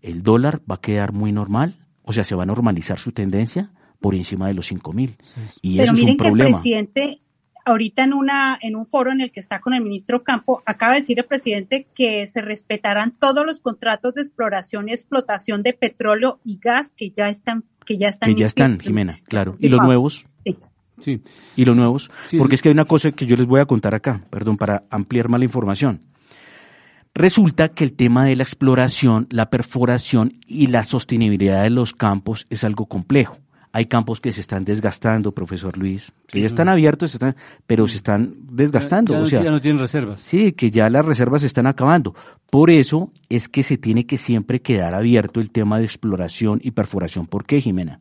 el 0.01 0.23
dólar 0.23 0.61
va 0.69 0.75
a 0.75 0.81
quedar 0.81 1.13
muy 1.13 1.31
normal 1.31 1.78
o 2.09 2.11
sea, 2.11 2.23
se 2.23 2.33
va 2.33 2.41
a 2.41 2.45
normalizar 2.47 2.97
su 2.97 3.11
tendencia 3.11 3.69
por 4.01 4.15
encima 4.15 4.47
de 4.47 4.55
los 4.55 4.65
5 4.65 4.93
mil. 4.93 5.15
Y 5.61 5.77
Pero 5.77 5.83
eso 5.83 5.93
miren 5.93 6.07
es 6.07 6.11
un 6.13 6.17
que 6.17 6.23
problema. 6.23 6.49
el 6.49 6.55
presidente, 6.55 7.19
ahorita 7.65 8.03
en, 8.03 8.13
una, 8.13 8.57
en 8.59 8.75
un 8.75 8.87
foro 8.87 9.11
en 9.11 9.21
el 9.21 9.31
que 9.31 9.39
está 9.39 9.59
con 9.61 9.75
el 9.75 9.83
ministro 9.83 10.23
Campo, 10.23 10.63
acaba 10.65 10.93
de 10.93 11.01
decir 11.01 11.19
el 11.19 11.25
presidente 11.25 11.85
que 11.93 12.25
se 12.25 12.41
respetarán 12.41 13.11
todos 13.11 13.45
los 13.45 13.61
contratos 13.61 14.15
de 14.15 14.23
exploración 14.23 14.89
y 14.89 14.93
explotación 14.93 15.61
de 15.61 15.73
petróleo 15.73 16.39
y 16.43 16.57
gas 16.57 16.91
que 16.97 17.11
ya 17.11 17.29
están. 17.29 17.63
Que 17.85 17.97
ya 17.97 18.07
están, 18.07 18.33
que 18.33 18.39
ya 18.39 18.47
están 18.47 18.79
Jimena, 18.79 19.19
claro. 19.25 19.55
¿Y 19.59 19.69
los 19.69 19.79
nuevos? 19.79 20.25
Sí. 20.45 20.57
Sí. 20.97 21.21
¿Y 21.55 21.63
los 21.63 21.77
nuevos? 21.77 22.09
Porque 22.39 22.55
es 22.55 22.63
que 22.63 22.69
hay 22.69 22.73
una 22.73 22.85
cosa 22.85 23.11
que 23.11 23.27
yo 23.27 23.35
les 23.35 23.45
voy 23.45 23.59
a 23.59 23.65
contar 23.65 23.93
acá, 23.93 24.25
perdón, 24.31 24.57
para 24.57 24.85
ampliar 24.89 25.29
más 25.29 25.39
la 25.39 25.45
información. 25.45 26.08
Resulta 27.19 27.67
que 27.67 27.83
el 27.83 27.91
tema 27.91 28.23
de 28.23 28.37
la 28.37 28.43
exploración, 28.43 29.27
la 29.29 29.49
perforación 29.49 30.37
y 30.47 30.67
la 30.67 30.83
sostenibilidad 30.83 31.63
de 31.63 31.69
los 31.69 31.91
campos 31.91 32.47
es 32.49 32.63
algo 32.63 32.85
complejo. 32.85 33.39
Hay 33.73 33.87
campos 33.87 34.21
que 34.21 34.31
se 34.31 34.39
están 34.39 34.63
desgastando, 34.63 35.33
profesor 35.33 35.77
Luis. 35.77 36.13
Que 36.27 36.39
ya 36.39 36.47
están 36.47 36.69
abiertos, 36.69 37.13
están, 37.13 37.35
pero 37.67 37.89
se 37.89 37.97
están 37.97 38.35
desgastando. 38.49 39.11
Ya, 39.11 39.19
o 39.19 39.25
sea, 39.25 39.43
ya 39.43 39.51
no 39.51 39.59
tienen 39.59 39.81
reservas. 39.81 40.21
Sí, 40.21 40.53
que 40.53 40.71
ya 40.71 40.89
las 40.89 41.05
reservas 41.05 41.41
se 41.41 41.47
están 41.47 41.67
acabando. 41.67 42.15
Por 42.49 42.71
eso 42.71 43.11
es 43.27 43.49
que 43.49 43.63
se 43.63 43.77
tiene 43.77 44.05
que 44.05 44.17
siempre 44.17 44.61
quedar 44.61 44.95
abierto 44.95 45.41
el 45.41 45.51
tema 45.51 45.77
de 45.77 45.83
exploración 45.83 46.61
y 46.63 46.71
perforación. 46.71 47.27
¿Por 47.27 47.45
qué, 47.45 47.59
Jimena? 47.59 47.99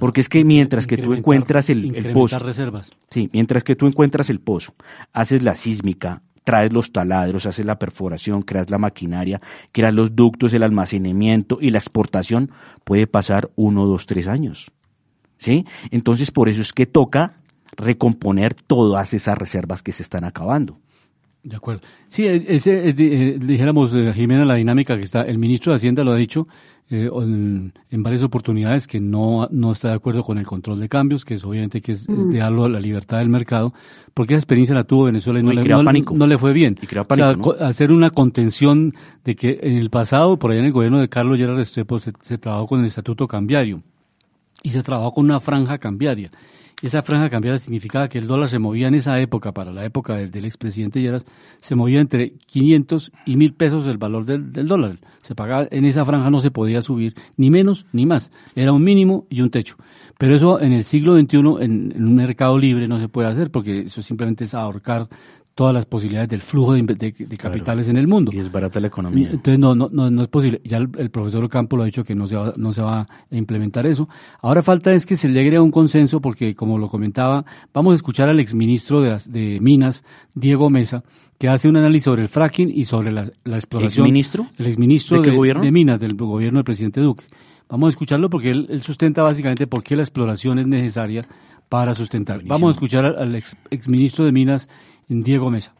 Porque 0.00 0.20
es 0.20 0.28
que 0.28 0.44
mientras 0.44 0.88
que 0.88 0.96
tú 0.96 1.14
encuentras 1.14 1.70
el, 1.70 1.94
el 1.94 2.12
pozo, 2.12 2.40
reservas. 2.40 2.90
sí, 3.10 3.30
mientras 3.32 3.62
que 3.62 3.76
tú 3.76 3.86
encuentras 3.86 4.28
el 4.28 4.40
pozo, 4.40 4.74
haces 5.12 5.44
la 5.44 5.54
sísmica, 5.54 6.22
traes 6.46 6.72
los 6.72 6.92
taladros, 6.92 7.44
haces 7.44 7.66
la 7.66 7.76
perforación, 7.76 8.42
creas 8.42 8.70
la 8.70 8.78
maquinaria, 8.78 9.40
creas 9.72 9.92
los 9.92 10.14
ductos, 10.14 10.54
el 10.54 10.62
almacenamiento 10.62 11.58
y 11.60 11.70
la 11.70 11.78
exportación, 11.78 12.52
puede 12.84 13.08
pasar 13.08 13.50
uno, 13.56 13.84
dos, 13.84 14.06
tres 14.06 14.28
años. 14.28 14.70
¿Sí? 15.38 15.66
Entonces, 15.90 16.30
por 16.30 16.48
eso 16.48 16.62
es 16.62 16.72
que 16.72 16.86
toca 16.86 17.40
recomponer 17.76 18.54
todas 18.54 19.12
esas 19.12 19.36
reservas 19.36 19.82
que 19.82 19.90
se 19.90 20.04
están 20.04 20.22
acabando. 20.22 20.78
De 21.42 21.56
acuerdo. 21.56 21.82
Sí, 22.06 22.26
ese, 22.26 22.88
eh, 22.88 23.38
dijéramos, 23.40 23.92
eh, 23.92 24.12
Jimena, 24.14 24.44
la 24.44 24.54
dinámica 24.54 24.96
que 24.96 25.02
está, 25.02 25.22
el 25.22 25.38
ministro 25.38 25.72
de 25.72 25.78
Hacienda 25.78 26.04
lo 26.04 26.12
ha 26.12 26.16
dicho, 26.16 26.46
eh, 26.88 27.10
en, 27.12 28.02
varias 28.02 28.22
oportunidades 28.22 28.86
que 28.86 29.00
no, 29.00 29.48
no 29.50 29.72
está 29.72 29.88
de 29.88 29.94
acuerdo 29.94 30.22
con 30.22 30.38
el 30.38 30.46
control 30.46 30.78
de 30.78 30.88
cambios, 30.88 31.24
que 31.24 31.34
es 31.34 31.44
obviamente 31.44 31.80
que 31.80 31.92
es, 31.92 32.08
mm. 32.08 32.30
dejarlo 32.30 32.64
a 32.64 32.68
la 32.68 32.78
libertad 32.78 33.18
del 33.18 33.28
mercado, 33.28 33.72
porque 34.14 34.34
esa 34.34 34.40
experiencia 34.40 34.74
la 34.74 34.84
tuvo 34.84 35.04
Venezuela 35.04 35.40
y 35.40 35.42
no, 35.42 35.50
le, 35.50 35.64
no, 35.64 36.26
le, 36.26 36.38
fue 36.38 36.52
bien. 36.52 36.78
hacer 37.60 37.90
una 37.90 38.10
contención 38.10 38.94
de 39.24 39.34
que 39.34 39.58
en 39.62 39.78
el 39.78 39.90
pasado, 39.90 40.38
por 40.38 40.52
allá 40.52 40.60
en 40.60 40.66
el 40.66 40.72
gobierno 40.72 41.00
de 41.00 41.08
Carlos 41.08 41.38
Gerard 41.38 41.56
Restrepo, 41.56 41.98
se, 41.98 42.12
se 42.20 42.38
trabajó 42.38 42.68
con 42.68 42.80
el 42.80 42.86
estatuto 42.86 43.26
cambiario 43.26 43.82
y 44.62 44.70
se 44.70 44.82
trabajó 44.84 45.12
con 45.12 45.24
una 45.24 45.40
franja 45.40 45.78
cambiaria 45.78 46.30
esa 46.82 47.02
franja 47.02 47.30
cambiada 47.30 47.56
significaba 47.58 48.08
que 48.08 48.18
el 48.18 48.26
dólar 48.26 48.48
se 48.48 48.58
movía 48.58 48.88
en 48.88 48.94
esa 48.94 49.18
época, 49.18 49.52
para 49.52 49.72
la 49.72 49.84
época 49.84 50.16
del, 50.16 50.44
expresidente 50.44 51.00
Lleras, 51.00 51.24
se 51.60 51.74
movía 51.74 52.00
entre 52.00 52.32
500 52.46 53.12
y 53.24 53.36
1000 53.36 53.54
pesos 53.54 53.86
el 53.86 53.96
valor 53.96 54.26
del, 54.26 54.68
dólar. 54.68 54.98
Se 55.22 55.34
pagaba, 55.34 55.66
en 55.70 55.86
esa 55.86 56.04
franja 56.04 56.28
no 56.30 56.40
se 56.40 56.50
podía 56.50 56.82
subir 56.82 57.14
ni 57.36 57.50
menos 57.50 57.86
ni 57.92 58.04
más. 58.04 58.30
Era 58.54 58.72
un 58.72 58.84
mínimo 58.84 59.26
y 59.30 59.40
un 59.40 59.50
techo. 59.50 59.76
Pero 60.18 60.34
eso 60.34 60.60
en 60.60 60.72
el 60.72 60.84
siglo 60.84 61.18
XXI, 61.18 61.38
en, 61.60 61.92
en 61.96 62.04
un 62.04 62.14
mercado 62.14 62.58
libre, 62.58 62.88
no 62.88 62.98
se 62.98 63.08
puede 63.08 63.28
hacer 63.28 63.50
porque 63.50 63.80
eso 63.80 64.02
simplemente 64.02 64.44
es 64.44 64.54
ahorcar 64.54 65.08
todas 65.56 65.72
las 65.72 65.86
posibilidades 65.86 66.28
del 66.28 66.42
flujo 66.42 66.74
de, 66.74 67.14
capitales 67.38 67.88
en 67.88 67.96
el 67.96 68.06
mundo. 68.06 68.30
Y 68.32 68.40
es 68.40 68.52
barata 68.52 68.78
la 68.78 68.88
economía. 68.88 69.30
Entonces 69.32 69.58
no, 69.58 69.74
no, 69.74 69.88
no, 69.90 70.22
es 70.22 70.28
posible. 70.28 70.60
Ya 70.64 70.76
el, 70.76 71.10
profesor 71.10 71.42
Ocampo 71.42 71.78
lo 71.78 71.82
ha 71.82 71.86
dicho 71.86 72.04
que 72.04 72.14
no 72.14 72.26
se, 72.26 72.36
va, 72.36 72.52
no 72.58 72.74
se 72.74 72.82
va 72.82 73.00
a 73.00 73.08
implementar 73.30 73.86
eso. 73.86 74.06
Ahora 74.42 74.62
falta 74.62 74.92
es 74.92 75.06
que 75.06 75.16
se 75.16 75.32
llegue 75.32 75.56
a 75.56 75.62
un 75.62 75.70
consenso 75.70 76.20
porque, 76.20 76.54
como 76.54 76.76
lo 76.76 76.88
comentaba, 76.88 77.46
vamos 77.72 77.92
a 77.92 77.96
escuchar 77.96 78.28
al 78.28 78.38
exministro 78.38 79.00
de, 79.00 79.18
de 79.28 79.58
Minas, 79.62 80.04
Diego 80.34 80.68
Mesa, 80.68 81.04
que 81.38 81.48
hace 81.48 81.70
un 81.70 81.78
análisis 81.78 82.04
sobre 82.04 82.20
el 82.20 82.28
fracking 82.28 82.68
y 82.68 82.84
sobre 82.84 83.10
la, 83.10 83.32
la 83.44 83.56
exploración. 83.56 84.04
¿Exministro? 84.04 84.48
El 84.58 84.66
exministro 84.66 85.22
¿De, 85.22 85.30
de, 85.30 85.70
Minas, 85.72 85.98
del 85.98 86.16
gobierno 86.16 86.58
del 86.58 86.64
presidente 86.64 87.00
Duque. 87.00 87.24
Vamos 87.70 87.86
a 87.86 87.90
escucharlo 87.90 88.28
porque 88.28 88.50
él, 88.50 88.82
sustenta 88.82 89.22
básicamente 89.22 89.66
por 89.66 89.82
qué 89.82 89.96
la 89.96 90.02
exploración 90.02 90.58
es 90.58 90.66
necesaria 90.66 91.24
para 91.70 91.94
sustentar. 91.94 92.42
Vamos 92.44 92.68
a 92.68 92.72
escuchar 92.72 93.06
al, 93.06 93.16
al 93.16 93.34
ex, 93.34 93.56
exministro 93.70 94.26
de 94.26 94.32
Minas, 94.32 94.68
Diego 95.08 95.50
Mesa. 95.50 95.72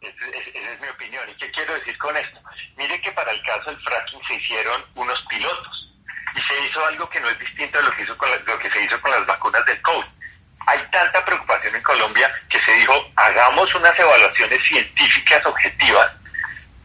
Esa 0.00 0.26
es, 0.26 0.80
mi 0.80 0.88
opinión. 0.88 1.28
¿Y 1.30 1.34
qué 1.36 1.50
quiero 1.52 1.74
decir 1.74 1.96
con 1.98 2.16
esto? 2.16 2.40
Mire 2.76 3.00
que 3.00 3.12
para 3.12 3.30
el 3.30 3.42
caso 3.42 3.70
del 3.70 3.80
fracking 3.80 4.20
se 4.28 4.34
hicieron 4.34 4.84
unos 4.96 5.20
pilotos 5.28 5.92
y 6.34 6.40
se 6.40 6.66
hizo 6.66 6.84
algo 6.84 7.08
que 7.08 7.20
no 7.20 7.28
es 7.30 7.38
distinto 7.38 7.78
a 7.78 7.82
lo 7.82 7.94
que, 7.94 8.02
hizo 8.02 8.16
con 8.18 8.28
lo 8.30 8.58
que 8.58 8.70
se 8.70 8.82
hizo 8.82 9.00
con 9.00 9.10
las 9.12 9.24
vacunas 9.26 9.64
del 9.66 9.80
COVID. 9.82 10.06
Hay 10.66 10.78
tanta 10.90 11.24
preocupación 11.24 11.76
en 11.76 11.82
Colombia 11.82 12.30
que 12.50 12.60
se 12.64 12.72
dijo, 12.72 12.94
hagamos 13.16 13.72
unas 13.74 13.98
evaluaciones 13.98 14.60
científicas 14.68 15.44
objetivas 15.46 16.10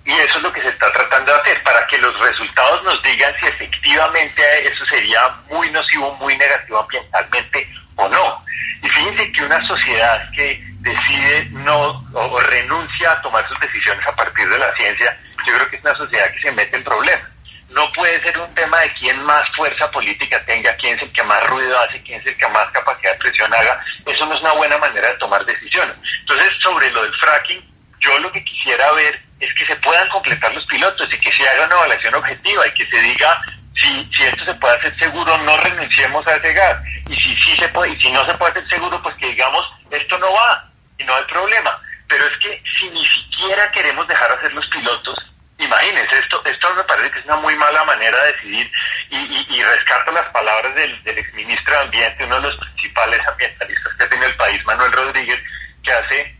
y 0.05 0.11
eso 0.11 0.38
es 0.38 0.43
lo 0.43 0.53
que 0.53 0.61
se 0.61 0.70
está 0.70 0.91
tratando 0.91 1.32
de 1.34 1.39
hacer, 1.39 1.63
para 1.63 1.86
que 1.88 1.97
los 1.97 2.17
resultados 2.20 2.84
nos 2.84 3.01
digan 3.03 3.34
si 3.39 3.47
efectivamente 3.47 4.41
eso 4.67 4.84
sería 4.86 5.30
muy 5.49 5.70
nocivo, 5.72 6.15
muy 6.15 6.36
negativo 6.38 6.80
ambientalmente 6.80 7.70
o 8.00 8.10
no. 8.10 8.43
Y 8.82 8.89
fíjense 8.89 9.32
que 9.34 9.43
una 9.43 9.66
sociedad 9.68 10.32
que 10.32 10.64
decide 10.80 11.50
no 11.52 12.06
o, 12.14 12.39
renuncia 12.39 13.12
a 13.12 13.22
tomar 13.22 13.47
sus 13.47 13.60
decisiones 13.60 14.06
a 14.08 14.16
partir 14.16 14.47
de 14.47 14.58
la 14.58 14.74
ciencia, 14.76 15.18
yo 15.45 15.54
creo 15.54 15.70
que 15.70 15.76
es 15.76 15.82
una 15.84 15.95
sociedad 15.95 16.32
que 16.32 16.41
se 16.41 16.52
mete 16.54 16.78
en 16.78 16.84
problemas. 16.84 17.28
No 17.70 17.91
puede 17.91 18.20
ser 18.24 18.39
un 18.39 18.54
tema 18.56 18.80
de 18.80 18.91
quién 18.93 19.22
más 19.24 19.43
fuerza 19.56 19.91
política 19.91 20.43
tenga, 20.45 20.76
quién 20.78 20.95
es 20.95 21.04
el 21.04 21.12
que 21.12 21.24
más 21.24 21.43
ruido 21.47 21.78
hace, 21.80 22.02
quién 22.02 22.20
es 22.20 22.26
el 22.26 22.38
que 22.38 22.47
más 22.47 22.66
capacidad 22.72 23.12
de 23.12 23.20
presión 23.20 23.54
haga. 23.54 23.80
Eso 24.06 24.26
no 24.26 24.34
es 24.34 24.41
una 24.41 24.54
buena 24.54 24.78
manera 24.78 25.10
de 25.10 25.18
tomar 25.18 25.45
decisiones. 25.45 25.95
Entonces, 26.22 26.52
sobre 26.64 26.89
lo 26.91 27.04
del 27.04 27.14
fracking, 27.16 27.64
yo 28.00 28.18
lo 28.20 28.32
que 28.32 28.43
quisiera 28.43 28.91
ver 28.93 29.22
es 29.39 29.54
que 29.54 29.68
se 29.68 29.76
puedan 29.78 30.08
completar 30.10 30.54
los 30.56 30.66
pilotos 30.66 31.08
y 31.14 31.18
que 31.20 31.32
se 31.32 31.47
haga 31.47 31.66
una 31.66 31.76
evaluación 31.76 32.16
objetiva 32.16 32.68
y 32.68 32.74
que 32.74 32.86
se 32.88 33.02
diga 33.02 33.41
si, 33.82 34.09
si 34.17 34.23
esto 34.25 34.45
se 34.45 34.53
puede 34.55 34.75
hacer 34.77 34.97
seguro, 34.99 35.38
no 35.39 35.57
renunciemos 35.57 36.25
a 36.27 36.36
ese 36.36 36.53
gas. 36.53 36.77
Y 37.09 37.15
si 37.15 37.36
sí 37.41 37.57
se 37.57 37.67
puede, 37.69 37.93
y 37.93 38.01
si 38.01 38.11
no 38.11 38.25
se 38.25 38.34
puede 38.36 38.51
hacer 38.51 38.69
seguro, 38.69 39.01
pues 39.01 39.15
que 39.17 39.30
digamos, 39.30 39.65
esto 39.91 40.17
no 40.19 40.32
va 40.34 40.69
y 40.97 41.03
no 41.03 41.15
hay 41.15 41.23
problema. 41.25 41.80
Pero 42.07 42.25
es 42.25 42.38
que 42.38 42.61
si 42.77 42.89
ni 42.89 43.05
siquiera 43.05 43.71
queremos 43.71 44.07
dejar 44.07 44.32
hacer 44.32 44.51
los 44.53 44.67
pilotos, 44.67 45.17
imagínense, 45.57 46.17
esto, 46.17 46.41
esto 46.45 46.75
me 46.75 46.84
parece 46.84 47.11
que 47.11 47.19
es 47.19 47.25
una 47.25 47.38
muy 47.38 47.55
mala 47.55 47.84
manera 47.86 48.17
de 48.23 48.34
decidir 48.34 48.71
y, 49.09 49.45
y, 49.49 49.63
rescato 49.63 50.11
las 50.11 50.27
palabras 50.32 50.73
del, 50.75 51.03
del 51.03 51.17
exministro 51.17 51.73
de 51.73 51.82
Ambiente, 51.82 52.23
uno 52.23 52.36
de 52.38 52.41
los 52.43 52.57
principales 52.57 53.19
ambientalistas 53.27 53.93
que 53.97 54.07
tiene 54.07 54.25
el 54.25 54.36
país, 54.36 54.65
Manuel 54.65 54.91
Rodríguez, 54.91 55.39
que 55.84 55.91
hace 55.91 56.39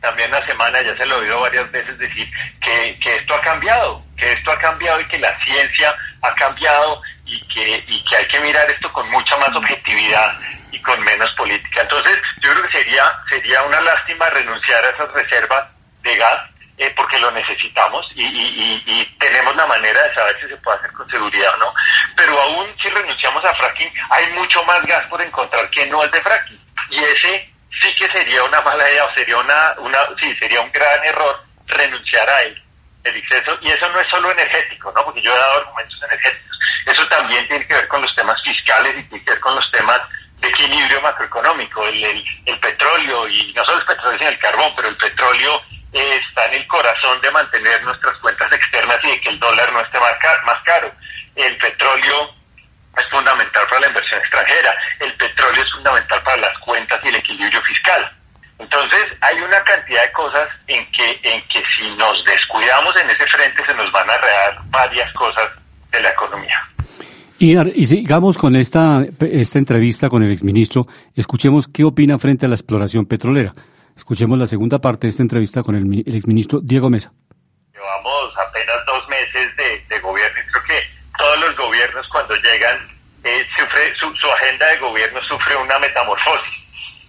también 0.00 0.30
la 0.30 0.44
semana, 0.46 0.82
ya 0.82 0.94
se 0.96 1.06
lo 1.06 1.16
he 1.16 1.20
oído 1.20 1.40
varias 1.40 1.70
veces 1.72 1.98
decir, 1.98 2.30
que, 2.60 2.98
que 3.00 3.16
esto 3.16 3.34
ha 3.34 3.40
cambiado, 3.40 4.04
que 4.18 4.32
esto 4.32 4.52
ha 4.52 4.58
cambiado 4.58 5.00
y 5.00 5.08
que 5.08 5.18
la 5.18 5.34
ciencia 5.44 5.96
ha 6.24 6.34
cambiado 6.34 7.02
y 7.24 7.40
que, 7.48 7.84
y 7.86 8.04
que 8.04 8.16
hay 8.16 8.26
que 8.26 8.40
mirar 8.40 8.70
esto 8.70 8.92
con 8.92 9.08
mucha 9.10 9.36
más 9.36 9.54
objetividad 9.54 10.38
y 10.72 10.80
con 10.82 11.00
menos 11.02 11.30
política. 11.32 11.82
Entonces, 11.82 12.18
yo 12.40 12.50
creo 12.50 12.62
que 12.64 12.78
sería, 12.78 13.12
sería 13.28 13.62
una 13.62 13.80
lástima 13.80 14.28
renunciar 14.30 14.84
a 14.84 14.90
esas 14.90 15.12
reservas 15.12 15.68
de 16.02 16.16
gas 16.16 16.50
eh, 16.76 16.92
porque 16.96 17.20
lo 17.20 17.30
necesitamos 17.30 18.04
y, 18.16 18.24
y, 18.24 18.82
y, 18.84 19.04
tenemos 19.18 19.54
la 19.54 19.66
manera 19.66 20.02
de 20.02 20.14
saber 20.14 20.36
si 20.40 20.48
se 20.48 20.56
puede 20.56 20.78
hacer 20.78 20.92
con 20.92 21.08
seguridad 21.08 21.54
o 21.54 21.58
no. 21.58 21.74
Pero 22.16 22.40
aún 22.40 22.66
si 22.82 22.88
renunciamos 22.88 23.44
a 23.44 23.54
fracking, 23.54 23.92
hay 24.10 24.32
mucho 24.32 24.62
más 24.64 24.84
gas 24.84 25.06
por 25.08 25.22
encontrar 25.22 25.70
que 25.70 25.86
no 25.86 26.02
es 26.02 26.10
de 26.10 26.20
fracking. 26.20 26.60
Y 26.90 26.98
ese 26.98 27.48
sí 27.80 27.94
que 27.96 28.08
sería 28.08 28.42
una 28.42 28.60
mala 28.62 28.90
idea 28.90 29.04
o 29.04 29.14
sería 29.14 29.38
una, 29.38 29.74
una 29.78 29.98
sí, 30.20 30.34
sería 30.40 30.60
un 30.60 30.72
gran 30.72 31.04
error 31.04 31.44
renunciar 31.66 32.28
a 32.28 32.42
él, 32.42 32.62
el 33.04 33.16
exceso, 33.16 33.58
y 33.60 33.70
eso 33.70 33.88
no 33.90 34.00
es 34.00 34.08
solo 34.08 34.30
energético, 34.32 34.92
¿no? 34.92 35.04
Porque 35.04 35.22
yo 35.22 35.32
he 35.32 35.38
dado 35.38 35.58
argumentos 35.58 36.02
energéticos, 36.02 36.58
eso 36.86 37.06
también 37.08 37.46
tiene 37.48 37.66
que 37.66 37.74
ver 37.74 37.88
con 37.88 38.02
los 38.02 38.14
temas 38.14 38.42
fiscales 38.42 38.94
y 38.98 39.02
tiene 39.04 39.24
que 39.24 39.30
ver 39.30 39.40
con 39.40 39.54
los 39.54 39.70
temas 39.70 40.00
de 40.40 40.48
equilibrio 40.48 41.00
macroeconómico, 41.00 41.86
el, 41.86 42.58
petróleo, 42.60 43.28
y 43.28 43.52
no 43.54 43.64
solo 43.64 43.78
el 43.78 43.86
petróleo, 43.86 44.18
sino 44.18 44.30
el 44.30 44.38
carbón, 44.38 44.72
pero 44.76 44.88
el 44.88 44.96
petróleo 44.96 45.62
eh, 45.92 46.20
está 46.28 46.46
en 46.46 46.54
el 46.54 46.66
corazón 46.66 47.20
de 47.20 47.30
mantener 47.30 47.82
nuestras 47.82 48.16
cuentas 48.18 48.52
externas 48.52 48.98
y 49.04 49.10
de 49.10 49.20
que 49.20 49.28
el 49.30 49.38
dólar 49.38 49.72
no 49.72 49.80
esté 49.80 49.98
más 50.00 50.62
caro. 50.64 50.92
El 51.36 51.56
petróleo 51.58 52.34
es 52.96 53.08
fundamental 53.10 53.66
para 53.68 53.80
la 53.80 53.86
inversión 53.88 54.20
extranjera, 54.20 54.74
el 55.00 55.14
petróleo 55.16 55.62
es 55.62 55.72
fundamental 55.72 56.22
para 56.22 56.36
las 56.36 56.58
cuentas 56.58 57.00
y 57.02 57.08
el 57.08 57.16
equilibrio 57.16 57.62
fiscal. 57.62 58.12
Entonces, 58.58 59.04
hay 59.20 59.36
una 59.40 59.62
cantidad 59.64 60.02
de 60.04 60.12
cosas 60.12 60.48
en 60.68 60.84
que, 60.92 61.10
en 61.22 61.42
que 61.48 61.62
si 61.76 61.90
nos 61.96 62.24
descuidamos 62.24 62.94
en 62.96 63.10
ese 63.10 63.26
frente 63.26 63.64
se 63.66 63.74
nos 63.74 63.90
van 63.92 64.08
a 64.10 64.18
rear 64.18 64.62
varias 64.66 65.12
cosas 65.14 65.50
de 65.90 66.00
la 66.00 66.10
economía. 66.10 66.56
Y, 67.38 67.58
y 67.58 67.86
sigamos 67.86 68.38
con 68.38 68.54
esta, 68.54 69.04
esta 69.20 69.58
entrevista 69.58 70.08
con 70.08 70.22
el 70.22 70.30
exministro, 70.30 70.82
escuchemos 71.14 71.66
qué 71.66 71.84
opina 71.84 72.18
frente 72.18 72.46
a 72.46 72.48
la 72.48 72.54
exploración 72.54 73.06
petrolera. 73.06 73.52
Escuchemos 73.96 74.38
la 74.38 74.46
segunda 74.46 74.78
parte 74.78 75.06
de 75.06 75.10
esta 75.10 75.22
entrevista 75.22 75.62
con 75.62 75.74
el, 75.74 76.02
el 76.06 76.14
exministro 76.14 76.60
Diego 76.60 76.90
Mesa. 76.90 77.12
Llevamos 77.72 78.32
apenas 78.48 78.76
dos 78.86 79.08
meses 79.08 79.56
de, 79.56 79.84
de 79.88 80.00
gobierno 80.00 80.40
y 80.40 80.50
creo 80.50 80.64
que 80.64 80.80
todos 81.18 81.40
los 81.40 81.56
gobiernos 81.56 82.06
cuando 82.08 82.34
llegan, 82.36 82.78
eh, 83.24 83.46
sufre, 83.56 83.94
su, 83.96 84.12
su, 84.16 84.26
agenda 84.30 84.66
de 84.68 84.78
gobierno 84.78 85.20
sufre 85.28 85.56
una 85.56 85.78
metamorfosis, 85.78 86.63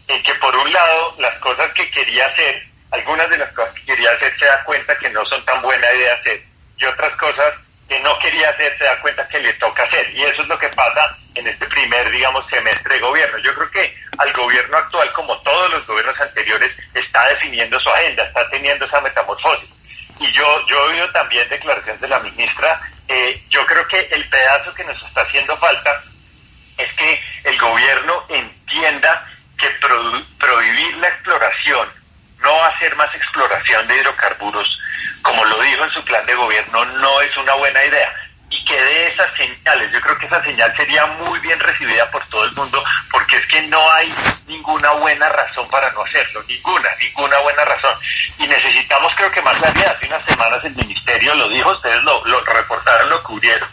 en 0.07 0.21
que 0.23 0.33
por 0.35 0.55
un 0.55 0.71
lado 0.71 1.15
las 1.19 1.33
cosas 1.39 1.71
que 1.73 1.89
quería 1.91 2.27
hacer, 2.27 2.63
algunas 2.91 3.29
de 3.29 3.37
las 3.37 3.51
cosas 3.53 3.73
que 3.75 3.85
quería 3.85 4.11
hacer 4.11 4.37
se 4.37 4.45
da 4.45 4.63
cuenta 4.63 4.97
que 4.97 5.09
no 5.09 5.25
son 5.25 5.43
tan 5.45 5.61
buena 5.61 5.91
idea 5.93 6.13
hacer, 6.13 6.43
y 6.77 6.85
otras 6.85 7.15
cosas 7.17 7.53
que 7.87 7.99
no 7.99 8.17
quería 8.19 8.49
hacer 8.49 8.77
se 8.77 8.83
da 8.83 8.99
cuenta 9.01 9.27
que 9.27 9.39
le 9.39 9.53
toca 9.53 9.83
hacer, 9.83 10.09
y 10.11 10.23
eso 10.23 10.41
es 10.41 10.47
lo 10.47 10.57
que 10.57 10.69
pasa 10.69 11.17
en 11.35 11.47
este 11.47 11.65
primer, 11.67 12.09
digamos, 12.11 12.47
semestre 12.47 12.95
de 12.95 13.01
gobierno. 13.01 13.37
Yo 13.39 13.53
creo 13.55 13.71
que 13.71 13.97
al 14.17 14.31
gobierno 14.33 14.77
actual, 14.77 15.11
como 15.13 15.37
todos 15.41 15.71
los 15.71 15.85
gobiernos 15.85 16.19
anteriores, 16.19 16.71
está 16.93 17.27
definiendo 17.29 17.79
su 17.79 17.89
agenda, 17.89 18.23
está 18.23 18.49
teniendo 18.49 18.85
esa 18.85 19.01
metamorfosis. 19.01 19.69
Y 20.19 20.31
yo, 20.31 20.65
yo 20.67 20.77
he 20.77 20.89
oído 20.91 21.11
también 21.11 21.47
declaraciones 21.49 21.99
de 21.99 22.07
la 22.07 22.19
ministra 22.19 22.79
eh, 23.07 23.43
yo 23.49 23.65
creo 23.65 23.87
que 23.87 23.99
el 24.11 24.27
pedazo 24.29 24.73
que 24.73 24.83
nos 24.83 25.01
está 25.03 25.21
haciendo 25.21 25.55
falta 25.57 26.03
es 26.77 26.91
que 26.93 27.21
el 27.43 27.57
gobierno 27.57 28.23
entienda 28.29 29.27
prohibir 30.39 30.97
la 30.97 31.07
exploración, 31.07 31.87
no 32.41 32.63
hacer 32.65 32.95
más 32.95 33.13
exploración 33.13 33.87
de 33.87 33.97
hidrocarburos, 33.97 34.79
como 35.21 35.43
lo 35.45 35.59
dijo 35.61 35.83
en 35.83 35.89
su 35.91 36.03
plan 36.03 36.25
de 36.25 36.35
gobierno, 36.35 36.85
no 36.85 37.21
es 37.21 37.35
una 37.37 37.53
buena 37.55 37.83
idea. 37.83 38.13
Y 38.49 38.63
que 38.63 38.79
dé 38.79 39.07
esas 39.07 39.27
señales. 39.35 39.91
Yo 39.91 39.99
creo 40.01 40.17
que 40.17 40.27
esa 40.27 40.43
señal 40.43 40.71
sería 40.77 41.05
muy 41.07 41.39
bien 41.39 41.59
recibida 41.59 42.09
por 42.11 42.23
todo 42.27 42.45
el 42.45 42.51
mundo, 42.51 42.83
porque 43.11 43.37
es 43.37 43.45
que 43.47 43.61
no 43.63 43.91
hay 43.91 44.13
ninguna 44.47 44.91
buena 44.91 45.27
razón 45.29 45.67
para 45.69 45.91
no 45.91 46.03
hacerlo, 46.03 46.43
ninguna, 46.47 46.89
ninguna 46.99 47.39
buena 47.39 47.65
razón. 47.65 47.97
Y 48.37 48.47
necesitamos, 48.47 49.13
creo 49.15 49.31
que 49.31 49.41
más 49.41 49.57
claridad. 49.57 49.95
Hace 49.95 50.07
unas 50.07 50.23
semanas 50.25 50.63
el 50.63 50.75
ministerio 50.75 51.33
lo 51.35 51.49
dijo, 51.49 51.71
ustedes 51.71 52.03
lo, 52.03 52.23
lo 52.25 52.39
reportaron, 52.41 53.09
lo 53.09 53.23
cubrieron. 53.23 53.67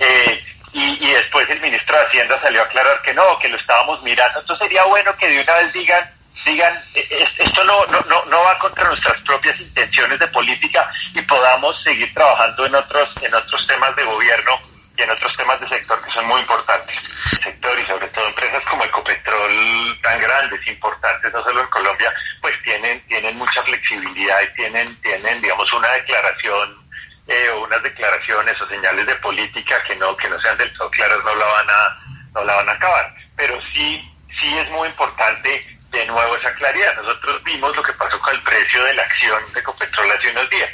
Eh, 0.00 0.44
y, 0.72 1.04
y, 1.04 1.12
después 1.12 1.48
el 1.48 1.60
ministro 1.60 1.96
de 1.96 2.02
Hacienda 2.04 2.38
salió 2.40 2.60
a 2.60 2.64
aclarar 2.64 3.00
que 3.02 3.14
no, 3.14 3.38
que 3.38 3.48
lo 3.48 3.56
estábamos 3.56 4.02
mirando. 4.02 4.40
Entonces 4.40 4.66
sería 4.66 4.84
bueno 4.84 5.16
que 5.16 5.28
de 5.28 5.40
una 5.40 5.54
vez 5.54 5.72
digan, 5.72 6.10
digan, 6.44 6.74
eh, 6.94 7.26
esto 7.38 7.64
no, 7.64 7.86
no, 7.86 8.00
no, 8.02 8.24
no 8.26 8.42
va 8.42 8.58
contra 8.58 8.84
nuestras 8.84 9.20
propias 9.22 9.58
intenciones 9.60 10.18
de 10.18 10.26
política 10.28 10.90
y 11.14 11.22
podamos 11.22 11.80
seguir 11.82 12.12
trabajando 12.12 12.66
en 12.66 12.74
otros, 12.74 13.10
en 13.22 13.34
otros 13.34 13.66
temas 13.66 13.94
de 13.96 14.04
gobierno 14.04 14.60
y 14.96 15.02
en 15.02 15.10
otros 15.10 15.36
temas 15.36 15.60
de 15.60 15.68
sector 15.68 16.02
que 16.02 16.10
son 16.12 16.26
muy 16.26 16.40
importantes. 16.40 16.96
Sector 17.42 17.78
y 17.78 17.86
sobre 17.86 18.08
todo 18.08 18.26
empresas 18.28 18.64
como 18.64 18.84
Ecopetrol 18.84 20.00
tan 20.02 20.20
grandes, 20.20 20.66
importantes, 20.66 21.32
no 21.32 21.42
solo 21.42 21.60
en 21.60 21.68
Colombia, 21.68 22.12
pues 22.40 22.54
tienen, 22.62 23.00
tienen 23.06 23.36
mucha 23.36 23.62
flexibilidad 23.62 24.40
y 24.42 24.54
tienen, 24.54 24.96
tienen, 25.02 25.40
digamos, 25.42 25.70
una 25.72 25.88
declaración 25.92 26.85
eh, 27.28 27.48
o 27.50 27.64
unas 27.64 27.82
declaraciones 27.82 28.60
o 28.60 28.68
señales 28.68 29.06
de 29.06 29.16
política 29.16 29.82
que 29.84 29.96
no, 29.96 30.16
que 30.16 30.28
no 30.28 30.40
sean 30.40 30.56
del 30.58 30.72
todo 30.74 30.90
claras 30.90 31.18
no 31.24 31.34
la 31.34 31.46
van 31.46 31.70
a, 31.70 31.98
no 32.34 32.44
la 32.44 32.54
van 32.56 32.68
a 32.68 32.72
acabar. 32.72 33.14
Pero 33.36 33.60
sí, 33.74 34.02
sí 34.40 34.58
es 34.58 34.70
muy 34.70 34.88
importante 34.88 35.78
de 35.90 36.06
nuevo 36.06 36.36
esa 36.36 36.54
claridad. 36.54 36.94
Nosotros 36.96 37.42
vimos 37.44 37.74
lo 37.74 37.82
que 37.82 37.92
pasó 37.94 38.18
con 38.20 38.34
el 38.34 38.42
precio 38.42 38.84
de 38.84 38.94
la 38.94 39.02
acción 39.02 39.42
de 39.52 39.60
Ecopetrol 39.60 40.10
hace 40.10 40.30
unos 40.30 40.48
días 40.50 40.70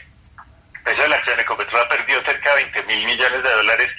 el 0.83 0.85
precio 0.85 1.03
de 1.05 1.09
la 1.11 1.17
acción 1.17 1.37
de 1.37 1.43
Ecopetrol 1.43 1.81
ha 1.81 1.89
perdido 1.89 2.23
cerca 2.23 2.57
de 2.57 2.65
20 2.65 2.83
mil 2.85 3.05
millones 3.07 3.43
de 3.43 3.51
dólares 3.51 3.91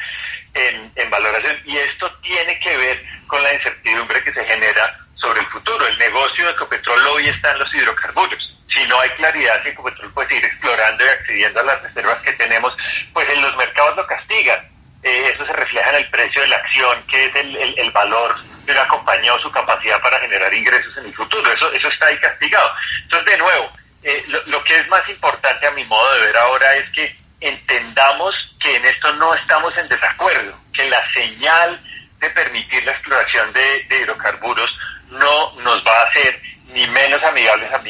en, 0.54 0.92
en, 0.96 1.10
valoración 1.10 1.58
y 1.66 1.78
esto 1.78 2.12
tiene 2.22 2.60
que 2.60 2.76
ver 2.78 3.04
con 3.28 3.42
la 3.42 3.54
incertidumbre 3.54 4.22
que 4.24 4.34
se 4.34 4.44
genera 4.46 5.00
sobre 5.16 5.40
el 5.40 5.48
futuro. 5.48 5.88
El 5.88 5.98
negocio 5.98 6.46
de 6.46 6.52
Ecopetrol 6.52 7.08
hoy 7.08 7.30
está 7.30 7.54
en 7.54 7.60
los 7.60 7.74
hidrocarburos. 7.74 8.63
Si 8.74 8.86
no 8.88 9.00
hay 9.00 9.10
claridad 9.12 9.62
si 9.64 9.70
Ecopetrol 9.70 10.12
puede 10.14 10.30
seguir 10.30 10.46
explorando 10.46 11.06
y 11.06 11.08
accediendo 11.10 11.60
a 11.60 11.64
las 11.64 11.82
reservas 11.84 12.22
que 12.22 12.34
tenemos, 12.34 12.74
pues 13.14 13.30
en 13.30 13.42
los 13.42 13.56
mercados 13.56 13.96
lo 13.98 14.08
castigan. 14.08 14.60
Eh, 15.04 15.32
eso 15.34 15.46
se 15.46 15.54
refleja 15.54 15.90
en 15.90 15.96
el 15.98 16.10
precio 16.10 16.42
de 16.42 16.48
la 16.48 16.56
acción, 16.56 17.04
que 17.08 17.26
es 17.26 17.36
el, 17.36 17.56
el, 17.58 17.78
el, 17.78 17.92
valor 17.92 18.36
de 18.66 18.72
una 18.72 18.88
compañía 18.88 19.34
o 19.34 19.40
su 19.40 19.52
capacidad 19.52 20.02
para 20.02 20.18
generar 20.20 20.54
ingresos 20.54 20.96
en 20.98 21.06
el 21.06 21.14
futuro. 21.14 21.52
Eso, 21.52 21.72
eso 21.74 21.90
está 21.90 22.06
ahí 22.06 22.18
castigado. 22.20 22.72
Entonces, 23.04 23.34
de 23.34 23.38
nuevo, 23.38 23.70
eh, 24.02 24.24
lo, 24.28 24.42
lo, 24.46 24.64
que 24.64 24.78
es 24.78 24.88
más 24.88 25.08
importante 25.10 25.68
a 25.68 25.72
mi 25.72 25.84
modo 25.84 26.14
de 26.16 26.26
ver 26.28 26.38
ahora 26.38 26.76
es 26.76 26.90
que 26.92 27.16
entendamos 27.42 28.34
que 28.62 28.78
en 28.78 28.86
esto 28.86 29.12
no 29.14 29.34
estamos 29.36 29.78
en 29.78 29.90
desacuerdo, 29.90 30.58
que 30.74 30.90
la 30.90 31.12
señal 31.12 31.82
de 32.20 32.30
permitir 32.30 32.86
la 32.86 32.94
exploración 32.94 33.52
de, 33.52 33.84
de 33.90 33.98
hidrocarburos 33.98 34.80
no 35.10 35.52
nos 35.62 35.86
va 35.86 36.00
a 36.00 36.06
hacer 36.06 36.42
ni 36.74 36.88
menos 36.88 37.22
amigables 37.24 37.72
nos 37.72 37.83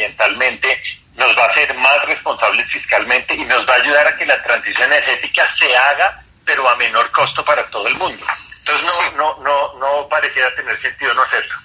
va 1.43 1.49
a 1.49 1.51
hacer 1.51 1.73
más 1.75 2.05
responsables 2.05 2.67
fiscalmente 2.71 3.33
y 3.35 3.43
nos 3.45 3.67
va 3.67 3.73
a 3.73 3.77
ayudar 3.77 4.07
a 4.07 4.15
que 4.15 4.25
la 4.25 4.41
transición 4.43 4.91
energética 4.91 5.47
se 5.59 5.75
haga, 5.75 6.21
pero 6.45 6.67
a 6.69 6.75
menor 6.75 7.09
costo 7.11 7.43
para 7.43 7.63
todo 7.67 7.87
el 7.87 7.95
mundo. 7.95 8.25
Entonces 8.59 9.13
no, 9.15 9.17
no, 9.17 9.43
no, 9.43 9.73
no 9.79 10.07
pareciera 10.07 10.53
tener 10.55 10.81
sentido 10.81 11.13
no 11.13 11.23
hacerlo. 11.23 11.55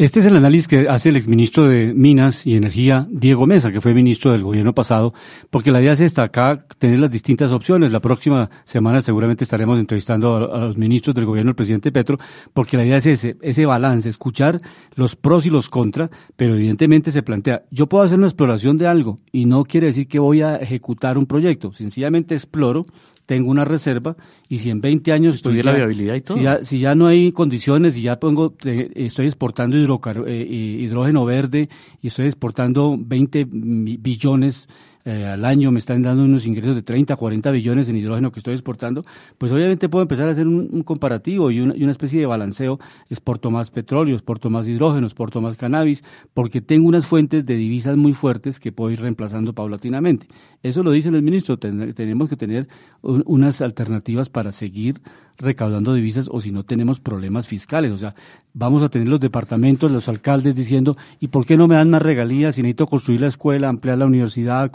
Este 0.00 0.20
es 0.20 0.24
el 0.24 0.34
análisis 0.34 0.66
que 0.66 0.88
hace 0.88 1.10
el 1.10 1.16
exministro 1.16 1.68
de 1.68 1.92
Minas 1.92 2.46
y 2.46 2.56
Energía, 2.56 3.06
Diego 3.10 3.46
Mesa, 3.46 3.70
que 3.70 3.82
fue 3.82 3.92
ministro 3.92 4.32
del 4.32 4.42
gobierno 4.42 4.74
pasado, 4.74 5.12
porque 5.50 5.70
la 5.70 5.82
idea 5.82 5.92
es 5.92 6.00
esta, 6.00 6.22
acá 6.22 6.64
tener 6.78 6.98
las 7.00 7.10
distintas 7.10 7.52
opciones. 7.52 7.92
La 7.92 8.00
próxima 8.00 8.48
semana 8.64 9.02
seguramente 9.02 9.44
estaremos 9.44 9.78
entrevistando 9.78 10.36
a, 10.36 10.58
los 10.58 10.78
ministros 10.78 11.14
del 11.14 11.26
gobierno 11.26 11.50
del 11.50 11.54
presidente 11.54 11.92
Petro, 11.92 12.16
porque 12.54 12.78
la 12.78 12.86
idea 12.86 12.96
es 12.96 13.04
ese, 13.04 13.36
ese 13.42 13.66
balance, 13.66 14.08
escuchar 14.08 14.62
los 14.94 15.16
pros 15.16 15.44
y 15.44 15.50
los 15.50 15.68
contras, 15.68 16.08
pero 16.34 16.54
evidentemente 16.54 17.10
se 17.10 17.22
plantea, 17.22 17.64
yo 17.70 17.86
puedo 17.86 18.02
hacer 18.02 18.16
una 18.16 18.28
exploración 18.28 18.78
de 18.78 18.86
algo 18.86 19.16
y 19.32 19.44
no 19.44 19.64
quiere 19.64 19.88
decir 19.88 20.08
que 20.08 20.18
voy 20.18 20.40
a 20.40 20.56
ejecutar 20.56 21.18
un 21.18 21.26
proyecto, 21.26 21.74
sencillamente 21.74 22.34
exploro 22.34 22.84
tengo 23.30 23.48
una 23.48 23.64
reserva 23.64 24.16
y 24.48 24.58
si 24.58 24.70
en 24.70 24.80
20 24.80 25.12
años 25.12 25.36
estudiar 25.36 25.66
la 25.66 25.74
viabilidad 25.74 26.16
y 26.16 26.20
todo. 26.20 26.36
Si 26.36 26.42
ya, 26.42 26.64
si 26.64 26.80
ya 26.80 26.96
no 26.96 27.06
hay 27.06 27.30
condiciones 27.30 27.96
y 27.96 28.02
ya 28.02 28.18
pongo, 28.18 28.54
estoy 28.64 29.26
exportando 29.26 29.76
hidrocar, 29.76 30.24
eh, 30.26 30.44
hidrógeno 30.44 31.24
verde 31.24 31.68
y 32.02 32.08
estoy 32.08 32.26
exportando 32.26 32.96
20 32.98 33.46
billones 33.48 34.66
eh, 35.10 35.26
al 35.26 35.44
año 35.44 35.72
me 35.72 35.80
están 35.80 36.02
dando 36.02 36.22
unos 36.22 36.46
ingresos 36.46 36.76
de 36.76 36.82
30, 36.82 37.16
40 37.16 37.50
billones 37.50 37.88
en 37.88 37.96
hidrógeno 37.96 38.30
que 38.30 38.38
estoy 38.38 38.54
exportando, 38.54 39.04
pues 39.38 39.50
obviamente 39.50 39.88
puedo 39.88 40.02
empezar 40.02 40.28
a 40.28 40.30
hacer 40.30 40.46
un, 40.46 40.84
comparativo 40.84 41.50
y 41.50 41.58
una, 41.58 41.90
especie 41.90 42.20
de 42.20 42.26
balanceo, 42.26 42.78
exporto 43.08 43.50
más 43.50 43.72
petróleo, 43.72 44.14
exporto 44.14 44.50
más 44.50 44.68
hidrógeno, 44.68 45.08
exporto 45.08 45.40
más 45.40 45.56
cannabis, 45.56 46.04
porque 46.32 46.60
tengo 46.60 46.86
unas 46.86 47.08
fuentes 47.08 47.44
de 47.44 47.56
divisas 47.56 47.96
muy 47.96 48.14
fuertes 48.14 48.60
que 48.60 48.70
puedo 48.70 48.92
ir 48.92 49.00
reemplazando 49.00 49.52
paulatinamente. 49.52 50.28
Eso 50.62 50.84
lo 50.84 50.92
dice 50.92 51.08
el 51.08 51.22
ministro, 51.22 51.58
tenemos 51.58 52.28
que 52.28 52.36
tener 52.36 52.68
unas 53.02 53.60
alternativas 53.62 54.28
para 54.28 54.52
seguir 54.52 55.00
recaudando 55.40 55.94
divisas 55.94 56.28
o 56.30 56.40
si 56.40 56.52
no 56.52 56.64
tenemos 56.64 57.00
problemas 57.00 57.48
fiscales. 57.48 57.90
O 57.92 57.96
sea, 57.96 58.14
vamos 58.54 58.82
a 58.82 58.88
tener 58.88 59.08
los 59.08 59.20
departamentos, 59.20 59.90
los 59.90 60.08
alcaldes 60.08 60.54
diciendo, 60.54 60.96
¿y 61.18 61.28
por 61.28 61.46
qué 61.46 61.56
no 61.56 61.66
me 61.66 61.74
dan 61.74 61.90
más 61.90 62.02
regalías 62.02 62.54
si 62.54 62.62
necesito 62.62 62.86
construir 62.86 63.20
la 63.20 63.28
escuela, 63.28 63.68
ampliar 63.68 63.98
la 63.98 64.06
universidad, 64.06 64.70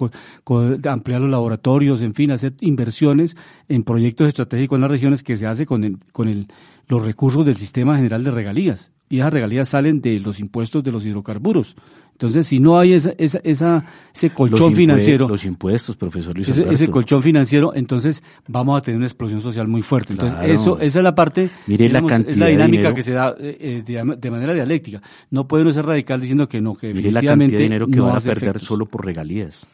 ampliar 0.90 1.22
los 1.22 1.30
laboratorios, 1.30 2.02
en 2.02 2.14
fin, 2.14 2.32
hacer 2.32 2.54
inversiones 2.60 3.38
en 3.70 3.84
proyectos 3.84 4.28
estratégicos 4.28 4.78
en 4.78 4.82
las 4.82 4.92
regiones 4.92 5.24
que 5.24 5.38
se 5.38 5.48
hace 5.48 5.66
con, 5.66 6.02
con 6.12 6.28
el, 6.28 6.48
los 6.88 7.04
recursos 7.04 7.46
del 7.46 7.56
sistema 7.56 7.96
general 7.96 8.24
de 8.24 8.32
regalías? 8.32 8.92
Y 9.08 9.20
esas 9.20 9.34
regalías 9.34 9.70
salen 9.70 10.02
de 10.02 10.20
los 10.20 10.40
impuestos 10.40 10.84
de 10.84 10.92
los 10.92 11.06
hidrocarburos. 11.06 11.76
Entonces, 12.16 12.48
si 12.48 12.62
no 12.62 12.80
hay 12.80 12.94
esa, 12.94 13.12
esa, 13.18 13.84
ese 14.14 14.30
colchón 14.30 14.74
financiero. 14.74 15.28
Los 15.28 15.44
impuestos, 15.44 15.98
profesor 15.98 16.34
Luis 16.34 16.48
ese, 16.48 16.66
ese, 16.72 16.88
colchón 16.88 17.22
financiero, 17.22 17.74
entonces 17.76 18.24
vamos 18.48 18.78
a 18.78 18.82
tener 18.82 19.00
una 19.00 19.06
explosión 19.06 19.42
social 19.42 19.68
muy 19.68 19.82
fuerte. 19.82 20.14
Entonces, 20.14 20.40
eso, 20.46 20.80
esa 20.80 21.00
es 21.00 21.04
la 21.04 21.14
parte. 21.14 21.50
Mire 21.68 21.90
la 21.90 22.02
cantidad 22.06 22.32
es 22.32 22.38
la 22.38 22.48
dinámica 22.48 22.94
que 22.94 23.02
se 23.02 23.12
da 23.12 23.36
eh, 23.38 23.84
eh, 23.86 24.04
de, 24.18 24.32
manera 24.32 24.54
dialéctica. 24.54 25.02
No 25.30 25.46
puede 25.46 25.64
uno 25.64 25.74
ser 25.74 25.86
radical 25.86 26.22
diciendo 26.22 26.48
que 26.48 26.62
no, 26.62 26.74
que 26.76 26.94
Mire 26.94 27.12
la 27.12 27.22
cantidad 27.22 27.50
de 27.50 27.64
dinero 27.64 27.86
que 27.86 28.00
van 28.00 28.16
a 28.16 28.22
perder 28.22 28.62
solo 28.62 28.86
por 28.86 29.06
regalías. 29.06 29.68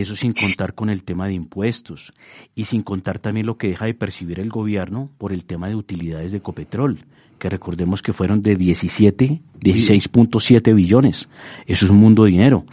Eso 0.00 0.14
sin 0.14 0.32
contar 0.32 0.74
con 0.74 0.90
el 0.90 1.04
tema 1.04 1.26
de 1.26 1.34
impuestos 1.34 2.12
y 2.54 2.66
sin 2.66 2.82
contar 2.82 3.18
también 3.18 3.46
lo 3.46 3.56
que 3.56 3.68
deja 3.68 3.86
de 3.86 3.94
percibir 3.94 4.40
el 4.40 4.50
gobierno 4.50 5.10
por 5.16 5.32
el 5.32 5.44
tema 5.44 5.68
de 5.68 5.74
utilidades 5.74 6.32
de 6.32 6.40
Copetrol 6.40 6.98
que 7.38 7.48
recordemos 7.48 8.02
que 8.02 8.12
fueron 8.12 8.42
de 8.42 8.56
17, 8.56 9.40
16.7 9.60 10.74
billones. 10.74 11.28
Eso 11.66 11.84
es 11.84 11.90
un 11.90 11.98
mundo 11.98 12.24
de 12.24 12.30
dinero. 12.30 12.64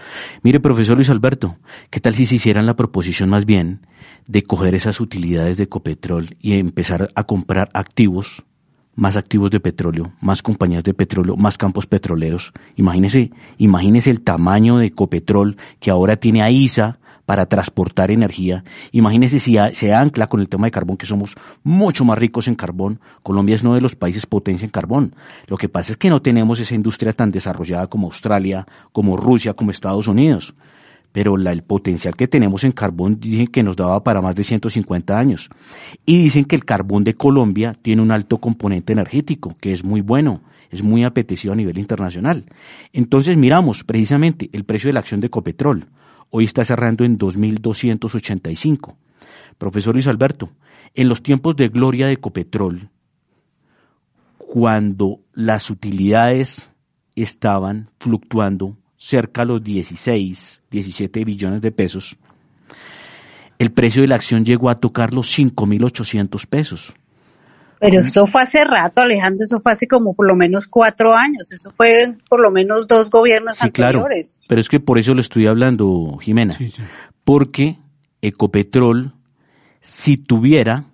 Mire, 0.41 0.59
profesor 0.59 0.95
Luis 0.95 1.09
Alberto, 1.09 1.57
¿qué 1.89 1.99
tal 1.99 2.13
si 2.13 2.26
se 2.26 2.36
hicieran 2.36 2.65
la 2.65 2.76
proposición 2.76 3.30
más 3.30 3.45
bien 3.45 3.82
de 4.28 4.43
coger 4.43 4.76
esas 4.76 5.01
utilidades 5.01 5.57
de 5.57 5.67
Copetrol 5.67 6.38
y 6.39 6.53
empezar 6.53 7.09
a 7.13 7.24
comprar 7.26 7.69
activos, 7.74 8.43
más 8.95 9.17
activos 9.17 9.51
de 9.51 9.59
petróleo, 9.59 10.13
más 10.21 10.41
compañías 10.41 10.84
de 10.84 10.93
petróleo, 10.93 11.36
más 11.36 11.57
campos 11.57 11.88
petroleros? 11.88 12.53
Imagínese, 12.76 13.32
imagínese 13.57 14.11
el 14.11 14.21
tamaño 14.21 14.78
de 14.78 14.91
Copetrol 14.91 15.57
que 15.80 15.91
ahora 15.91 16.15
tiene 16.15 16.41
a 16.41 16.49
ISA, 16.49 16.99
para 17.26 17.45
transportar 17.45 18.11
energía. 18.11 18.63
Imagínense 18.91 19.39
si 19.39 19.57
se 19.74 19.93
ancla 19.93 20.28
con 20.28 20.39
el 20.39 20.49
tema 20.49 20.67
de 20.67 20.71
carbón, 20.71 20.97
que 20.97 21.05
somos 21.05 21.36
mucho 21.63 22.03
más 22.05 22.17
ricos 22.17 22.47
en 22.47 22.55
carbón. 22.55 22.99
Colombia 23.21 23.55
es 23.55 23.63
uno 23.63 23.76
de 23.76 23.82
los 23.82 23.95
países 23.95 24.26
potencia 24.26 24.65
en 24.65 24.71
carbón. 24.71 25.15
Lo 25.47 25.57
que 25.57 25.69
pasa 25.69 25.93
es 25.93 25.97
que 25.97 26.09
no 26.09 26.21
tenemos 26.21 26.59
esa 26.59 26.76
industria 26.76 27.13
tan 27.13 27.32
desarrollada 27.32 27.88
como 27.88 28.07
Australia, 28.07 28.67
como 28.91 29.17
Rusia, 29.17 29.53
como 29.53 29.71
Estados 29.71 30.07
Unidos. 30.07 30.53
Pero 31.11 31.36
el 31.36 31.61
potencial 31.61 32.15
que 32.15 32.28
tenemos 32.28 32.63
en 32.63 32.71
carbón 32.71 33.19
dicen 33.19 33.47
que 33.47 33.61
nos 33.61 33.76
daba 33.76 34.03
para 34.03 34.19
más 34.19 34.36
de 34.36 34.43
150 34.43 35.17
años. 35.17 35.49
Y 36.05 36.17
dicen 36.17 36.45
que 36.45 36.55
el 36.55 36.65
carbón 36.65 37.03
de 37.03 37.13
Colombia 37.13 37.74
tiene 37.80 38.01
un 38.01 38.11
alto 38.11 38.39
componente 38.39 38.93
energético, 38.93 39.55
que 39.61 39.71
es 39.71 39.84
muy 39.84 40.01
bueno 40.01 40.41
es 40.71 40.82
muy 40.82 41.03
apetecido 41.03 41.53
a 41.53 41.55
nivel 41.55 41.78
internacional. 41.78 42.45
Entonces 42.93 43.38
miramos 43.38 43.84
precisamente 43.84 44.49
el 44.53 44.63
precio 44.63 44.89
de 44.89 44.93
la 44.93 45.01
acción 45.01 45.21
de 45.21 45.30
Copetrol 45.30 45.86
hoy 46.36 46.45
está 46.45 46.63
cerrando 46.63 47.05
en 47.05 47.19
2.285. 47.19 48.95
Profesor 49.59 49.93
Luis 49.93 50.07
Alberto, 50.07 50.49
en 50.95 51.07
los 51.07 51.21
tiempos 51.21 51.55
de 51.55 51.67
gloria 51.67 52.07
de 52.07 52.17
Copetrol, 52.17 52.89
cuando 54.39 55.19
las 55.34 55.69
utilidades 55.69 56.71
estaban 57.15 57.91
fluctuando 57.99 58.75
cerca 58.97 59.43
a 59.43 59.45
los 59.45 59.63
16, 59.63 60.63
17 60.71 61.23
billones 61.23 61.61
de 61.61 61.71
pesos, 61.71 62.17
el 63.59 63.71
precio 63.71 64.01
de 64.01 64.07
la 64.07 64.15
acción 64.15 64.43
llegó 64.43 64.71
a 64.71 64.79
tocar 64.79 65.13
los 65.13 65.38
5.800 65.38 66.47
pesos. 66.47 66.95
Pero 67.84 67.99
eso 67.99 68.25
fue 68.27 68.41
hace 68.41 68.63
rato, 68.63 69.01
Alejandro, 69.01 69.43
eso 69.43 69.59
fue 69.59 69.73
hace 69.73 69.89
como 69.89 70.13
por 70.13 70.25
lo 70.25 70.38
menos 70.38 70.67
cuatro 70.67 71.13
años, 71.13 71.51
eso 71.51 71.69
fue 71.69 72.15
por 72.29 72.39
lo 72.39 72.49
menos 72.49 72.88
dos 72.88 73.09
gobiernos 73.09 73.57
sí, 73.57 73.65
anteriores. 73.65 74.38
Claro, 74.38 74.45
pero 74.47 74.61
es 74.61 74.69
que 74.69 74.79
por 74.79 74.97
eso 74.97 75.13
lo 75.13 75.19
estoy 75.19 75.47
hablando, 75.47 76.17
Jimena, 76.21 76.57
porque 77.25 77.77
Ecopetrol, 78.21 79.11
si 79.81 80.15
tuviera, 80.15 80.86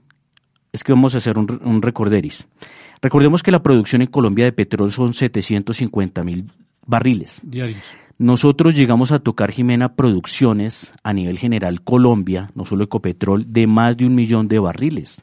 es 0.71 0.83
que 0.83 0.91
vamos 0.91 1.13
a 1.13 1.19
hacer 1.19 1.37
un, 1.37 1.61
un 1.63 1.79
recorderis. 1.83 2.47
Recordemos 3.03 3.43
que 3.43 3.51
la 3.51 3.61
producción 3.61 4.01
en 4.01 4.07
Colombia 4.07 4.45
de 4.45 4.51
petróleo 4.51 4.91
son 4.91 5.13
750 5.13 6.23
mil 6.23 6.51
barriles. 6.87 7.39
Diarios. 7.43 7.83
Nosotros 8.17 8.75
llegamos 8.75 9.11
a 9.11 9.19
tocar, 9.19 9.51
Jimena, 9.51 9.95
producciones 9.95 10.91
a 11.03 11.13
nivel 11.13 11.37
general 11.37 11.83
Colombia, 11.83 12.49
no 12.55 12.65
solo 12.65 12.85
Ecopetrol, 12.85 13.45
de 13.53 13.67
más 13.67 13.95
de 13.95 14.07
un 14.07 14.15
millón 14.15 14.47
de 14.47 14.57
barriles. 14.57 15.21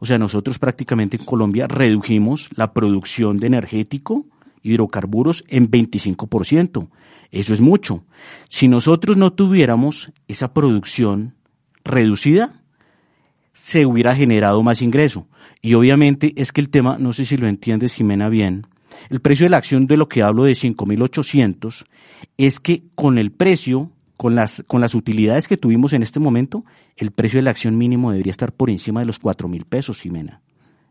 O 0.00 0.06
sea, 0.06 0.18
nosotros 0.18 0.58
prácticamente 0.58 1.16
en 1.16 1.24
Colombia 1.24 1.66
redujimos 1.66 2.50
la 2.54 2.72
producción 2.72 3.38
de 3.38 3.46
energético, 3.48 4.26
hidrocarburos, 4.62 5.44
en 5.48 5.70
25%. 5.70 6.88
Eso 7.30 7.54
es 7.54 7.60
mucho. 7.60 8.04
Si 8.48 8.68
nosotros 8.68 9.16
no 9.16 9.32
tuviéramos 9.32 10.12
esa 10.28 10.52
producción 10.52 11.34
reducida, 11.84 12.62
se 13.52 13.86
hubiera 13.86 14.14
generado 14.14 14.62
más 14.62 14.82
ingreso. 14.82 15.26
Y 15.60 15.74
obviamente 15.74 16.32
es 16.36 16.52
que 16.52 16.60
el 16.60 16.70
tema, 16.70 16.98
no 16.98 17.12
sé 17.12 17.24
si 17.24 17.36
lo 17.36 17.48
entiendes, 17.48 17.94
Jimena, 17.94 18.28
bien, 18.28 18.66
el 19.10 19.20
precio 19.20 19.46
de 19.46 19.50
la 19.50 19.58
acción 19.58 19.86
de 19.86 19.96
lo 19.96 20.08
que 20.08 20.22
hablo 20.22 20.44
de 20.44 20.52
5.800 20.52 21.86
es 22.36 22.60
que 22.60 22.84
con 22.94 23.18
el 23.18 23.32
precio 23.32 23.90
con 24.22 24.36
las, 24.36 24.62
con 24.68 24.80
las 24.80 24.94
utilidades 24.94 25.48
que 25.48 25.56
tuvimos 25.56 25.94
en 25.94 26.04
este 26.04 26.20
momento, 26.20 26.64
el 26.96 27.10
precio 27.10 27.40
de 27.40 27.42
la 27.42 27.50
acción 27.50 27.76
mínimo 27.76 28.12
debería 28.12 28.30
estar 28.30 28.52
por 28.52 28.70
encima 28.70 29.00
de 29.00 29.06
los 29.06 29.18
cuatro 29.18 29.48
mil 29.48 29.64
pesos, 29.64 30.00
Jimena. 30.00 30.42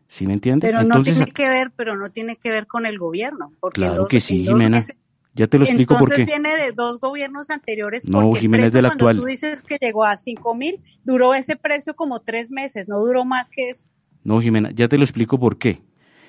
¿Sí 0.06 0.26
me 0.26 0.34
entiendes? 0.34 0.70
Pero 0.70 0.84
no 0.84 1.02
tiene 1.02 1.24
que 1.24 1.48
ver, 1.48 1.72
pero 1.74 1.96
no 1.96 2.10
tiene 2.10 2.36
que 2.36 2.50
ver 2.50 2.66
con 2.66 2.84
el 2.84 2.98
gobierno. 2.98 3.50
Porque 3.58 3.80
claro 3.80 4.04
que 4.06 4.20
sí, 4.20 4.44
Jimena. 4.44 4.84
ya 5.32 5.46
te 5.46 5.58
lo 5.58 5.64
explico 5.64 5.98
por 5.98 6.14
qué. 6.14 6.26
viene 6.26 6.54
de 6.58 6.72
dos 6.72 7.00
gobiernos 7.00 7.48
anteriores. 7.48 8.06
No, 8.06 8.34
Jiménez 8.34 8.70
del 8.70 8.84
actual. 8.84 9.16
Tú 9.16 9.24
dices 9.24 9.62
que 9.62 9.78
llegó 9.80 10.04
a 10.04 10.18
cinco 10.18 10.54
mil, 10.54 10.78
duró 11.02 11.32
ese 11.32 11.56
precio 11.56 11.96
como 11.96 12.20
tres 12.20 12.50
meses, 12.50 12.86
no 12.86 12.98
duró 12.98 13.24
más 13.24 13.48
que 13.48 13.70
eso. 13.70 13.86
No, 14.24 14.42
Jimena, 14.42 14.72
ya 14.74 14.88
te 14.88 14.98
lo 14.98 15.04
explico 15.04 15.40
por 15.40 15.56
qué. 15.56 15.80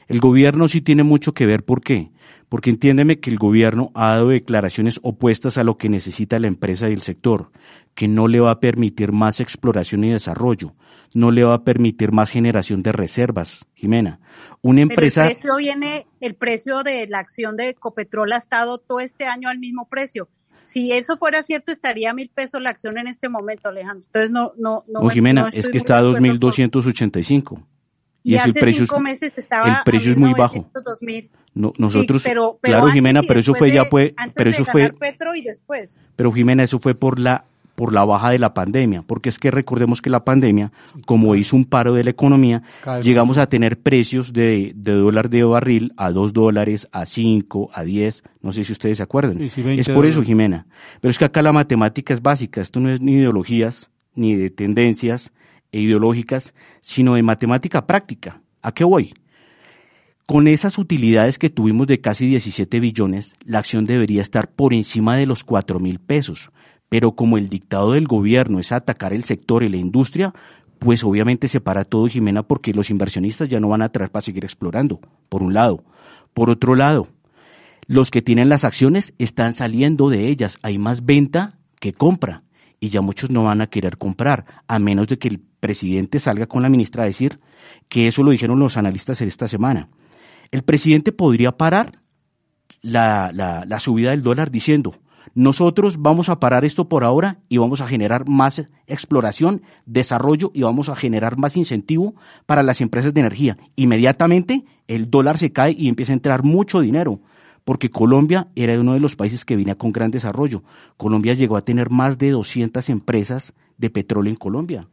El 0.08 0.20
gobierno 0.20 0.68
sí 0.68 0.82
tiene 0.82 1.04
mucho 1.04 1.34
que 1.34 1.46
ver 1.46 1.64
por 1.64 1.82
qué 1.82 2.12
porque 2.54 2.70
entiéndeme 2.70 3.20
que 3.20 3.32
el 3.32 3.40
gobierno 3.40 3.90
ha 3.96 4.12
dado 4.12 4.28
declaraciones 4.28 5.00
opuestas 5.02 5.58
a 5.58 5.64
lo 5.64 5.80
que 5.80 5.90
necesita 5.90 6.38
la 6.38 6.46
empresa 6.46 6.88
y 6.88 6.94
el 6.94 7.02
sector, 7.02 7.50
que 7.96 8.08
no 8.08 8.28
le 8.28 8.40
va 8.40 8.52
a 8.52 8.60
permitir 8.60 9.12
más 9.12 9.40
exploración 9.40 10.04
y 10.04 10.12
desarrollo, 10.12 10.76
no 11.16 11.32
le 11.32 11.44
va 11.44 11.56
a 11.56 11.64
permitir 11.64 12.12
más 12.12 12.30
generación 12.30 12.84
de 12.84 12.92
reservas, 12.92 13.66
Jimena. 13.74 14.20
Una 14.62 14.82
empresa. 14.82 15.26
el 15.26 15.34
precio 15.34 15.58
viene, 15.58 16.06
el 16.22 16.36
precio 16.36 16.84
de 16.84 17.08
la 17.08 17.18
acción 17.18 17.58
de 17.58 17.70
Ecopetrol 17.70 18.34
ha 18.34 18.38
estado 18.38 18.78
todo 18.78 19.00
este 19.00 19.26
año 19.26 19.50
al 19.50 19.58
mismo 19.58 19.88
precio. 19.90 20.30
Si 20.62 20.92
eso 20.92 21.18
fuera 21.18 21.42
cierto, 21.42 21.72
estaría 21.72 22.12
a 22.12 22.14
mil 22.14 22.30
pesos 22.30 22.62
la 22.62 22.70
acción 22.70 23.00
en 23.00 23.08
este 23.08 23.30
momento, 23.30 23.70
Alejandro. 23.70 24.06
Entonces 24.06 24.30
no, 24.30 24.54
no, 24.60 24.86
no. 24.88 25.10
Jimena, 25.10 25.50
es 25.52 25.70
que 25.70 25.80
está 25.80 25.98
a 25.98 26.04
2.285. 26.04 27.66
Y, 28.24 28.36
hace 28.36 28.74
cinco 28.74 29.00
meses 29.00 29.34
estaba 29.36 29.68
el 29.68 29.76
precio 29.84 30.12
es 30.12 30.18
muy 30.18 30.34
bajo. 30.34 30.70
No, 31.54 31.74
nosotros, 31.78 32.24
claro, 32.62 32.88
Jimena, 32.88 33.22
pero 33.22 33.40
eso 33.40 33.54
fue 33.54 33.72
ya 33.72 33.86
fue, 33.86 34.16
pero 34.34 34.50
eso 34.50 34.66
fue, 34.66 34.92
Petro 34.92 35.36
y 35.36 35.42
después. 35.42 36.00
Pero 36.16 36.32
Jimena, 36.32 36.64
eso 36.64 36.80
fue 36.80 36.96
por 36.96 37.20
la 37.20 37.46
por 37.76 37.92
la 37.92 38.06
baja 38.06 38.30
de 38.30 38.40
la 38.40 38.54
pandemia, 38.54 39.02
porque 39.02 39.30
es 39.30 39.40
que 39.40 39.50
recordemos 39.50 40.02
que 40.02 40.10
la 40.10 40.24
pandemia, 40.24 40.72
como 41.06 41.36
hizo 41.36 41.56
un 41.56 41.66
paro 41.66 41.94
de 41.94 42.04
la 42.04 42.12
economía, 42.12 42.62
llegamos 43.02 43.38
a 43.38 43.48
tener 43.48 43.80
precios 43.80 44.32
de, 44.32 44.74
dólar 44.76 45.30
de 45.30 45.44
barril 45.44 45.94
a 45.98 46.12
2 46.12 46.34
dólares, 46.34 46.88
a 46.92 47.06
5, 47.06 47.72
a 47.74 47.84
10, 47.84 48.24
no 48.42 48.54
sé 48.54 48.64
si 48.64 48.74
ustedes 48.74 48.98
se 48.98 49.04
acuerdan. 49.04 49.42
es 49.42 49.90
por 49.90 50.06
eso, 50.06 50.22
Jimena. 50.22 50.68
Pero 51.02 51.10
es 51.10 51.18
que 51.18 51.26
acá 51.26 51.42
la 51.42 51.52
matemática 51.52 52.14
es 52.14 52.22
básica, 52.22 52.62
esto 52.62 52.80
no 52.80 52.92
es 52.92 53.02
ni 53.02 53.14
ideologías, 53.14 53.90
ni 54.16 54.36
de 54.36 54.52
tendencias 54.52 55.34
ideológicas, 55.80 56.54
sino 56.82 57.16
de 57.16 57.24
matemática 57.24 57.86
práctica. 57.86 58.42
¿A 58.62 58.72
qué 58.74 58.84
voy? 58.84 59.14
Con 60.26 60.48
esas 60.48 60.78
utilidades 60.78 61.38
que 61.38 61.50
tuvimos 61.50 61.88
de 61.88 62.00
casi 62.00 62.28
17 62.28 62.80
billones, 62.80 63.36
la 63.44 63.60
acción 63.60 63.86
debería 63.86 64.22
estar 64.22 64.50
por 64.50 64.74
encima 64.74 65.18
de 65.18 65.26
los 65.26 65.44
4 65.44 65.80
mil 65.80 66.00
pesos. 66.00 66.52
Pero 66.88 67.14
como 67.14 67.38
el 67.38 67.50
dictado 67.50 67.92
del 67.92 68.08
gobierno 68.08 68.60
es 68.60 68.72
atacar 68.72 69.14
el 69.14 69.26
sector 69.26 69.64
y 69.64 69.68
la 69.68 69.78
industria, 69.78 70.34
pues 70.80 71.04
obviamente 71.04 71.48
se 71.48 71.60
para 71.60 71.86
todo, 71.86 72.08
Jimena, 72.08 72.44
porque 72.44 72.74
los 72.74 72.90
inversionistas 72.90 73.50
ya 73.50 73.60
no 73.60 73.68
van 73.70 73.82
a 73.82 73.90
traer 73.90 74.12
para 74.12 74.22
seguir 74.22 74.44
explorando, 74.44 75.02
por 75.28 75.44
un 75.44 75.54
lado. 75.54 75.84
Por 76.34 76.50
otro 76.50 76.76
lado, 76.76 77.08
los 77.88 78.12
que 78.12 78.22
tienen 78.22 78.50
las 78.50 78.64
acciones 78.64 79.14
están 79.18 79.54
saliendo 79.54 80.10
de 80.10 80.28
ellas. 80.28 80.58
Hay 80.62 80.78
más 80.78 81.06
venta 81.06 81.58
que 81.80 81.94
compra. 81.94 82.44
Y 82.84 82.90
ya 82.90 83.00
muchos 83.00 83.30
no 83.30 83.46
van 83.46 83.62
a 83.62 83.68
querer 83.68 83.98
comprar, 83.98 84.46
a 84.68 84.78
menos 84.80 85.08
de 85.08 85.18
que 85.18 85.30
el 85.30 85.40
presidente 85.40 86.20
salga 86.20 86.48
con 86.48 86.62
la 86.62 86.70
ministra 86.70 87.04
a 87.04 87.06
decir 87.06 87.40
que 87.88 88.08
eso 88.08 88.24
lo 88.24 88.32
dijeron 88.32 88.60
los 88.60 88.76
analistas 88.76 89.22
esta 89.22 89.48
semana 89.48 89.88
el 90.54 90.62
presidente 90.62 91.12
podría 91.12 91.54
parar 91.54 92.04
la, 92.84 93.32
la, 93.34 93.80
subida 93.80 94.12
del 94.12 94.22
dólar 94.22 94.52
diciendo, 94.52 94.94
nosotros 95.34 96.00
vamos 96.00 96.30
a 96.30 96.40
parar 96.40 96.64
esto 96.64 96.88
por 96.88 97.04
ahora 97.04 97.40
y 97.50 97.58
vamos 97.58 97.82
a 97.82 97.88
generar 97.88 98.30
más 98.30 98.64
exploración, 98.86 99.64
desarrollo 99.88 100.52
y 100.54 100.62
vamos 100.62 100.90
a 100.90 100.96
generar 100.96 101.38
más 101.38 101.58
incentivo 101.58 102.14
para 102.46 102.62
las 102.62 102.82
empresas 102.82 103.16
de 103.16 103.22
energía. 103.22 103.58
Inmediatamente 103.76 104.64
el 104.88 105.10
dólar 105.10 105.40
se 105.40 105.52
cae 105.52 105.76
y 105.76 105.90
empieza 105.90 106.14
a 106.14 106.22
entrar 106.22 106.44
mucho 106.44 106.82
dinero, 106.82 107.20
porque 107.64 107.90
Colombia 107.90 108.48
era 108.56 108.80
uno 108.80 108.94
de 108.94 109.00
los 109.00 109.16
países 109.16 109.46
que 109.46 109.56
venía 109.56 109.76
con 109.76 109.92
gran 109.92 110.12
desarrollo. 110.12 110.64
Colombia 110.98 111.34
llegó 111.34 111.58
a 111.58 111.66
tener 111.66 111.90
más 111.90 112.18
de 112.18 112.32
200 112.32 112.90
empresas 112.90 113.54
de 113.78 113.90
petróleo 113.90 114.32
en 114.32 114.38
Colombia. 114.38 114.88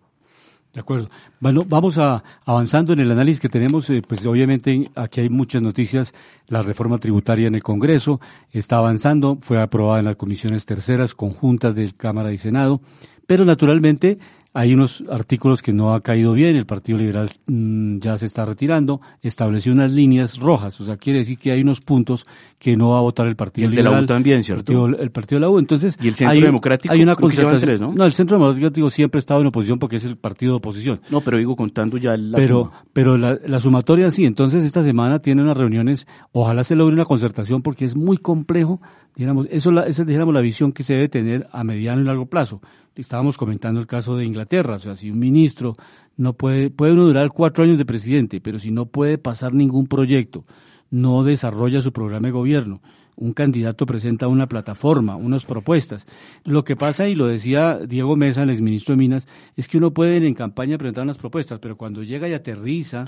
De 0.72 0.78
acuerdo. 0.78 1.08
Bueno, 1.40 1.62
vamos 1.66 1.98
a, 1.98 2.22
avanzando 2.44 2.92
en 2.92 3.00
el 3.00 3.10
análisis 3.10 3.40
que 3.40 3.48
tenemos. 3.48 3.90
Eh, 3.90 4.02
pues 4.06 4.24
obviamente 4.24 4.88
aquí 4.94 5.22
hay 5.22 5.28
muchas 5.28 5.62
noticias. 5.62 6.14
La 6.46 6.62
reforma 6.62 6.98
tributaria 6.98 7.48
en 7.48 7.56
el 7.56 7.62
Congreso 7.62 8.20
está 8.52 8.76
avanzando, 8.76 9.38
fue 9.40 9.60
aprobada 9.60 9.98
en 9.98 10.04
las 10.04 10.16
comisiones 10.16 10.66
terceras 10.66 11.14
conjuntas 11.14 11.74
de 11.74 11.92
Cámara 11.92 12.32
y 12.32 12.38
Senado, 12.38 12.80
pero 13.26 13.44
naturalmente 13.44 14.18
hay 14.52 14.74
unos 14.74 15.04
artículos 15.08 15.62
que 15.62 15.72
no 15.72 15.94
ha 15.94 16.00
caído 16.00 16.32
bien, 16.32 16.56
el 16.56 16.66
Partido 16.66 16.98
Liberal 16.98 17.30
mm, 17.46 17.98
ya 17.98 18.16
se 18.16 18.26
está 18.26 18.44
retirando, 18.44 19.00
estableció 19.22 19.72
unas 19.72 19.92
líneas 19.92 20.38
rojas, 20.38 20.80
o 20.80 20.84
sea, 20.84 20.96
quiere 20.96 21.20
decir 21.20 21.38
que 21.38 21.52
hay 21.52 21.60
unos 21.60 21.80
puntos 21.80 22.26
que 22.58 22.76
no 22.76 22.90
va 22.90 22.98
a 22.98 23.00
votar 23.00 23.28
el 23.28 23.36
Partido 23.36 23.66
el 23.66 23.70
Liberal. 23.70 23.92
de 23.92 23.98
la 23.98 24.04
U 24.04 24.06
también, 24.06 24.42
¿cierto? 24.42 24.86
El 24.86 25.10
partido, 25.10 25.38
de 25.38 25.46
la 25.46 25.50
U. 25.50 25.58
Entonces, 25.58 25.96
¿Y 26.00 26.08
el 26.08 26.14
Centro 26.14 26.40
Democrático? 26.40 26.92
Hay 26.92 27.02
una 27.02 27.14
concertación. 27.14 27.94
¿no? 27.94 28.04
el 28.04 28.12
Centro 28.12 28.38
Democrático 28.38 28.90
siempre 28.90 29.18
ha 29.18 29.20
estado 29.20 29.40
en 29.40 29.46
oposición 29.46 29.78
porque 29.78 29.96
es 29.96 30.04
el 30.04 30.16
partido 30.16 30.52
de 30.52 30.56
oposición. 30.58 31.00
No, 31.10 31.20
pero 31.20 31.38
digo 31.38 31.54
contando 31.54 31.96
ya 31.96 32.16
la 32.16 32.36
Pero, 32.36 32.72
pero 32.92 33.16
la, 33.16 33.38
la 33.46 33.60
sumatoria 33.60 34.10
sí, 34.10 34.24
entonces 34.24 34.64
esta 34.64 34.82
semana 34.82 35.20
tiene 35.20 35.42
unas 35.42 35.56
reuniones, 35.56 36.06
ojalá 36.32 36.64
se 36.64 36.74
logre 36.74 36.94
una 36.94 37.04
concertación 37.04 37.62
porque 37.62 37.84
es 37.84 37.96
muy 37.96 38.16
complejo 38.16 38.80
Dijéramos, 39.14 39.48
eso 39.50 39.70
esa 39.70 40.02
es 40.02 40.06
dijéramos, 40.06 40.34
la 40.34 40.40
visión 40.40 40.72
que 40.72 40.82
se 40.82 40.94
debe 40.94 41.08
tener 41.08 41.48
a 41.52 41.64
mediano 41.64 42.00
y 42.00 42.04
largo 42.04 42.26
plazo. 42.26 42.60
Estábamos 43.00 43.38
comentando 43.38 43.80
el 43.80 43.86
caso 43.86 44.16
de 44.16 44.26
Inglaterra, 44.26 44.76
o 44.76 44.78
sea, 44.78 44.94
si 44.94 45.10
un 45.10 45.18
ministro 45.18 45.74
no 46.18 46.34
puede, 46.34 46.68
puede 46.70 46.92
uno 46.92 47.04
durar 47.04 47.30
cuatro 47.32 47.64
años 47.64 47.78
de 47.78 47.86
presidente, 47.86 48.40
pero 48.42 48.58
si 48.58 48.70
no 48.70 48.86
puede 48.86 49.16
pasar 49.16 49.54
ningún 49.54 49.86
proyecto, 49.86 50.44
no 50.90 51.22
desarrolla 51.24 51.80
su 51.80 51.92
programa 51.92 52.28
de 52.28 52.32
gobierno, 52.32 52.82
un 53.20 53.32
candidato 53.32 53.86
presenta 53.86 54.26
una 54.26 54.48
plataforma, 54.48 55.14
unas 55.14 55.44
propuestas. 55.44 56.06
Lo 56.44 56.64
que 56.64 56.74
pasa, 56.74 57.06
y 57.06 57.14
lo 57.14 57.26
decía 57.26 57.78
Diego 57.86 58.16
Mesa, 58.16 58.42
el 58.42 58.50
exministro 58.50 58.94
de 58.94 58.98
Minas, 58.98 59.28
es 59.56 59.68
que 59.68 59.78
uno 59.78 59.92
puede 59.92 60.16
en 60.16 60.34
campaña 60.34 60.76
presentar 60.78 61.04
unas 61.04 61.18
propuestas, 61.18 61.58
pero 61.60 61.76
cuando 61.76 62.02
llega 62.02 62.28
y 62.28 62.32
aterriza 62.32 63.04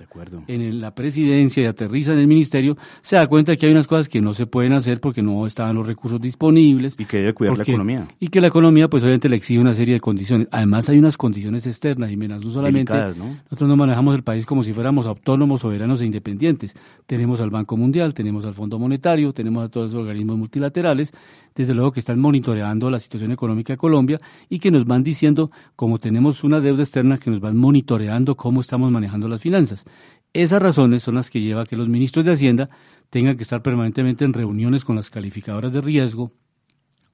en 0.47 0.81
la 0.81 0.95
presidencia 0.95 1.63
y 1.63 1.67
aterriza 1.67 2.13
en 2.13 2.21
el 2.21 2.27
ministerio, 2.27 2.77
se 3.01 3.17
da 3.17 3.27
cuenta 3.27 3.57
que 3.57 3.67
hay 3.67 3.73
unas 3.73 3.87
cosas 3.87 4.09
que 4.09 4.21
no 4.21 4.35
se 4.35 4.47
pueden 4.47 4.73
hacer 4.73 5.01
porque 5.01 5.23
no 5.23 5.47
estaban 5.47 5.75
los 5.75 5.87
recursos 5.87 6.21
disponibles. 6.21 6.95
Y 6.99 7.05
que 7.07 7.19
debe 7.19 7.35
cuidar 7.35 7.57
la 7.57 7.63
economía. 7.63 8.09
Y 8.21 8.29
que 8.29 8.41
la 8.41 8.49
economía, 8.49 8.89
pues 8.89 9.03
obviamente 9.03 9.29
le 9.29 9.37
exige 9.37 9.59
una 9.59 9.75
serie 9.75 9.95
de 9.95 10.01
condiciones. 10.01 10.49
Además, 10.51 10.89
hay 10.89 10.99
unas 10.99 11.17
condiciones 11.17 11.67
externas, 11.67 12.11
y 12.11 12.17
menos, 12.17 12.45
no 12.45 12.51
solamente 12.51 12.93
nosotros 12.93 13.69
no 13.69 13.77
manejamos 13.77 14.15
el 14.15 14.23
país 14.23 14.47
como 14.47 14.63
si 14.63 14.73
fuéramos 14.73 15.07
autónomos, 15.07 15.63
soberanos 15.63 16.01
e 16.01 16.07
independientes. 16.07 16.77
Tenemos 17.07 17.41
al 17.41 17.51
Banco 17.51 17.77
Mundial, 17.77 18.15
tenemos 18.15 18.45
al 18.45 18.55
Fondo 18.55 18.79
Monetario, 18.79 19.33
tenemos 19.33 19.65
a 19.65 19.69
todos 19.69 19.91
esos 19.91 20.02
organismos 20.03 20.39
multilaterales, 20.39 21.13
desde 21.55 21.75
luego 21.75 21.93
que 21.93 22.01
están 22.01 22.21
monitoreando 22.21 22.91
la 22.91 23.01
situación 23.01 23.33
económica 23.33 23.73
de 23.73 23.79
Colombia 23.79 24.19
y 24.49 24.59
que 24.59 24.71
nos 24.71 24.85
van 24.85 25.03
diciendo, 25.03 25.51
como 25.77 25.99
tenemos 25.99 26.45
una 26.45 26.61
deuda 26.61 26.83
externa, 26.83 27.19
que 27.19 27.31
nos 27.31 27.41
van 27.41 27.57
monitoreando 27.57 28.37
cómo 28.37 28.61
estamos 28.61 28.91
manejando 28.91 29.29
las 29.29 29.41
finanzas. 29.41 29.85
Esas 30.33 30.63
razones 30.63 31.03
son 31.03 31.17
las 31.17 31.31
que 31.31 31.41
llevan 31.41 31.65
a 31.65 31.67
que 31.67 31.77
los 31.77 31.89
ministros 31.89 32.25
de 32.25 32.33
Hacienda 32.33 32.69
tengan 33.11 33.37
que 33.37 33.43
estar 33.43 33.63
permanentemente 33.63 34.25
en 34.25 34.33
reuniones 34.33 34.85
con 34.85 34.97
las 34.97 35.11
calificadoras 35.11 35.73
de 35.73 35.83
riesgo, 35.83 36.33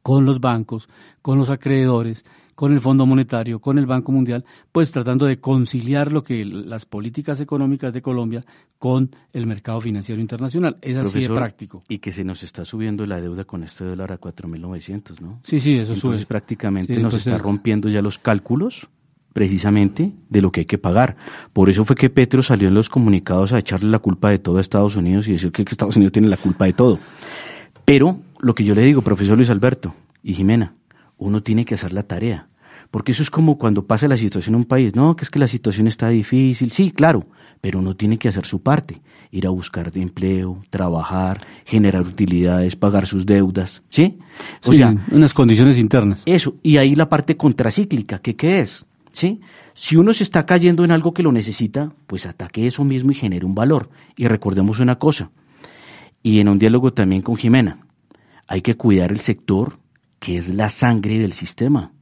con 0.09 0.25
los 0.25 0.41
bancos, 0.41 0.89
con 1.21 1.37
los 1.37 1.51
acreedores, 1.51 2.25
con 2.55 2.73
el 2.73 2.81
Fondo 2.81 3.05
Monetario, 3.05 3.61
con 3.61 3.77
el 3.77 3.85
Banco 3.85 4.11
Mundial, 4.11 4.43
pues 4.73 4.91
tratando 4.91 5.27
de 5.27 5.39
conciliar 5.39 6.13
lo 6.13 6.23
que 6.23 6.47
las 6.47 6.87
políticas 6.87 7.41
económicas 7.41 7.93
de 7.93 8.01
Colombia 8.01 8.43
con 8.79 9.15
el 9.35 9.47
mercado 9.47 9.83
financiero 9.83 10.19
internacional. 10.19 10.79
Es 10.81 10.97
así 10.97 11.21
de 11.21 11.29
práctico. 11.29 11.83
Y 11.91 11.99
que 11.99 12.11
se 12.11 12.25
nos 12.25 12.43
está 12.43 12.65
subiendo 12.65 13.05
la 13.05 13.21
deuda 13.21 13.45
con 13.45 13.63
este 13.65 13.85
dólar 13.85 14.11
a 14.13 14.19
4.900, 14.19 15.21
¿no? 15.21 15.41
Sí, 15.43 15.61
sí, 15.61 15.77
eso 15.77 15.93
Entonces 15.93 16.25
prácticamente 16.25 16.99
nos 16.99 17.13
está 17.13 17.37
rompiendo 17.37 17.91
ya 17.91 18.01
los 18.01 18.19
cálculos 18.19 18.89
precisamente 19.35 20.15
de 20.31 20.41
lo 20.41 20.51
que 20.51 20.61
hay 20.61 20.67
que 20.67 20.79
pagar. 20.79 21.19
Por 21.53 21.69
eso 21.69 21.85
fue 21.85 21.97
que 21.97 22.09
Petro 22.09 22.43
salió 22.43 22.69
en 22.69 22.75
los 22.75 22.89
comunicados 22.89 23.53
a 23.53 23.59
echarle 23.59 23.91
la 23.91 23.99
culpa 23.99 24.31
de 24.31 24.39
todo 24.39 24.57
a 24.57 24.63
Estados 24.63 24.97
Unidos 24.97 25.29
y 25.29 25.33
decir 25.33 25.53
que 25.53 25.65
Estados 25.65 25.97
Unidos 25.97 26.13
tiene 26.13 26.29
la 26.29 26.39
culpa 26.39 26.65
de 26.65 26.73
todo. 26.73 26.99
Pero 27.85 28.21
lo 28.41 28.55
que 28.55 28.65
yo 28.65 28.75
le 28.75 28.83
digo, 28.83 29.03
profesor 29.03 29.37
Luis 29.37 29.51
Alberto 29.51 29.95
y 30.23 30.35
Jimena, 30.35 30.75
uno 31.17 31.43
tiene 31.43 31.65
que 31.65 31.75
hacer 31.75 31.93
la 31.93 32.05
tarea. 32.05 32.49
Porque 32.91 33.13
eso 33.13 33.23
es 33.23 33.31
como 33.31 33.59
cuando 33.59 33.87
pasa 33.87 34.09
la 34.09 34.17
situación 34.17 34.55
en 34.55 34.61
un 34.61 34.65
país. 34.65 34.95
No, 34.95 35.15
que 35.15 35.25
es 35.25 35.31
que 35.31 35.39
la 35.39 35.47
situación 35.47 35.87
está 35.87 36.09
difícil. 36.09 36.71
Sí, 36.71 36.91
claro, 36.91 37.27
pero 37.61 37.81
uno 37.81 37.95
tiene 37.97 38.19
que 38.19 38.29
hacer 38.29 38.47
su 38.47 38.63
parte. 38.63 39.03
Ir 39.31 39.47
a 39.47 39.51
buscar 39.51 39.93
de 39.93 40.01
empleo, 40.01 40.63
trabajar, 40.71 41.47
generar 41.67 42.03
utilidades, 42.03 42.77
pagar 42.77 43.07
sus 43.07 43.27
deudas. 43.27 43.83
¿Sí? 43.91 44.19
O 44.65 44.73
sea, 44.73 44.95
unas 45.11 45.35
condiciones 45.35 45.79
internas. 45.79 46.23
Eso. 46.25 46.55
Y 46.63 46.79
ahí 46.79 46.95
la 46.95 47.11
parte 47.11 47.37
contracíclica, 47.37 48.21
¿qué, 48.21 48.37
qué 48.37 48.61
es? 48.61 48.87
¿Sí? 49.13 49.41
Si 49.75 49.97
uno 49.97 50.15
se 50.15 50.25
está 50.25 50.47
cayendo 50.47 50.83
en 50.83 50.91
algo 50.91 51.13
que 51.13 51.23
lo 51.23 51.31
necesita, 51.31 51.93
pues 52.07 52.25
ataque 52.25 52.67
eso 52.67 52.85
mismo 52.85 53.11
y 53.11 53.15
genere 53.15 53.45
un 53.45 53.55
valor. 53.55 53.91
Y 54.17 54.27
recordemos 54.27 54.81
una 54.81 54.99
cosa, 54.99 55.31
y 56.23 56.41
en 56.41 56.49
un 56.49 56.59
diálogo 56.59 56.93
también 56.93 57.23
con 57.23 57.37
Jimena, 57.37 57.79
hay 58.49 58.63
que 58.63 58.77
cuidar 58.77 59.13
el 59.13 59.21
sector 59.21 59.79
que 60.19 60.39
es 60.39 60.53
la 60.53 60.71
sangre 60.71 61.19
del 61.19 61.33
sistema. 61.33 61.93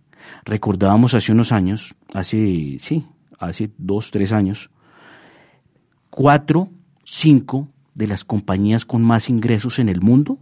Recordábamos 0.45 1.13
hace 1.15 1.33
unos 1.33 1.53
años, 1.53 1.95
hace, 2.15 2.77
sí, 2.79 3.07
hace 3.39 3.71
dos, 3.77 4.11
tres 4.11 4.33
años, 4.33 4.71
cuatro, 6.09 6.71
cinco 7.05 7.69
de 7.95 8.07
las 8.07 8.25
compañías 8.25 8.85
con 8.85 9.03
más 9.03 9.29
ingresos 9.29 9.79
en 9.79 9.89
el 9.89 10.01
mundo, 10.01 10.39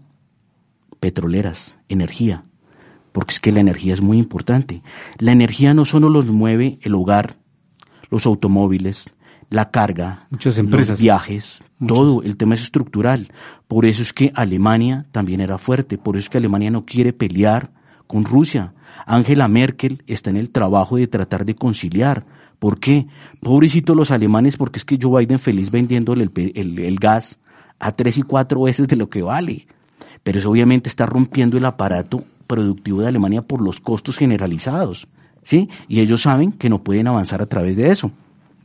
petroleras, 1.01 1.75
energía, 1.89 2.45
porque 3.13 3.33
es 3.33 3.41
que 3.41 3.53
la 3.53 3.61
energía 3.61 3.95
es 3.95 4.01
muy 4.01 4.19
importante. 4.19 4.83
La 5.19 5.33
energía 5.33 5.75
no 5.75 5.85
solo 5.85 6.09
los 6.09 6.31
mueve 6.31 6.79
el 6.83 6.95
hogar, 6.95 7.37
los 8.11 8.27
automóviles, 8.27 9.11
la 9.55 9.71
carga, 9.71 10.27
Muchas 10.31 10.59
empresas. 10.59 10.91
los 10.91 11.01
viajes, 11.01 11.65
todo, 11.87 12.23
el 12.23 12.37
tema 12.37 12.55
es 12.55 12.63
estructural. 12.63 13.29
Por 13.69 13.87
eso 13.87 14.03
es 14.03 14.13
que 14.13 14.33
Alemania 14.35 15.07
también 15.13 15.41
era 15.41 15.59
fuerte, 15.59 15.99
por 15.99 16.17
eso 16.17 16.27
es 16.27 16.31
que 16.31 16.39
Alemania 16.39 16.71
no 16.71 16.85
quiere 16.85 17.13
pelear 17.13 17.71
con 18.07 18.25
Rusia. 18.25 18.73
Angela 19.07 19.49
Merkel 19.49 20.03
está 20.07 20.31
en 20.31 20.37
el 20.37 20.51
trabajo 20.51 20.97
de 20.97 21.07
tratar 21.07 21.45
de 21.45 21.55
conciliar. 21.55 22.25
¿Por 22.59 22.79
qué? 22.81 23.07
Pobrecito 23.41 23.95
los 23.95 24.11
alemanes, 24.11 24.57
porque 24.57 24.79
es 24.79 24.85
que 24.85 24.99
Joe 25.01 25.21
Biden 25.21 25.39
feliz 25.39 25.71
vendiéndole 25.71 26.29
el, 26.55 26.79
el 26.79 26.99
gas 26.99 27.39
a 27.79 27.93
tres 27.93 28.17
y 28.19 28.23
cuatro 28.23 28.63
veces 28.63 28.89
de 28.89 28.97
lo 28.97 29.11
que 29.11 29.23
vale. 29.23 29.67
Pero 30.23 30.39
eso 30.39 30.51
obviamente 30.51 30.89
está 30.89 31.05
rompiendo 31.07 31.59
el 31.59 31.65
aparato 31.67 32.25
productivo 32.47 33.03
de 33.03 33.09
Alemania 33.09 33.43
por 33.43 33.61
los 33.61 33.81
costos 33.81 34.17
generalizados. 34.17 35.07
¿sí? 35.43 35.69
Y 35.89 36.01
ellos 36.01 36.23
saben 36.23 36.53
que 36.53 36.69
no 36.71 36.83
pueden 36.83 37.09
avanzar 37.09 37.43
a 37.43 37.47
través 37.47 37.77
de 37.77 37.91
eso. 37.91 38.11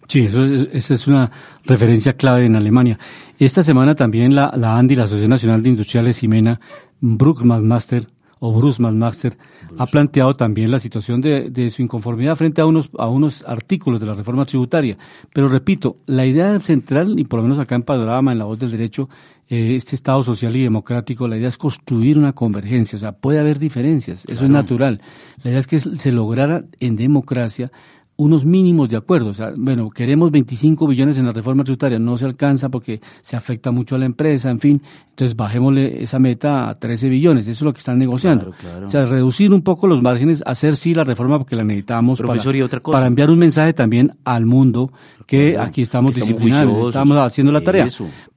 Sí, 0.09 0.21
eso, 0.25 0.43
esa 0.43 0.93
es 0.95 1.07
una 1.07 1.31
referencia 1.63 2.13
clave 2.13 2.45
en 2.45 2.55
Alemania. 2.55 2.97
Esta 3.37 3.61
semana 3.61 3.93
también 3.93 4.33
la, 4.33 4.51
la 4.57 4.75
ANDI, 4.75 4.95
la 4.95 5.03
Asociación 5.03 5.29
Nacional 5.29 5.61
de 5.61 5.69
Industriales 5.69 6.17
Jimena, 6.17 6.59
Brook 6.99 7.43
Master, 7.43 8.07
o 8.39 8.53
Bruce 8.53 8.81
McMaster, 8.81 9.37
ha 9.77 9.85
planteado 9.85 10.35
también 10.35 10.71
la 10.71 10.79
situación 10.79 11.21
de, 11.21 11.49
de, 11.49 11.69
su 11.69 11.81
inconformidad 11.81 12.35
frente 12.35 12.61
a 12.61 12.65
unos, 12.65 12.89
a 12.97 13.07
unos 13.07 13.43
artículos 13.45 13.99
de 13.99 14.07
la 14.07 14.15
reforma 14.15 14.45
tributaria. 14.45 14.97
Pero 15.33 15.47
repito, 15.47 15.97
la 16.05 16.25
idea 16.25 16.59
central, 16.59 17.19
y 17.19 17.25
por 17.25 17.39
lo 17.39 17.43
menos 17.43 17.59
acá 17.59 17.75
en 17.75 17.83
Panorama, 17.83 18.31
en 18.31 18.39
la 18.39 18.45
voz 18.45 18.57
del 18.57 18.71
derecho, 18.71 19.09
eh, 19.49 19.75
este 19.75 19.95
Estado 19.95 20.23
social 20.23 20.55
y 20.55 20.63
democrático, 20.63 21.27
la 21.27 21.37
idea 21.37 21.49
es 21.49 21.57
construir 21.57 22.17
una 22.17 22.33
convergencia, 22.33 22.95
o 22.95 22.99
sea, 22.99 23.11
puede 23.11 23.39
haber 23.39 23.59
diferencias, 23.59 24.25
eso 24.27 24.45
es 24.45 24.49
natural. 24.49 25.01
La 25.43 25.51
idea 25.51 25.59
es 25.59 25.67
que 25.67 25.79
se 25.79 26.11
lograra 26.11 26.63
en 26.79 26.95
democracia 26.95 27.71
unos 28.19 28.43
mínimos 28.43 28.89
de 28.89 28.97
acuerdo. 28.97 29.29
O 29.29 29.33
sea, 29.33 29.53
bueno, 29.55 29.89
queremos 29.89 30.29
25 30.29 30.87
billones 30.87 31.17
en 31.17 31.25
la 31.25 31.31
reforma 31.31 31.63
tributaria, 31.63 31.97
no 31.99 32.17
se 32.17 32.25
alcanza 32.25 32.67
porque 32.67 32.99
se 33.21 33.37
afecta 33.37 33.71
mucho 33.71 33.95
a 33.95 33.97
la 33.97 34.05
empresa, 34.05 34.49
en 34.49 34.59
fin. 34.59 34.81
Entonces 35.11 35.37
bajémosle 35.37 36.03
esa 36.03 36.19
meta 36.19 36.69
a 36.69 36.77
13 36.77 37.07
billones, 37.07 37.47
eso 37.47 37.51
es 37.51 37.61
lo 37.61 37.73
que 37.73 37.79
están 37.79 37.97
negociando. 37.97 38.51
O 38.85 38.89
sea, 38.89 39.05
reducir 39.05 39.53
un 39.53 39.61
poco 39.61 39.87
los 39.87 40.01
márgenes, 40.01 40.43
hacer 40.45 40.75
sí 40.75 40.93
la 40.93 41.05
reforma 41.05 41.37
porque 41.37 41.55
la 41.55 41.63
necesitamos 41.63 42.21
para, 42.21 42.41
para, 42.83 43.07
enviar 43.07 43.31
un 43.31 43.39
mensaje 43.39 43.73
también 43.73 44.11
al 44.25 44.45
mundo 44.45 44.91
que 45.25 45.57
aquí 45.57 45.81
estamos, 45.81 46.13
disciplinados, 46.13 46.89
estamos 46.89 47.17
haciendo 47.17 47.53
la 47.53 47.61
tarea. 47.61 47.87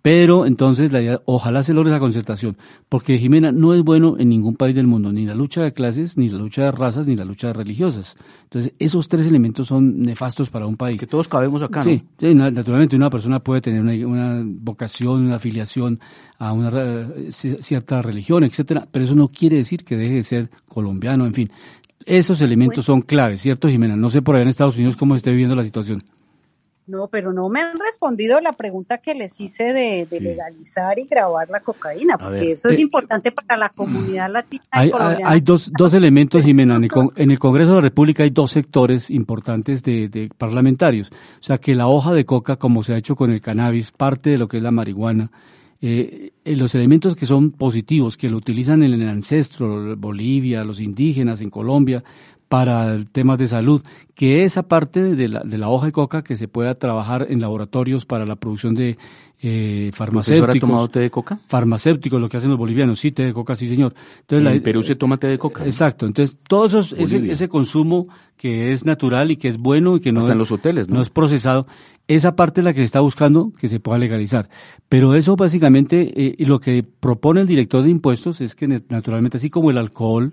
Pero 0.03 0.46
entonces, 0.46 0.90
la 0.90 1.22
ojalá 1.26 1.62
se 1.62 1.72
logre 1.72 1.92
esa 1.92 2.00
concertación, 2.00 2.57
porque 2.88 3.18
Jimena 3.18 3.53
no 3.53 3.72
es 3.72 3.82
bueno 3.82 4.16
en 4.18 4.28
ningún 4.30 4.57
país 4.57 4.74
del 4.74 4.88
mundo, 4.88 5.12
ni 5.12 5.24
la 5.24 5.36
lucha 5.36 5.62
de 5.62 5.72
clases, 5.72 6.18
ni 6.18 6.28
la 6.28 6.38
lucha 6.38 6.64
de 6.64 6.72
razas, 6.72 7.07
ni 7.07 7.14
la 7.14 7.24
lucha 7.24 7.46
de 7.46 7.53
religiosas. 7.53 8.16
Entonces, 8.42 8.74
esos 8.80 9.09
tres 9.09 9.26
elementos 9.26 9.68
son 9.68 10.03
nefastos 10.03 10.50
para 10.50 10.66
un 10.66 10.76
país. 10.76 10.98
Que 10.98 11.07
todos 11.07 11.28
cabemos 11.28 11.62
acá, 11.62 11.84
Sí, 11.84 12.03
naturalmente 12.18 12.96
una 12.96 13.11
persona 13.11 13.38
puede 13.38 13.61
tener 13.61 14.05
una, 14.05 14.42
vocación, 14.44 15.26
una 15.26 15.36
afiliación 15.36 16.00
a 16.36 16.53
una 16.53 17.09
cierta 17.30 18.03
religión, 18.03 18.42
etcétera, 18.42 18.88
pero 18.90 19.05
eso 19.05 19.14
no 19.14 19.28
quiere 19.28 19.57
decir 19.57 19.84
que 19.84 19.96
deje 19.96 20.14
de 20.14 20.22
ser 20.24 20.50
colombiano, 20.66 21.26
en 21.26 21.34
fin. 21.34 21.50
Esos 22.05 22.40
elementos 22.40 22.84
son 22.84 23.03
claves, 23.03 23.40
¿cierto, 23.40 23.68
Jimena? 23.68 23.94
No 23.94 24.09
sé 24.09 24.20
por 24.20 24.34
allá 24.34 24.42
en 24.42 24.48
Estados 24.48 24.76
Unidos 24.76 24.96
cómo 24.96 25.14
esté 25.14 25.30
viviendo 25.30 25.55
la 25.55 25.62
situación. 25.62 26.03
No, 26.86 27.06
pero 27.06 27.32
no 27.32 27.48
me 27.48 27.60
han 27.60 27.78
respondido 27.78 28.40
la 28.40 28.52
pregunta 28.52 28.98
que 28.98 29.14
les 29.14 29.40
hice 29.40 29.72
de, 29.72 30.06
legalizar 30.20 30.98
y 30.98 31.04
grabar 31.04 31.48
la 31.48 31.60
cocaína, 31.60 32.18
porque 32.18 32.52
eso 32.52 32.68
es 32.70 32.78
eh, 32.78 32.82
importante 32.82 33.30
para 33.30 33.56
la 33.56 33.68
comunidad 33.68 34.28
latina. 34.28 34.64
Hay, 34.70 34.90
hay 35.24 35.40
dos, 35.40 35.70
dos 35.72 35.94
elementos, 35.94 36.42
Jimena. 36.42 36.76
En 36.76 37.30
el, 37.30 37.38
Congreso 37.38 37.70
de 37.70 37.76
la 37.76 37.82
República 37.82 38.24
hay 38.24 38.30
dos 38.30 38.50
sectores 38.50 39.10
importantes 39.10 39.84
de, 39.84 40.28
parlamentarios. 40.36 41.10
O 41.12 41.42
sea, 41.42 41.58
que 41.58 41.74
la 41.74 41.86
hoja 41.86 42.12
de 42.12 42.24
coca, 42.24 42.56
como 42.56 42.82
se 42.82 42.94
ha 42.94 42.98
hecho 42.98 43.14
con 43.14 43.30
el 43.30 43.40
cannabis, 43.40 43.92
parte 43.92 44.30
de 44.30 44.38
lo 44.38 44.48
que 44.48 44.56
es 44.56 44.62
la 44.62 44.72
marihuana, 44.72 45.30
eh, 45.80 46.32
eh, 46.44 46.56
los 46.56 46.74
elementos 46.74 47.14
que 47.14 47.26
son 47.26 47.52
positivos, 47.52 48.16
que 48.16 48.30
lo 48.30 48.36
utilizan 48.36 48.82
en 48.82 48.92
el 48.92 49.08
ancestro, 49.08 49.96
Bolivia, 49.96 50.64
los 50.64 50.80
indígenas 50.80 51.40
en 51.40 51.50
Colombia, 51.50 52.00
para 52.53 53.03
temas 53.12 53.38
de 53.38 53.46
salud, 53.46 53.80
que 54.14 54.44
esa 54.44 54.64
parte 54.64 55.00
de 55.16 55.26
la, 55.26 55.40
de 55.42 55.57
la 55.57 55.70
hoja 55.70 55.86
de 55.86 55.92
coca 55.92 56.22
que 56.22 56.36
se 56.36 56.48
pueda 56.48 56.74
trabajar 56.74 57.28
en 57.30 57.40
laboratorios 57.40 58.05
para 58.05 58.26
la 58.26 58.36
producción 58.36 58.74
de 58.74 58.98
eh, 59.40 59.90
farmacéuticos. 59.94 60.57
¿Ha 60.57 60.61
tomado 60.61 60.88
té 60.88 61.00
de 61.00 61.11
coca? 61.11 61.40
Farmacéuticos, 61.46 62.20
lo 62.20 62.28
que 62.28 62.36
hacen 62.36 62.50
los 62.50 62.59
bolivianos, 62.59 63.00
sí, 63.00 63.11
té 63.11 63.24
de 63.24 63.32
coca, 63.32 63.55
sí 63.55 63.66
señor. 63.66 63.94
Entonces, 64.20 64.53
en 64.53 64.62
Perú 64.62 64.82
se 64.82 64.96
toma 64.96 65.16
té 65.16 65.28
de 65.28 65.38
coca. 65.38 65.64
Exacto, 65.64 66.05
entonces 66.05 66.36
todo 66.46 66.66
eso, 66.66 66.80
ese, 66.94 67.30
ese, 67.30 67.48
consumo 67.48 68.05
que 68.36 68.74
es 68.74 68.84
natural 68.84 69.30
y 69.30 69.38
que 69.38 69.48
es 69.48 69.57
bueno 69.57 69.96
y 69.96 70.00
que 70.00 70.12
no, 70.12 70.30
en 70.30 70.36
los 70.36 70.53
hoteles, 70.53 70.90
¿no? 70.90 70.96
no 70.96 71.00
es 71.00 71.09
procesado, 71.09 71.64
esa 72.07 72.36
parte 72.36 72.61
es 72.61 72.66
la 72.66 72.74
que 72.74 72.80
se 72.80 72.84
está 72.84 73.00
buscando 73.00 73.55
que 73.59 73.68
se 73.68 73.80
pueda 73.80 73.96
legalizar. 73.96 74.50
Pero 74.90 75.14
eso 75.14 75.36
básicamente, 75.36 76.12
eh, 76.14 76.34
y 76.36 76.44
lo 76.44 76.61
que 76.61 76.82
propone 76.82 77.40
el 77.40 77.46
director 77.46 77.82
de 77.82 77.88
impuestos 77.88 78.42
es 78.42 78.55
que 78.55 78.68
naturalmente 78.68 79.38
así 79.38 79.48
como 79.48 79.70
el 79.70 79.78
alcohol, 79.78 80.32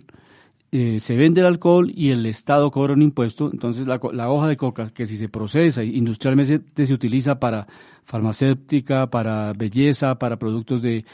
eh, 0.72 1.00
se 1.00 1.16
vende 1.16 1.42
el 1.42 1.48
alcohol 1.48 1.92
y 1.96 2.12
el 2.12 2.26
Estado 2.26 2.70
cobra 2.70 2.94
un 2.94 3.02
impuesto, 3.02 3.50
entonces 3.52 3.88
la, 3.88 4.00
la, 4.14 4.30
hoja 4.30 4.48
de 4.48 4.58
coca, 4.58 4.90
que 4.90 5.08
si 5.08 5.18
se 5.18 5.28
procesa 5.28 5.84
industrialmente 5.84 6.86
se 6.86 6.94
utiliza 6.94 7.40
para 7.40 7.66
farmacéutica, 8.04 9.08
para 9.08 9.54
belleza, 9.54 10.16
para 10.16 10.38
productos 10.38 10.82
de 10.82 11.06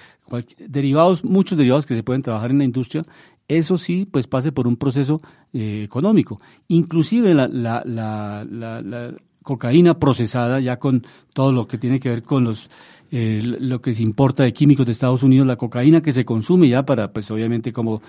derivados, 0.60 1.24
muchos 1.24 1.58
derivados 1.58 1.86
que 1.86 1.96
se 1.96 2.04
pueden 2.04 2.22
trabajar 2.22 2.52
en 2.52 2.58
la 2.58 2.66
industria, 2.66 3.04
eso 3.48 3.78
sí, 3.78 4.08
pues 4.10 4.28
pase 4.28 4.52
por 4.52 4.68
un 4.68 4.76
proceso 4.76 5.22
eh, 5.54 5.84
económico. 5.84 6.38
Inclusive 6.68 7.34
la, 7.34 7.48
la, 7.48 7.84
la, 7.86 9.14
cocaína 9.44 10.00
procesada, 10.00 10.60
ya 10.60 10.78
con 10.78 11.06
todo 11.34 11.52
lo 11.52 11.68
que 11.68 11.78
tiene 11.78 12.00
que 12.00 12.10
ver 12.10 12.24
con 12.24 12.44
los 12.44 12.70
eh, 13.12 13.40
lo 13.44 13.80
que 13.80 13.94
se 13.94 14.02
importa 14.02 14.44
de 14.44 14.52
químicos 14.52 14.88
de 14.88 14.94
Estados 14.94 15.22
Unidos, 15.22 15.46
la 15.46 15.56
cocaína 15.56 16.02
que 16.02 16.12
se 16.12 16.26
consume 16.26 16.68
ya 16.68 16.84
para, 16.84 17.14
pues 17.14 17.30
obviamente 17.30 17.72
como 17.72 18.02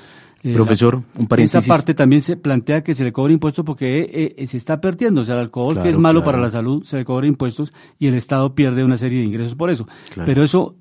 Profesor, 0.43 1.03
un 1.17 1.27
paréntesis. 1.27 1.65
Esa 1.65 1.75
parte 1.75 1.95
también 1.95 2.23
se 2.23 2.37
plantea 2.37 2.83
que 2.83 2.95
se 2.95 3.03
le 3.03 3.13
cobre 3.13 3.33
impuestos 3.33 3.65
porque 3.65 4.03
eh, 4.03 4.35
eh, 4.37 4.47
se 4.47 4.57
está 4.57 4.81
perdiendo. 4.81 5.23
O 5.23 5.25
sea, 5.25 5.35
el 5.35 5.41
alcohol, 5.41 5.83
que 5.83 5.89
es 5.89 5.99
malo 5.99 6.23
para 6.23 6.39
la 6.39 6.51
salud, 6.51 6.85
se 6.85 6.99
le 6.99 7.05
cobra 7.05 7.27
impuestos 7.27 7.73
y 7.99 8.07
el 8.07 8.15
Estado 8.15 8.55
pierde 8.55 8.85
una 8.85 8.97
serie 8.97 9.21
de 9.21 9.25
ingresos 9.25 9.55
por 9.55 9.71
eso. 9.71 9.89
Pero 10.25 10.43
eso, 10.43 10.77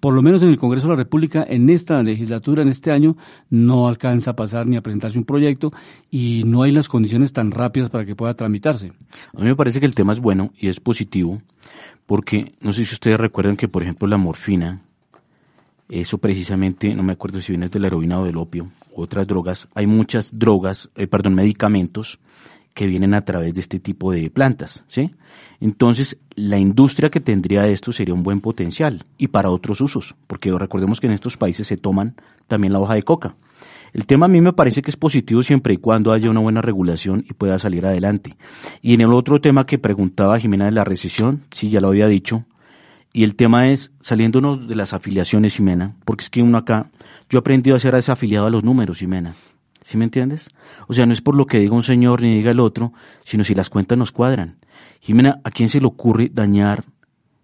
por 0.00 0.14
lo 0.14 0.22
menos 0.22 0.42
en 0.42 0.50
el 0.50 0.58
Congreso 0.58 0.86
de 0.86 0.92
la 0.92 0.96
República, 0.96 1.44
en 1.48 1.70
esta 1.70 2.02
legislatura, 2.02 2.62
en 2.62 2.68
este 2.68 2.92
año, 2.92 3.16
no 3.50 3.88
alcanza 3.88 4.32
a 4.32 4.36
pasar 4.36 4.66
ni 4.66 4.76
a 4.76 4.82
presentarse 4.82 5.18
un 5.18 5.24
proyecto 5.24 5.72
y 6.10 6.42
no 6.46 6.62
hay 6.62 6.70
las 6.70 6.88
condiciones 6.88 7.32
tan 7.32 7.50
rápidas 7.50 7.90
para 7.90 8.04
que 8.04 8.14
pueda 8.14 8.34
tramitarse. 8.34 8.92
A 9.34 9.40
mí 9.40 9.46
me 9.46 9.56
parece 9.56 9.80
que 9.80 9.86
el 9.86 9.94
tema 9.94 10.12
es 10.12 10.20
bueno 10.20 10.52
y 10.56 10.68
es 10.68 10.78
positivo 10.78 11.42
porque 12.06 12.52
no 12.60 12.72
sé 12.72 12.84
si 12.84 12.94
ustedes 12.94 13.18
recuerdan 13.18 13.56
que, 13.56 13.68
por 13.68 13.82
ejemplo, 13.82 14.06
la 14.06 14.18
morfina, 14.18 14.82
eso 15.88 16.18
precisamente, 16.18 16.94
no 16.94 17.02
me 17.02 17.12
acuerdo 17.12 17.40
si 17.40 17.52
viene 17.52 17.68
de 17.68 17.78
la 17.78 17.88
heroína 17.88 18.20
o 18.20 18.24
del 18.24 18.36
opio, 18.36 18.70
otras 18.94 19.26
drogas, 19.26 19.68
hay 19.74 19.86
muchas 19.86 20.38
drogas, 20.38 20.90
eh, 20.94 21.06
perdón, 21.06 21.34
medicamentos 21.34 22.18
que 22.74 22.86
vienen 22.86 23.14
a 23.14 23.24
través 23.24 23.54
de 23.54 23.60
este 23.60 23.78
tipo 23.78 24.12
de 24.12 24.30
plantas, 24.30 24.84
¿sí? 24.88 25.10
Entonces, 25.60 26.18
la 26.34 26.58
industria 26.58 27.10
que 27.10 27.20
tendría 27.20 27.68
esto 27.68 27.92
sería 27.92 28.14
un 28.14 28.24
buen 28.24 28.40
potencial 28.40 29.04
y 29.16 29.28
para 29.28 29.50
otros 29.50 29.80
usos, 29.80 30.16
porque 30.26 30.50
recordemos 30.52 31.00
que 31.00 31.06
en 31.06 31.12
estos 31.12 31.36
países 31.36 31.66
se 31.66 31.76
toman 31.76 32.16
también 32.48 32.72
la 32.72 32.80
hoja 32.80 32.94
de 32.94 33.02
coca. 33.04 33.36
El 33.92 34.06
tema 34.06 34.26
a 34.26 34.28
mí 34.28 34.40
me 34.40 34.52
parece 34.52 34.82
que 34.82 34.90
es 34.90 34.96
positivo 34.96 35.44
siempre 35.44 35.74
y 35.74 35.76
cuando 35.76 36.12
haya 36.12 36.28
una 36.28 36.40
buena 36.40 36.60
regulación 36.60 37.24
y 37.28 37.32
pueda 37.32 37.60
salir 37.60 37.86
adelante. 37.86 38.36
Y 38.82 38.94
en 38.94 39.02
el 39.02 39.12
otro 39.12 39.40
tema 39.40 39.66
que 39.66 39.78
preguntaba 39.78 40.40
Jimena 40.40 40.64
de 40.64 40.72
la 40.72 40.82
recesión, 40.82 41.44
sí, 41.52 41.70
ya 41.70 41.78
lo 41.78 41.88
había 41.88 42.08
dicho, 42.08 42.44
y 43.16 43.22
el 43.22 43.36
tema 43.36 43.68
es, 43.68 43.92
saliéndonos 44.00 44.66
de 44.66 44.74
las 44.74 44.92
afiliaciones, 44.92 45.54
Jimena, 45.54 45.94
porque 46.04 46.24
es 46.24 46.30
que 46.30 46.42
uno 46.42 46.58
acá, 46.58 46.90
yo 47.30 47.38
he 47.38 47.40
aprendido 47.40 47.76
a 47.76 47.78
ser 47.78 47.94
afiliado 47.94 48.48
a 48.48 48.50
los 48.50 48.64
números, 48.64 48.98
Jimena. 48.98 49.36
¿Sí 49.80 49.96
me 49.96 50.04
entiendes? 50.04 50.50
O 50.88 50.94
sea, 50.94 51.06
no 51.06 51.12
es 51.12 51.20
por 51.20 51.36
lo 51.36 51.46
que 51.46 51.60
diga 51.60 51.76
un 51.76 51.84
señor 51.84 52.22
ni 52.22 52.34
diga 52.34 52.50
el 52.50 52.58
otro, 52.58 52.92
sino 53.22 53.44
si 53.44 53.54
las 53.54 53.70
cuentas 53.70 53.96
nos 53.96 54.10
cuadran. 54.10 54.58
Jimena, 55.00 55.40
¿a 55.44 55.52
quién 55.52 55.68
se 55.68 55.78
le 55.78 55.86
ocurre 55.86 56.28
dañar 56.32 56.86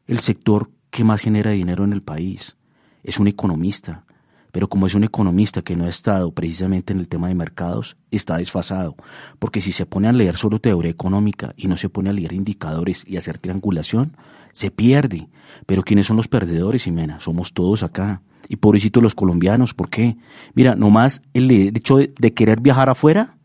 el 0.09 0.19
sector 0.19 0.71
que 0.91 1.05
más 1.05 1.21
genera 1.21 1.53
dinero 1.53 1.85
en 1.85 1.93
el 1.93 2.03
país? 2.03 2.57
Es 3.05 3.21
un 3.21 3.29
economista. 3.29 4.05
Pero 4.53 4.69
como 4.69 4.87
es 4.87 4.95
un 4.95 5.05
economista 5.05 5.63
que 5.63 5.77
no 5.77 5.85
ha 5.85 5.89
estado 5.89 6.33
precisamente 6.33 6.93
en 6.93 7.01
el 7.01 7.09
tema 7.09 7.29
de 7.29 7.35
mercados, 7.35 7.97
está 8.11 8.39
desfasado. 8.39 8.97
Porque 9.39 9.61
si 9.61 9.73
se 9.73 9.87
pone 9.87 10.09
a 10.09 10.13
leer 10.13 10.37
solo 10.37 10.59
teoría 10.59 10.91
económica 10.91 11.55
y 11.57 11.69
no 11.69 11.77
se 11.77 11.89
pone 11.89 12.11
a 12.11 12.13
leer 12.13 12.33
indicadores 12.33 13.05
y 13.07 13.17
hacer 13.17 13.39
triangulación, 13.39 14.17
se 14.53 14.71
pierde. 14.71 15.29
Pero 15.67 15.83
¿quiénes 15.83 16.07
son 16.07 16.17
los 16.17 16.29
perdedores, 16.29 16.85
Jimena? 16.85 17.21
Somos 17.21 17.53
todos 17.53 17.83
acá. 17.83 18.23
Y 18.49 18.57
pobrecitos 18.57 19.03
los 19.03 19.15
colombianos, 19.15 19.75
¿por 19.75 19.91
qué? 19.91 20.17
Mira, 20.55 20.75
nomás 20.75 21.23
el 21.35 21.51
hecho 21.51 21.99
de, 21.99 22.13
de 22.19 22.35
querer 22.35 22.61
viajar 22.61 22.89
afuera 22.89 23.37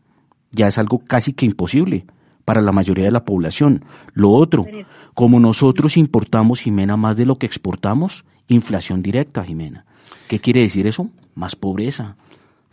ya 0.50 0.66
es 0.66 0.78
algo 0.78 0.98
casi 0.98 1.32
que 1.32 1.46
imposible 1.46 2.06
para 2.46 2.62
la 2.62 2.72
mayoría 2.72 3.04
de 3.04 3.10
la 3.10 3.26
población. 3.26 3.84
Lo 4.14 4.30
otro, 4.30 4.64
como 5.12 5.38
nosotros 5.38 5.98
importamos, 5.98 6.60
Jimena, 6.60 6.96
más 6.96 7.18
de 7.18 7.26
lo 7.26 7.36
que 7.36 7.44
exportamos, 7.44 8.24
inflación 8.48 9.02
directa, 9.02 9.44
Jimena. 9.44 9.84
¿Qué 10.28 10.40
quiere 10.40 10.62
decir 10.62 10.86
eso? 10.86 11.10
Más 11.34 11.56
pobreza, 11.56 12.16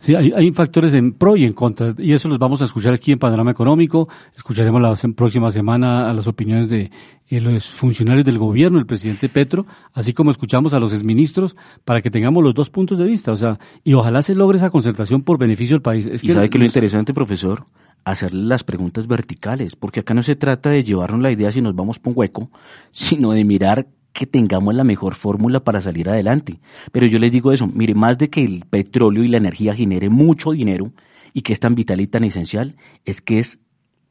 Sí, 0.04 0.14
hay, 0.14 0.52
factores 0.52 0.92
en 0.92 1.12
pro 1.12 1.34
y 1.34 1.44
en 1.44 1.54
contra, 1.54 1.94
y 1.96 2.12
eso 2.12 2.28
los 2.28 2.38
vamos 2.38 2.60
a 2.60 2.66
escuchar 2.66 2.92
aquí 2.92 3.12
en 3.12 3.18
Panorama 3.18 3.52
Económico. 3.52 4.06
Escucharemos 4.36 4.82
la 4.82 4.94
próxima 5.14 5.50
semana 5.50 6.10
a 6.10 6.12
las 6.12 6.26
opiniones 6.26 6.68
de 6.68 6.90
eh, 7.30 7.40
los 7.40 7.64
funcionarios 7.70 8.26
del 8.26 8.36
gobierno, 8.36 8.78
el 8.78 8.84
presidente 8.84 9.30
Petro, 9.30 9.64
así 9.94 10.12
como 10.12 10.30
escuchamos 10.30 10.74
a 10.74 10.78
los 10.78 10.92
exministros, 10.92 11.56
para 11.86 12.02
que 12.02 12.10
tengamos 12.10 12.44
los 12.44 12.52
dos 12.52 12.68
puntos 12.68 12.98
de 12.98 13.06
vista. 13.06 13.32
O 13.32 13.36
sea, 13.36 13.58
y 13.82 13.94
ojalá 13.94 14.20
se 14.20 14.34
logre 14.34 14.58
esa 14.58 14.68
concertación 14.68 15.22
por 15.22 15.38
beneficio 15.38 15.76
del 15.76 15.82
país. 15.82 16.04
Es 16.04 16.22
y 16.22 16.32
sabe 16.32 16.50
que 16.50 16.58
lo 16.58 16.66
interesante, 16.66 17.14
profesor, 17.14 17.64
hacerle 18.04 18.44
las 18.44 18.64
preguntas 18.64 19.06
verticales, 19.06 19.76
porque 19.76 20.00
acá 20.00 20.14
no 20.14 20.22
se 20.22 20.36
trata 20.36 20.70
de 20.70 20.84
llevarnos 20.84 21.20
la 21.20 21.30
idea 21.30 21.50
si 21.50 21.60
nos 21.60 21.74
vamos 21.74 21.98
por 21.98 22.12
un 22.12 22.18
hueco, 22.18 22.50
sino 22.90 23.32
de 23.32 23.44
mirar 23.44 23.86
que 24.12 24.26
tengamos 24.26 24.74
la 24.74 24.84
mejor 24.84 25.14
fórmula 25.14 25.64
para 25.64 25.80
salir 25.80 26.08
adelante. 26.08 26.60
Pero 26.92 27.06
yo 27.06 27.18
les 27.18 27.32
digo 27.32 27.52
eso, 27.52 27.66
mire, 27.66 27.94
más 27.94 28.16
de 28.16 28.30
que 28.30 28.44
el 28.44 28.64
petróleo 28.68 29.24
y 29.24 29.28
la 29.28 29.38
energía 29.38 29.74
genere 29.74 30.08
mucho 30.08 30.52
dinero 30.52 30.92
y 31.32 31.42
que 31.42 31.52
es 31.52 31.60
tan 31.60 31.74
vital 31.74 32.00
y 32.00 32.06
tan 32.06 32.22
esencial, 32.24 32.76
es 33.04 33.20
que 33.20 33.40
es 33.40 33.58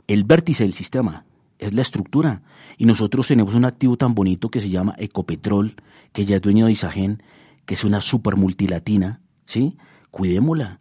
el 0.08 0.26
vértice 0.26 0.64
del 0.64 0.74
sistema, 0.74 1.26
es 1.58 1.74
la 1.74 1.82
estructura. 1.82 2.42
Y 2.78 2.86
nosotros 2.86 3.28
tenemos 3.28 3.56
un 3.56 3.64
activo 3.64 3.96
tan 3.96 4.14
bonito 4.14 4.50
que 4.50 4.60
se 4.60 4.70
llama 4.70 4.96
Ecopetrol, 4.98 5.76
que 6.12 6.26
ya 6.26 6.36
es 6.36 6.42
dueño 6.42 6.66
de 6.66 6.74
Isagen, 6.74 7.24
que 7.66 7.76
es 7.76 7.86
una 7.86 8.02
super 8.02 8.36
multilatina, 8.36 9.22
¿sí? 9.46 9.78
Cuidémosla. 10.12 10.80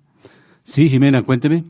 Sí, 0.65 0.89
Jimena, 0.89 1.23
cuénteme. 1.23 1.65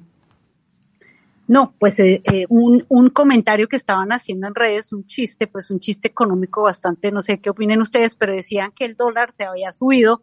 No, 1.48 1.74
pues 1.78 1.98
eh, 1.98 2.22
eh, 2.32 2.46
un, 2.48 2.84
un, 2.88 3.10
comentario 3.10 3.68
que 3.68 3.76
estaban 3.76 4.12
haciendo 4.12 4.46
en 4.46 4.54
redes, 4.54 4.92
un 4.92 5.06
chiste, 5.06 5.46
pues 5.46 5.70
un 5.70 5.80
chiste 5.80 6.08
económico 6.08 6.62
bastante, 6.62 7.10
no 7.10 7.20
sé 7.22 7.40
qué 7.40 7.50
opinen 7.50 7.80
ustedes, 7.80 8.14
pero 8.14 8.34
decían 8.34 8.72
que 8.72 8.84
el 8.84 8.96
dólar 8.96 9.32
se 9.32 9.44
había 9.44 9.72
subido 9.72 10.22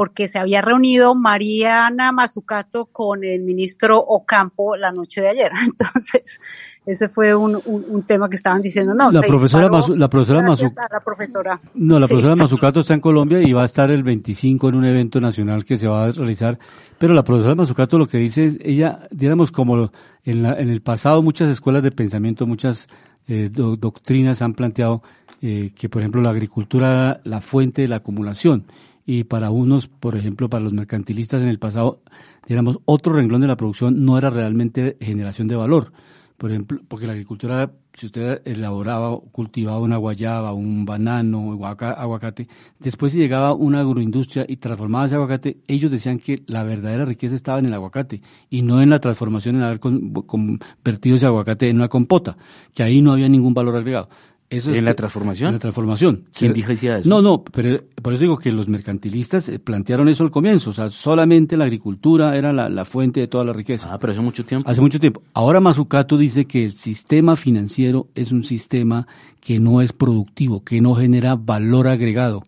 porque 0.00 0.28
se 0.28 0.38
había 0.38 0.62
reunido 0.62 1.14
Mariana 1.14 2.10
Mazzucato 2.10 2.86
con 2.86 3.22
el 3.22 3.42
ministro 3.42 3.98
Ocampo 3.98 4.74
la 4.74 4.92
noche 4.92 5.20
de 5.20 5.28
ayer. 5.28 5.52
Entonces, 5.62 6.40
ese 6.86 7.10
fue 7.10 7.34
un, 7.34 7.60
un, 7.66 8.02
tema 8.04 8.30
que 8.30 8.36
estaban 8.36 8.62
diciendo. 8.62 8.94
No, 8.94 9.10
la 9.10 9.20
profesora, 9.20 9.68
la 9.94 10.08
profesora 10.08 10.40
Mazzucato. 10.40 10.94
La 10.94 11.00
profesora. 11.00 11.60
No, 11.74 12.00
la 12.00 12.08
profesora 12.08 12.34
Mazzucato 12.38 12.80
está 12.80 12.94
en 12.94 13.00
Colombia 13.00 13.42
y 13.42 13.52
va 13.52 13.60
a 13.60 13.66
estar 13.66 13.90
el 13.90 14.02
25 14.02 14.70
en 14.70 14.74
un 14.76 14.86
evento 14.86 15.20
nacional 15.20 15.66
que 15.66 15.76
se 15.76 15.86
va 15.86 16.04
a 16.04 16.12
realizar. 16.12 16.58
Pero 16.96 17.12
la 17.12 17.22
profesora 17.22 17.54
Mazzucato 17.54 17.98
lo 17.98 18.06
que 18.06 18.16
dice 18.16 18.46
es, 18.46 18.58
ella, 18.62 19.06
digamos, 19.10 19.52
como 19.52 19.90
en, 20.24 20.42
la, 20.42 20.54
en 20.54 20.70
el 20.70 20.80
pasado 20.80 21.22
muchas 21.22 21.50
escuelas 21.50 21.82
de 21.82 21.90
pensamiento, 21.90 22.46
muchas 22.46 22.88
eh, 23.28 23.50
doctrinas 23.52 24.40
han 24.40 24.54
planteado 24.54 25.02
eh, 25.42 25.72
que, 25.74 25.90
por 25.90 26.00
ejemplo, 26.00 26.22
la 26.22 26.30
agricultura 26.30 26.90
era 26.90 27.20
la 27.24 27.42
fuente 27.42 27.82
de 27.82 27.88
la 27.88 27.96
acumulación 27.96 28.64
y 29.06 29.24
para 29.24 29.50
unos, 29.50 29.88
por 29.88 30.16
ejemplo, 30.16 30.48
para 30.48 30.64
los 30.64 30.72
mercantilistas 30.72 31.42
en 31.42 31.48
el 31.48 31.58
pasado, 31.58 32.00
digamos, 32.46 32.78
otro 32.84 33.12
renglón 33.12 33.40
de 33.40 33.48
la 33.48 33.56
producción 33.56 34.04
no 34.04 34.18
era 34.18 34.30
realmente 34.30 34.96
generación 35.00 35.48
de 35.48 35.56
valor. 35.56 35.92
Por 36.36 36.50
ejemplo, 36.50 36.80
porque 36.88 37.06
la 37.06 37.12
agricultura, 37.12 37.70
si 37.92 38.06
usted 38.06 38.40
elaboraba, 38.46 39.20
cultivaba 39.30 39.78
una 39.78 39.98
guayaba, 39.98 40.54
un 40.54 40.86
banano, 40.86 41.52
aguacate, 41.52 42.48
después 42.78 43.12
si 43.12 43.18
llegaba 43.18 43.52
una 43.52 43.80
agroindustria 43.80 44.46
y 44.48 44.56
transformaba 44.56 45.04
ese 45.04 45.16
aguacate, 45.16 45.58
ellos 45.68 45.90
decían 45.90 46.18
que 46.18 46.42
la 46.46 46.62
verdadera 46.62 47.04
riqueza 47.04 47.34
estaba 47.34 47.58
en 47.58 47.66
el 47.66 47.74
aguacate 47.74 48.22
y 48.48 48.62
no 48.62 48.80
en 48.80 48.88
la 48.88 49.00
transformación, 49.00 49.56
en 49.56 49.64
haber 49.64 49.80
convertido 49.80 51.16
ese 51.16 51.26
aguacate 51.26 51.68
en 51.68 51.76
una 51.76 51.88
compota, 51.88 52.38
que 52.72 52.82
ahí 52.82 53.02
no 53.02 53.12
había 53.12 53.28
ningún 53.28 53.52
valor 53.52 53.76
agregado. 53.76 54.08
Eso 54.50 54.72
¿En 54.74 54.84
la 54.84 54.94
transformación? 54.94 55.48
En 55.48 55.54
la 55.54 55.60
transformación. 55.60 56.24
¿Quién 56.36 56.52
dijo 56.52 56.72
eso? 56.72 57.08
No, 57.08 57.22
no, 57.22 57.44
pero 57.44 57.84
por 58.02 58.12
eso 58.12 58.22
digo 58.22 58.36
que 58.36 58.50
los 58.50 58.66
mercantilistas 58.66 59.48
eh, 59.48 59.60
plantearon 59.60 60.08
eso 60.08 60.24
al 60.24 60.32
comienzo. 60.32 60.70
O 60.70 60.72
sea, 60.72 60.90
solamente 60.90 61.56
la 61.56 61.64
agricultura 61.66 62.36
era 62.36 62.52
la, 62.52 62.84
fuente 62.84 63.20
de 63.20 63.28
toda 63.28 63.44
la 63.44 63.52
riqueza. 63.52 63.88
Ah, 63.92 63.98
pero 64.00 64.12
hace 64.12 64.20
mucho 64.20 64.44
tiempo. 64.44 64.68
Hace 64.68 64.80
mucho 64.80 64.98
tiempo. 64.98 65.22
Ahora 65.34 65.60
Mazzucato 65.60 66.16
dice 66.16 66.46
que 66.46 66.64
el 66.64 66.72
sistema 66.72 67.36
financiero 67.36 68.08
es 68.16 68.32
un 68.32 68.42
sistema 68.42 69.06
que 69.40 69.60
no 69.60 69.82
es 69.82 69.92
productivo, 69.92 70.64
que 70.64 70.80
no 70.80 70.96
genera 70.96 71.36
valor 71.36 71.86
agregado 71.86 72.42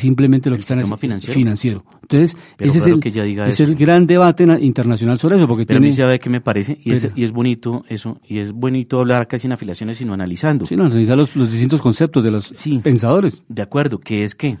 simplemente 0.00 0.50
lo 0.50 0.56
que 0.56 0.62
están 0.62 0.80
es 0.80 0.92
financiero. 0.98 1.34
financiero. 1.34 1.84
Entonces, 2.02 2.36
ese 2.58 2.78
es, 2.78 2.86
el, 2.86 3.00
que 3.00 3.08
es 3.08 3.60
el, 3.60 3.74
gran 3.74 4.06
debate 4.06 4.44
internacional 4.60 5.18
sobre 5.18 5.36
eso. 5.36 5.48
Porque 5.48 5.66
Pero 5.66 5.80
tiene, 5.80 5.88
a 5.88 5.90
mí 5.90 5.96
sabe 5.96 6.18
qué 6.18 6.30
me 6.30 6.40
parece, 6.40 6.78
y, 6.82 6.92
es, 6.92 7.08
y 7.14 7.24
es 7.24 7.32
bonito 7.32 7.84
eso, 7.88 8.20
y 8.26 8.38
es 8.38 8.52
bonito 8.52 9.00
hablar 9.00 9.26
casi 9.26 9.42
sin 9.42 9.52
afiliaciones, 9.52 9.98
sino 9.98 10.14
analizando. 10.14 10.66
Sí, 10.66 10.76
no, 10.76 10.84
analizar 10.84 11.16
los, 11.16 11.34
los 11.36 11.50
distintos 11.50 11.80
conceptos 11.80 12.22
de 12.22 12.30
los 12.30 12.52
pensadores. 12.82 13.42
De 13.48 13.62
acuerdo, 13.62 13.98
que 13.98 14.24
es 14.24 14.34
que, 14.34 14.58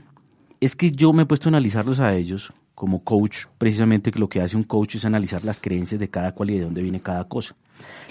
es 0.60 0.76
que 0.76 0.90
yo 0.90 1.12
me 1.12 1.22
he 1.22 1.26
puesto 1.26 1.48
a 1.48 1.50
analizarlos 1.50 2.00
a 2.00 2.14
ellos 2.14 2.52
como 2.74 3.04
coach, 3.04 3.46
precisamente 3.56 4.10
que 4.10 4.18
lo 4.18 4.28
que 4.28 4.40
hace 4.40 4.56
un 4.56 4.64
coach 4.64 4.96
es 4.96 5.04
analizar 5.04 5.44
las 5.44 5.60
creencias 5.60 6.00
de 6.00 6.08
cada 6.08 6.32
cual 6.32 6.50
y 6.50 6.58
de 6.58 6.64
dónde 6.64 6.82
viene 6.82 7.00
cada 7.00 7.24
cosa. 7.24 7.54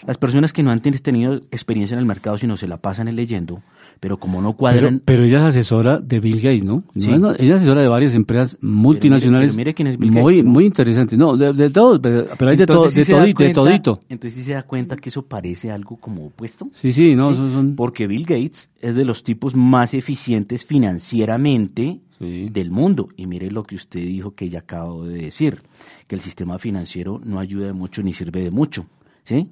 Las 0.08 0.18
personas 0.18 0.54
que 0.54 0.64
no 0.64 0.72
han 0.72 0.82
tenido 0.82 1.36
experiencia 1.52 1.96
en 1.96 2.00
el 2.00 2.06
mercado, 2.06 2.38
sino 2.38 2.58
se 2.58 2.68
la 2.68 2.78
pasan 2.78 3.14
leyendo, 3.16 3.62
pero 4.04 4.18
como 4.18 4.42
no 4.42 4.52
cuadran... 4.52 5.02
Pero, 5.06 5.24
ella 5.24 5.38
es 5.38 5.44
asesora 5.44 5.98
de 5.98 6.20
Bill 6.20 6.36
Gates, 6.36 6.66
¿no? 6.66 6.84
Sí. 6.94 7.10
ella 7.10 7.32
es 7.38 7.52
asesora 7.54 7.82
de 7.84 7.88
varias 7.88 8.14
empresas 8.16 8.58
multinacionales. 8.60 9.56
mire, 9.56 9.74
quién 9.74 9.88
es 9.88 9.98
Bill 9.98 10.12
muy, 10.12 10.36
Gates, 10.40 10.52
Muy 10.52 10.66
interesante. 10.66 11.16
No, 11.16 11.38
de, 11.38 11.70
todo, 11.70 12.02
pero, 12.02 12.28
hay 12.50 12.58
de, 12.58 12.66
todo, 12.66 12.90
de, 12.90 13.06
todito, 13.06 13.44
de 13.46 13.54
todito. 13.54 14.00
Entonces 14.10 14.38
sí 14.38 14.44
se 14.44 14.56
da 14.56 14.64
cuenta 14.64 14.98
que 14.98 15.08
eso 15.08 15.26
parece 15.26 15.72
algo 15.72 15.96
como 15.96 16.26
opuesto. 16.26 16.68
Sí, 16.74 16.92
sí, 16.92 17.16
no, 17.16 17.34
Son... 17.34 17.78
Porque 17.78 18.06
Bill 18.06 18.26
Gates 18.26 18.72
es 18.82 18.94
de 18.94 19.06
los 19.06 19.24
tipos 19.24 19.56
más 19.56 19.94
eficientes 19.94 20.66
financieramente 20.66 22.02
del 22.20 22.72
mundo. 22.72 23.08
Y 23.16 23.26
mire 23.26 23.52
lo 23.52 23.64
que 23.64 23.76
usted 23.76 24.02
dijo 24.02 24.36
que 24.36 24.50
ya 24.50 24.60
acabo 24.60 25.06
de 25.06 25.20
decir, 25.20 25.62
que 26.08 26.16
el 26.16 26.22
sistema 26.22 26.60
financiero 26.60 27.22
no 27.24 27.40
ayuda 27.40 27.68
de 27.68 27.74
mucho 27.74 28.04
ni 28.04 28.12
sirve 28.12 28.44
de 28.44 28.52
mucho. 28.52 28.86
¿sí? 29.24 29.48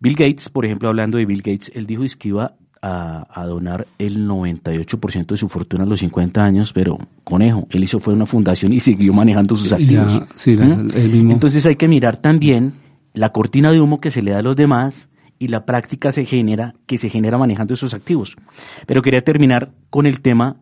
Bill 0.00 0.14
Gates, 0.14 0.48
por 0.48 0.64
ejemplo, 0.64 0.88
hablando 0.88 1.18
de 1.18 1.24
Bill 1.24 1.42
Gates, 1.42 1.70
él 1.72 1.86
dijo 1.86 2.02
que 2.18 2.28
iba 2.28 2.56
a, 2.88 3.46
donar 3.46 3.86
el 3.98 4.28
98% 4.28 5.26
de 5.26 5.36
su 5.36 5.48
fortuna 5.48 5.84
a 5.84 5.86
los 5.86 6.00
50 6.00 6.42
años, 6.42 6.72
pero 6.72 6.98
conejo, 7.24 7.66
él 7.70 7.84
hizo 7.84 7.98
fue 7.98 8.14
una 8.14 8.26
fundación 8.26 8.72
y 8.72 8.80
siguió 8.80 9.12
manejando 9.12 9.56
sus 9.56 9.72
activos. 9.72 10.22
¿Mm? 10.46 11.30
Entonces 11.30 11.66
hay 11.66 11.76
que 11.76 11.88
mirar 11.88 12.16
también 12.16 12.74
la 13.12 13.30
cortina 13.30 13.72
de 13.72 13.80
humo 13.80 14.00
que 14.00 14.10
se 14.10 14.22
le 14.22 14.32
da 14.32 14.38
a 14.38 14.42
los 14.42 14.56
demás 14.56 15.08
y 15.38 15.48
la 15.48 15.64
práctica 15.64 16.12
se 16.12 16.24
genera, 16.24 16.74
que 16.86 16.98
se 16.98 17.08
genera 17.08 17.38
manejando 17.38 17.74
esos 17.74 17.94
activos. 17.94 18.36
Pero 18.86 19.02
quería 19.02 19.22
terminar 19.22 19.70
con 19.90 20.06
el 20.06 20.20
tema 20.20 20.56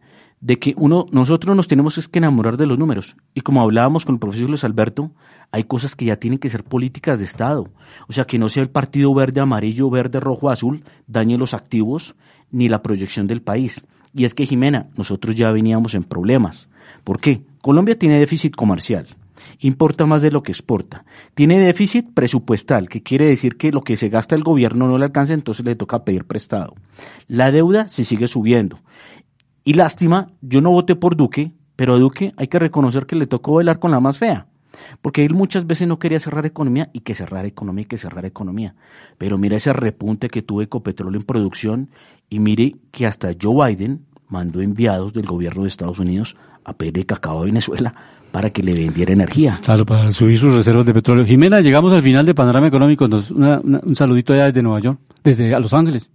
de 0.45 0.59
que 0.59 0.75
uno, 0.77 1.07
nosotros 1.11 1.57
nos 1.57 1.69
tenemos 1.69 2.07
que 2.07 2.19
enamorar 2.19 2.59
de 2.59 2.67
los 2.67 2.79
números. 2.79 3.17
Y 3.33 3.41
como 3.41 3.63
hablábamos 3.63 4.05
con 4.05 4.17
el 4.17 4.19
profesor 4.19 4.51
Luis 4.51 4.63
Alberto, 4.63 5.11
hay 5.51 5.65
cosas 5.65 5.97
que 5.97 6.05
ya 6.05 6.17
tienen 6.17 6.39
que 6.39 6.51
ser 6.51 6.65
políticas 6.65 7.19
de 7.19 7.25
Estado. 7.25 7.71
O 8.09 8.13
sea, 8.13 8.27
que 8.27 8.39
no 8.39 8.51
sea 8.51 8.63
el 8.63 8.69
partido 8.69 9.15
verde, 9.15 9.41
amarillo, 9.41 9.89
verde, 9.89 10.21
rojo, 10.21 10.51
azul, 10.51 10.85
dañe 11.07 11.39
los 11.39 11.55
activos 11.55 12.15
ni 12.51 12.69
la 12.69 12.83
proyección 12.83 13.27
del 13.27 13.41
país. 13.41 13.87
Y 14.13 14.27
es 14.27 14.35
que, 14.35 14.45
Jimena, 14.45 14.89
nosotros 14.99 15.35
ya 15.35 15.51
veníamos 15.51 15.95
en 15.95 16.05
problemas. 16.05 16.69
¿Por 17.05 17.21
qué? 17.21 17.43
Colombia 17.63 17.99
tiene 17.99 18.19
déficit 18.19 18.55
comercial. 18.55 19.07
Importa 19.61 20.05
más 20.05 20.21
de 20.21 20.31
lo 20.31 20.43
que 20.43 20.53
exporta. 20.53 21.07
Tiene 21.35 21.59
déficit 21.59 22.13
presupuestal, 22.13 22.91
que 22.91 23.03
quiere 23.03 23.25
decir 23.25 23.57
que 23.57 23.73
lo 23.73 23.81
que 23.81 23.97
se 23.97 24.11
gasta 24.11 24.35
el 24.35 24.45
gobierno 24.45 24.89
no 24.89 24.99
le 24.99 25.07
alcanza, 25.07 25.33
entonces 25.33 25.65
le 25.65 25.75
toca 25.75 26.05
pedir 26.05 26.25
prestado. 26.27 26.75
La 27.29 27.51
deuda 27.51 27.89
se 27.89 28.05
sigue 28.05 28.29
subiendo. 28.29 28.79
Y 29.65 29.73
lástima, 29.73 30.29
yo 30.43 30.61
no 30.61 30.71
voté 30.71 30.95
por 30.95 31.17
Duque, 31.17 31.53
pero 31.75 31.95
a 31.95 31.99
Duque 31.99 32.35
hay 32.37 32.49
que 32.49 32.59
reconocer 32.59 33.07
que 33.07 33.17
le 33.17 33.27
tocó 33.27 33.55
bailar 33.55 33.79
con 33.79 33.91
la 33.91 33.99
más 33.99 34.19
fea. 34.19 34.47
Porque 35.01 35.25
él 35.25 35.35
muchas 35.35 35.67
veces 35.67 35.89
no 35.89 35.99
quería 35.99 36.21
cerrar 36.21 36.45
economía 36.45 36.91
y 36.93 37.01
que 37.01 37.15
cerrar 37.15 37.47
economía 37.47 37.83
y 37.83 37.87
que 37.87 37.97
cerrar 37.97 38.27
economía. 38.27 38.75
Pero 39.17 39.39
mira 39.39 39.57
ese 39.57 39.73
repunte 39.73 40.29
que 40.29 40.43
tuvo 40.43 40.63
Ecopetrol 40.63 41.15
en 41.15 41.23
producción 41.23 41.91
y 42.29 42.41
mire 42.41 42.77
que 42.91 43.07
hasta 43.07 43.31
Joe 43.41 43.75
Biden 43.75 44.05
mandó 44.29 44.61
enviados 44.61 45.15
del 45.15 45.27
gobierno 45.27 45.63
de 45.63 45.69
Estados 45.69 45.99
Unidos 45.99 46.37
a 46.65 46.75
pedir 46.75 47.07
cacao 47.07 47.41
a 47.41 47.45
Venezuela 47.45 47.95
para 48.33 48.51
que 48.51 48.63
le 48.63 48.75
vendiera 48.75 49.13
energía. 49.13 49.61
Claro, 49.63 49.87
para 49.87 50.11
subir 50.11 50.39
sus 50.39 50.55
reservas 50.55 50.85
de 50.87 50.93
petróleo. 50.93 51.25
Jimena, 51.25 51.61
llegamos 51.61 51.93
al 51.93 52.03
final 52.03 52.27
de 52.27 52.35
Panorama 52.35 52.67
Económico. 52.67 53.05
un 53.07 53.95
saludito 53.95 54.33
allá 54.33 54.47
desde 54.47 54.63
Nueva 54.63 54.81
York, 54.81 54.99
desde 55.23 55.59
Los 55.61 55.73
Ángeles 55.73 56.11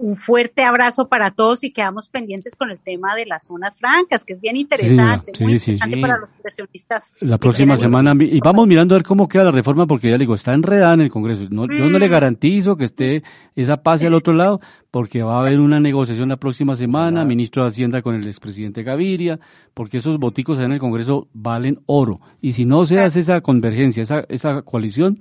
un 0.00 0.16
fuerte 0.16 0.62
abrazo 0.62 1.08
para 1.08 1.30
todos 1.30 1.62
y 1.62 1.72
quedamos 1.72 2.08
pendientes 2.08 2.54
con 2.56 2.70
el 2.70 2.78
tema 2.78 3.14
de 3.14 3.26
las 3.26 3.44
zonas 3.44 3.74
francas, 3.76 4.24
que 4.24 4.32
es 4.32 4.40
bien 4.40 4.56
interesante, 4.56 5.32
muy 5.40 5.52
interesante 5.52 6.00
para 6.00 6.18
los 6.18 6.30
inversionistas. 6.38 7.12
La 7.20 7.36
próxima 7.36 7.76
semana, 7.76 8.14
y 8.18 8.40
vamos 8.40 8.66
mirando 8.66 8.94
a 8.94 8.98
ver 8.98 9.06
cómo 9.06 9.28
queda 9.28 9.44
la 9.44 9.50
reforma, 9.50 9.86
porque 9.86 10.08
ya 10.08 10.14
le 10.14 10.20
digo, 10.20 10.34
está 10.34 10.54
enredada 10.54 10.94
en 10.94 11.02
el 11.02 11.10
Congreso. 11.10 11.46
No, 11.50 11.66
Yo 11.66 11.90
no 11.90 11.98
le 11.98 12.08
mm. 12.08 12.10
garantizo 12.10 12.76
que 12.76 12.84
esté 12.84 13.22
esa 13.54 13.82
pase 13.82 14.06
al 14.06 14.14
otro 14.14 14.32
lado, 14.32 14.60
porque 14.90 15.22
va 15.22 15.36
a 15.36 15.40
haber 15.40 15.60
una 15.60 15.80
negociación 15.80 16.30
la 16.30 16.38
próxima 16.38 16.76
semana, 16.76 17.24
ministro 17.26 17.62
de 17.62 17.68
Hacienda 17.68 18.00
con 18.00 18.14
el 18.14 18.26
expresidente 18.26 18.82
Gaviria, 18.82 19.38
porque 19.74 19.98
esos 19.98 20.18
boticos 20.18 20.58
en 20.60 20.72
el 20.72 20.78
Congreso 20.78 21.28
valen 21.34 21.80
oro. 21.84 22.20
Y 22.40 22.52
si 22.52 22.64
no 22.64 22.86
se 22.86 23.00
hace 23.00 23.20
esa 23.20 23.42
convergencia, 23.42 24.02
esa, 24.02 24.24
esa 24.30 24.62
coalición, 24.62 25.18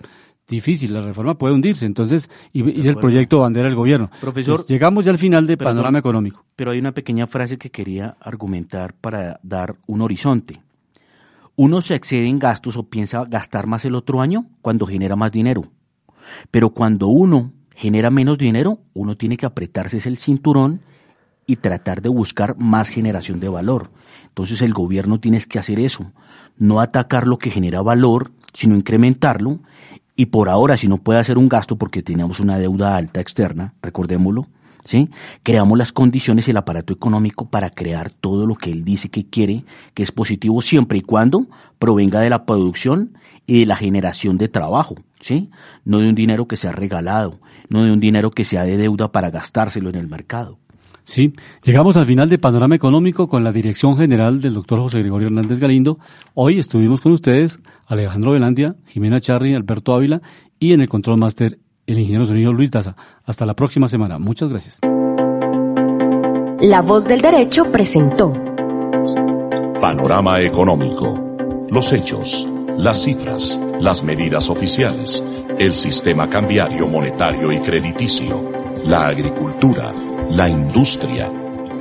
difícil, 0.50 0.93
la 0.93 1.02
reforma 1.02 1.38
puede 1.38 1.54
hundirse, 1.54 1.86
entonces, 1.86 2.30
y, 2.52 2.88
el 2.88 2.97
proyecto 2.97 3.39
bandera 3.39 3.68
del 3.68 3.76
gobierno. 3.76 4.10
Profesor, 4.20 4.66
llegamos 4.66 5.06
ya 5.06 5.12
al 5.12 5.18
final 5.18 5.47
del 5.47 5.58
panorama 5.58 6.00
económico. 6.00 6.43
Pero 6.56 6.72
hay 6.72 6.80
una 6.80 6.91
pequeña 6.91 7.28
frase 7.28 7.58
que 7.58 7.70
quería 7.70 8.18
argumentar 8.20 8.93
para 8.93 9.39
dar 9.43 9.76
un 9.88 10.02
horizonte. 10.02 10.62
Uno 11.56 11.82
se 11.82 11.95
excede 11.95 12.26
en 12.28 12.39
gastos 12.39 12.78
o 12.78 12.84
piensa 12.84 13.26
gastar 13.26 13.68
más 13.68 13.86
el 13.86 13.95
otro 13.95 14.22
año 14.22 14.47
cuando 14.62 14.86
genera 14.86 15.16
más 15.16 15.32
dinero. 15.32 15.66
Pero 16.52 16.70
cuando 16.70 17.08
uno 17.08 17.52
genera 17.76 18.10
menos 18.10 18.38
dinero, 18.38 18.80
uno 18.93 19.16
tiene 19.16 19.38
que 19.38 19.45
apretarse 19.45 19.97
el 20.08 20.18
cinturón 20.18 20.82
y 21.45 21.56
tratar 21.56 22.02
de 22.02 22.10
buscar 22.10 22.58
más 22.58 22.89
generación 22.89 23.39
de 23.39 23.50
valor. 23.50 23.89
Entonces 24.28 24.62
el 24.62 24.74
gobierno 24.74 25.20
tiene 25.20 25.41
que 25.41 25.60
hacer 25.60 25.80
eso, 25.80 26.12
no 26.58 26.80
atacar 26.80 27.28
lo 27.28 27.38
que 27.38 27.50
genera 27.52 27.82
valor, 27.82 28.32
sino 28.54 28.76
incrementarlo 28.76 29.60
y 30.20 30.26
por 30.26 30.49
ahora, 30.49 30.76
si 30.76 30.89
no 30.89 30.97
puede 30.97 31.22
hacer 31.22 31.38
un 31.38 31.47
gasto 31.47 31.78
porque 31.78 32.03
tenemos 32.03 32.41
una 32.41 32.57
deuda 32.57 32.97
alta 32.97 33.22
externa, 33.22 33.76
recordémoslo, 33.82 34.47
¿sí? 34.84 35.09
Creamos 35.43 35.78
las 35.78 35.93
condiciones 35.93 36.45
y 36.45 36.51
el 36.51 36.57
aparato 36.57 36.91
económico 36.91 37.49
para 37.49 37.70
crear 37.70 38.09
todo 38.09 38.45
lo 38.45 38.55
que 38.55 38.70
él 38.70 38.84
dice 38.84 39.07
que 39.07 39.28
quiere, 39.28 39.63
que 39.93 40.03
es 40.03 40.11
positivo 40.11 40.61
siempre 40.61 40.97
y 40.97 41.03
cuando 41.03 41.47
provenga 41.80 42.20
de 42.20 42.30
la 42.30 42.43
producción 42.45 43.17
y 43.47 43.61
de 43.61 43.65
la 43.65 43.78
generación 43.78 44.38
de 44.38 44.49
trabajo, 44.49 44.95
¿sí? 45.22 45.51
No 45.86 45.99
de 45.99 46.09
un 46.09 46.15
dinero 46.15 46.49
que 46.49 46.57
sea 46.57 46.74
regalado, 46.74 47.39
no 47.70 47.86
de 47.86 47.93
un 47.93 48.01
dinero 48.01 48.32
que 48.32 48.43
sea 48.43 48.63
de 48.63 48.76
deuda 48.76 49.13
para 49.13 49.30
gastárselo 49.30 49.89
en 49.89 49.95
el 49.95 50.09
mercado. 50.09 50.59
Sí, 51.10 51.34
llegamos 51.64 51.97
al 51.97 52.05
final 52.05 52.30
de 52.30 52.38
Panorama 52.38 52.76
Económico 52.76 53.28
con 53.28 53.43
la 53.43 53.51
dirección 53.51 53.97
general 53.97 54.41
del 54.41 54.53
doctor 54.53 54.80
José 54.80 54.99
Gregorio 54.99 55.30
Hernández 55.30 55.57
Galindo. 55.57 55.97
Hoy 56.36 56.60
estuvimos 56.60 57.01
con 57.01 57.14
ustedes 57.14 57.60
Alejandro 57.88 58.34
Velandia, 58.34 58.76
Jimena 58.86 59.20
Charri, 59.20 59.55
Alberto 59.55 59.95
Ávila 59.95 60.22
y 60.60 60.74
en 60.74 60.82
el 60.82 60.88
control 60.88 61.18
máster 61.18 61.57
el 61.88 61.97
ingeniero 61.97 62.28
sonido 62.28 62.53
Luis 62.53 62.70
Daza. 62.70 62.95
Hasta 63.26 63.47
la 63.47 63.55
próxima 63.55 63.88
semana. 63.88 64.20
Muchas 64.20 64.49
gracias. 64.49 64.78
La 66.62 66.84
voz 66.84 67.07
del 67.07 67.22
derecho 67.22 67.72
presentó 67.72 68.32
Panorama 69.82 70.39
Económico. 70.41 71.66
Los 71.72 71.91
hechos, 71.91 72.47
las 72.78 73.01
cifras, 73.01 73.60
las 73.82 74.03
medidas 74.03 74.47
oficiales, 74.51 75.24
el 75.57 75.74
sistema 75.74 76.30
cambiario 76.30 76.88
monetario 76.88 77.51
y 77.51 77.60
crediticio, 77.62 78.51
la 78.86 79.07
agricultura 79.07 79.91
la 80.30 80.48
industria 80.48 81.32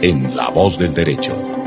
en 0.01 0.35
la 0.35 0.49
voz 0.49 0.79
del 0.79 0.95
derecho. 0.95 1.58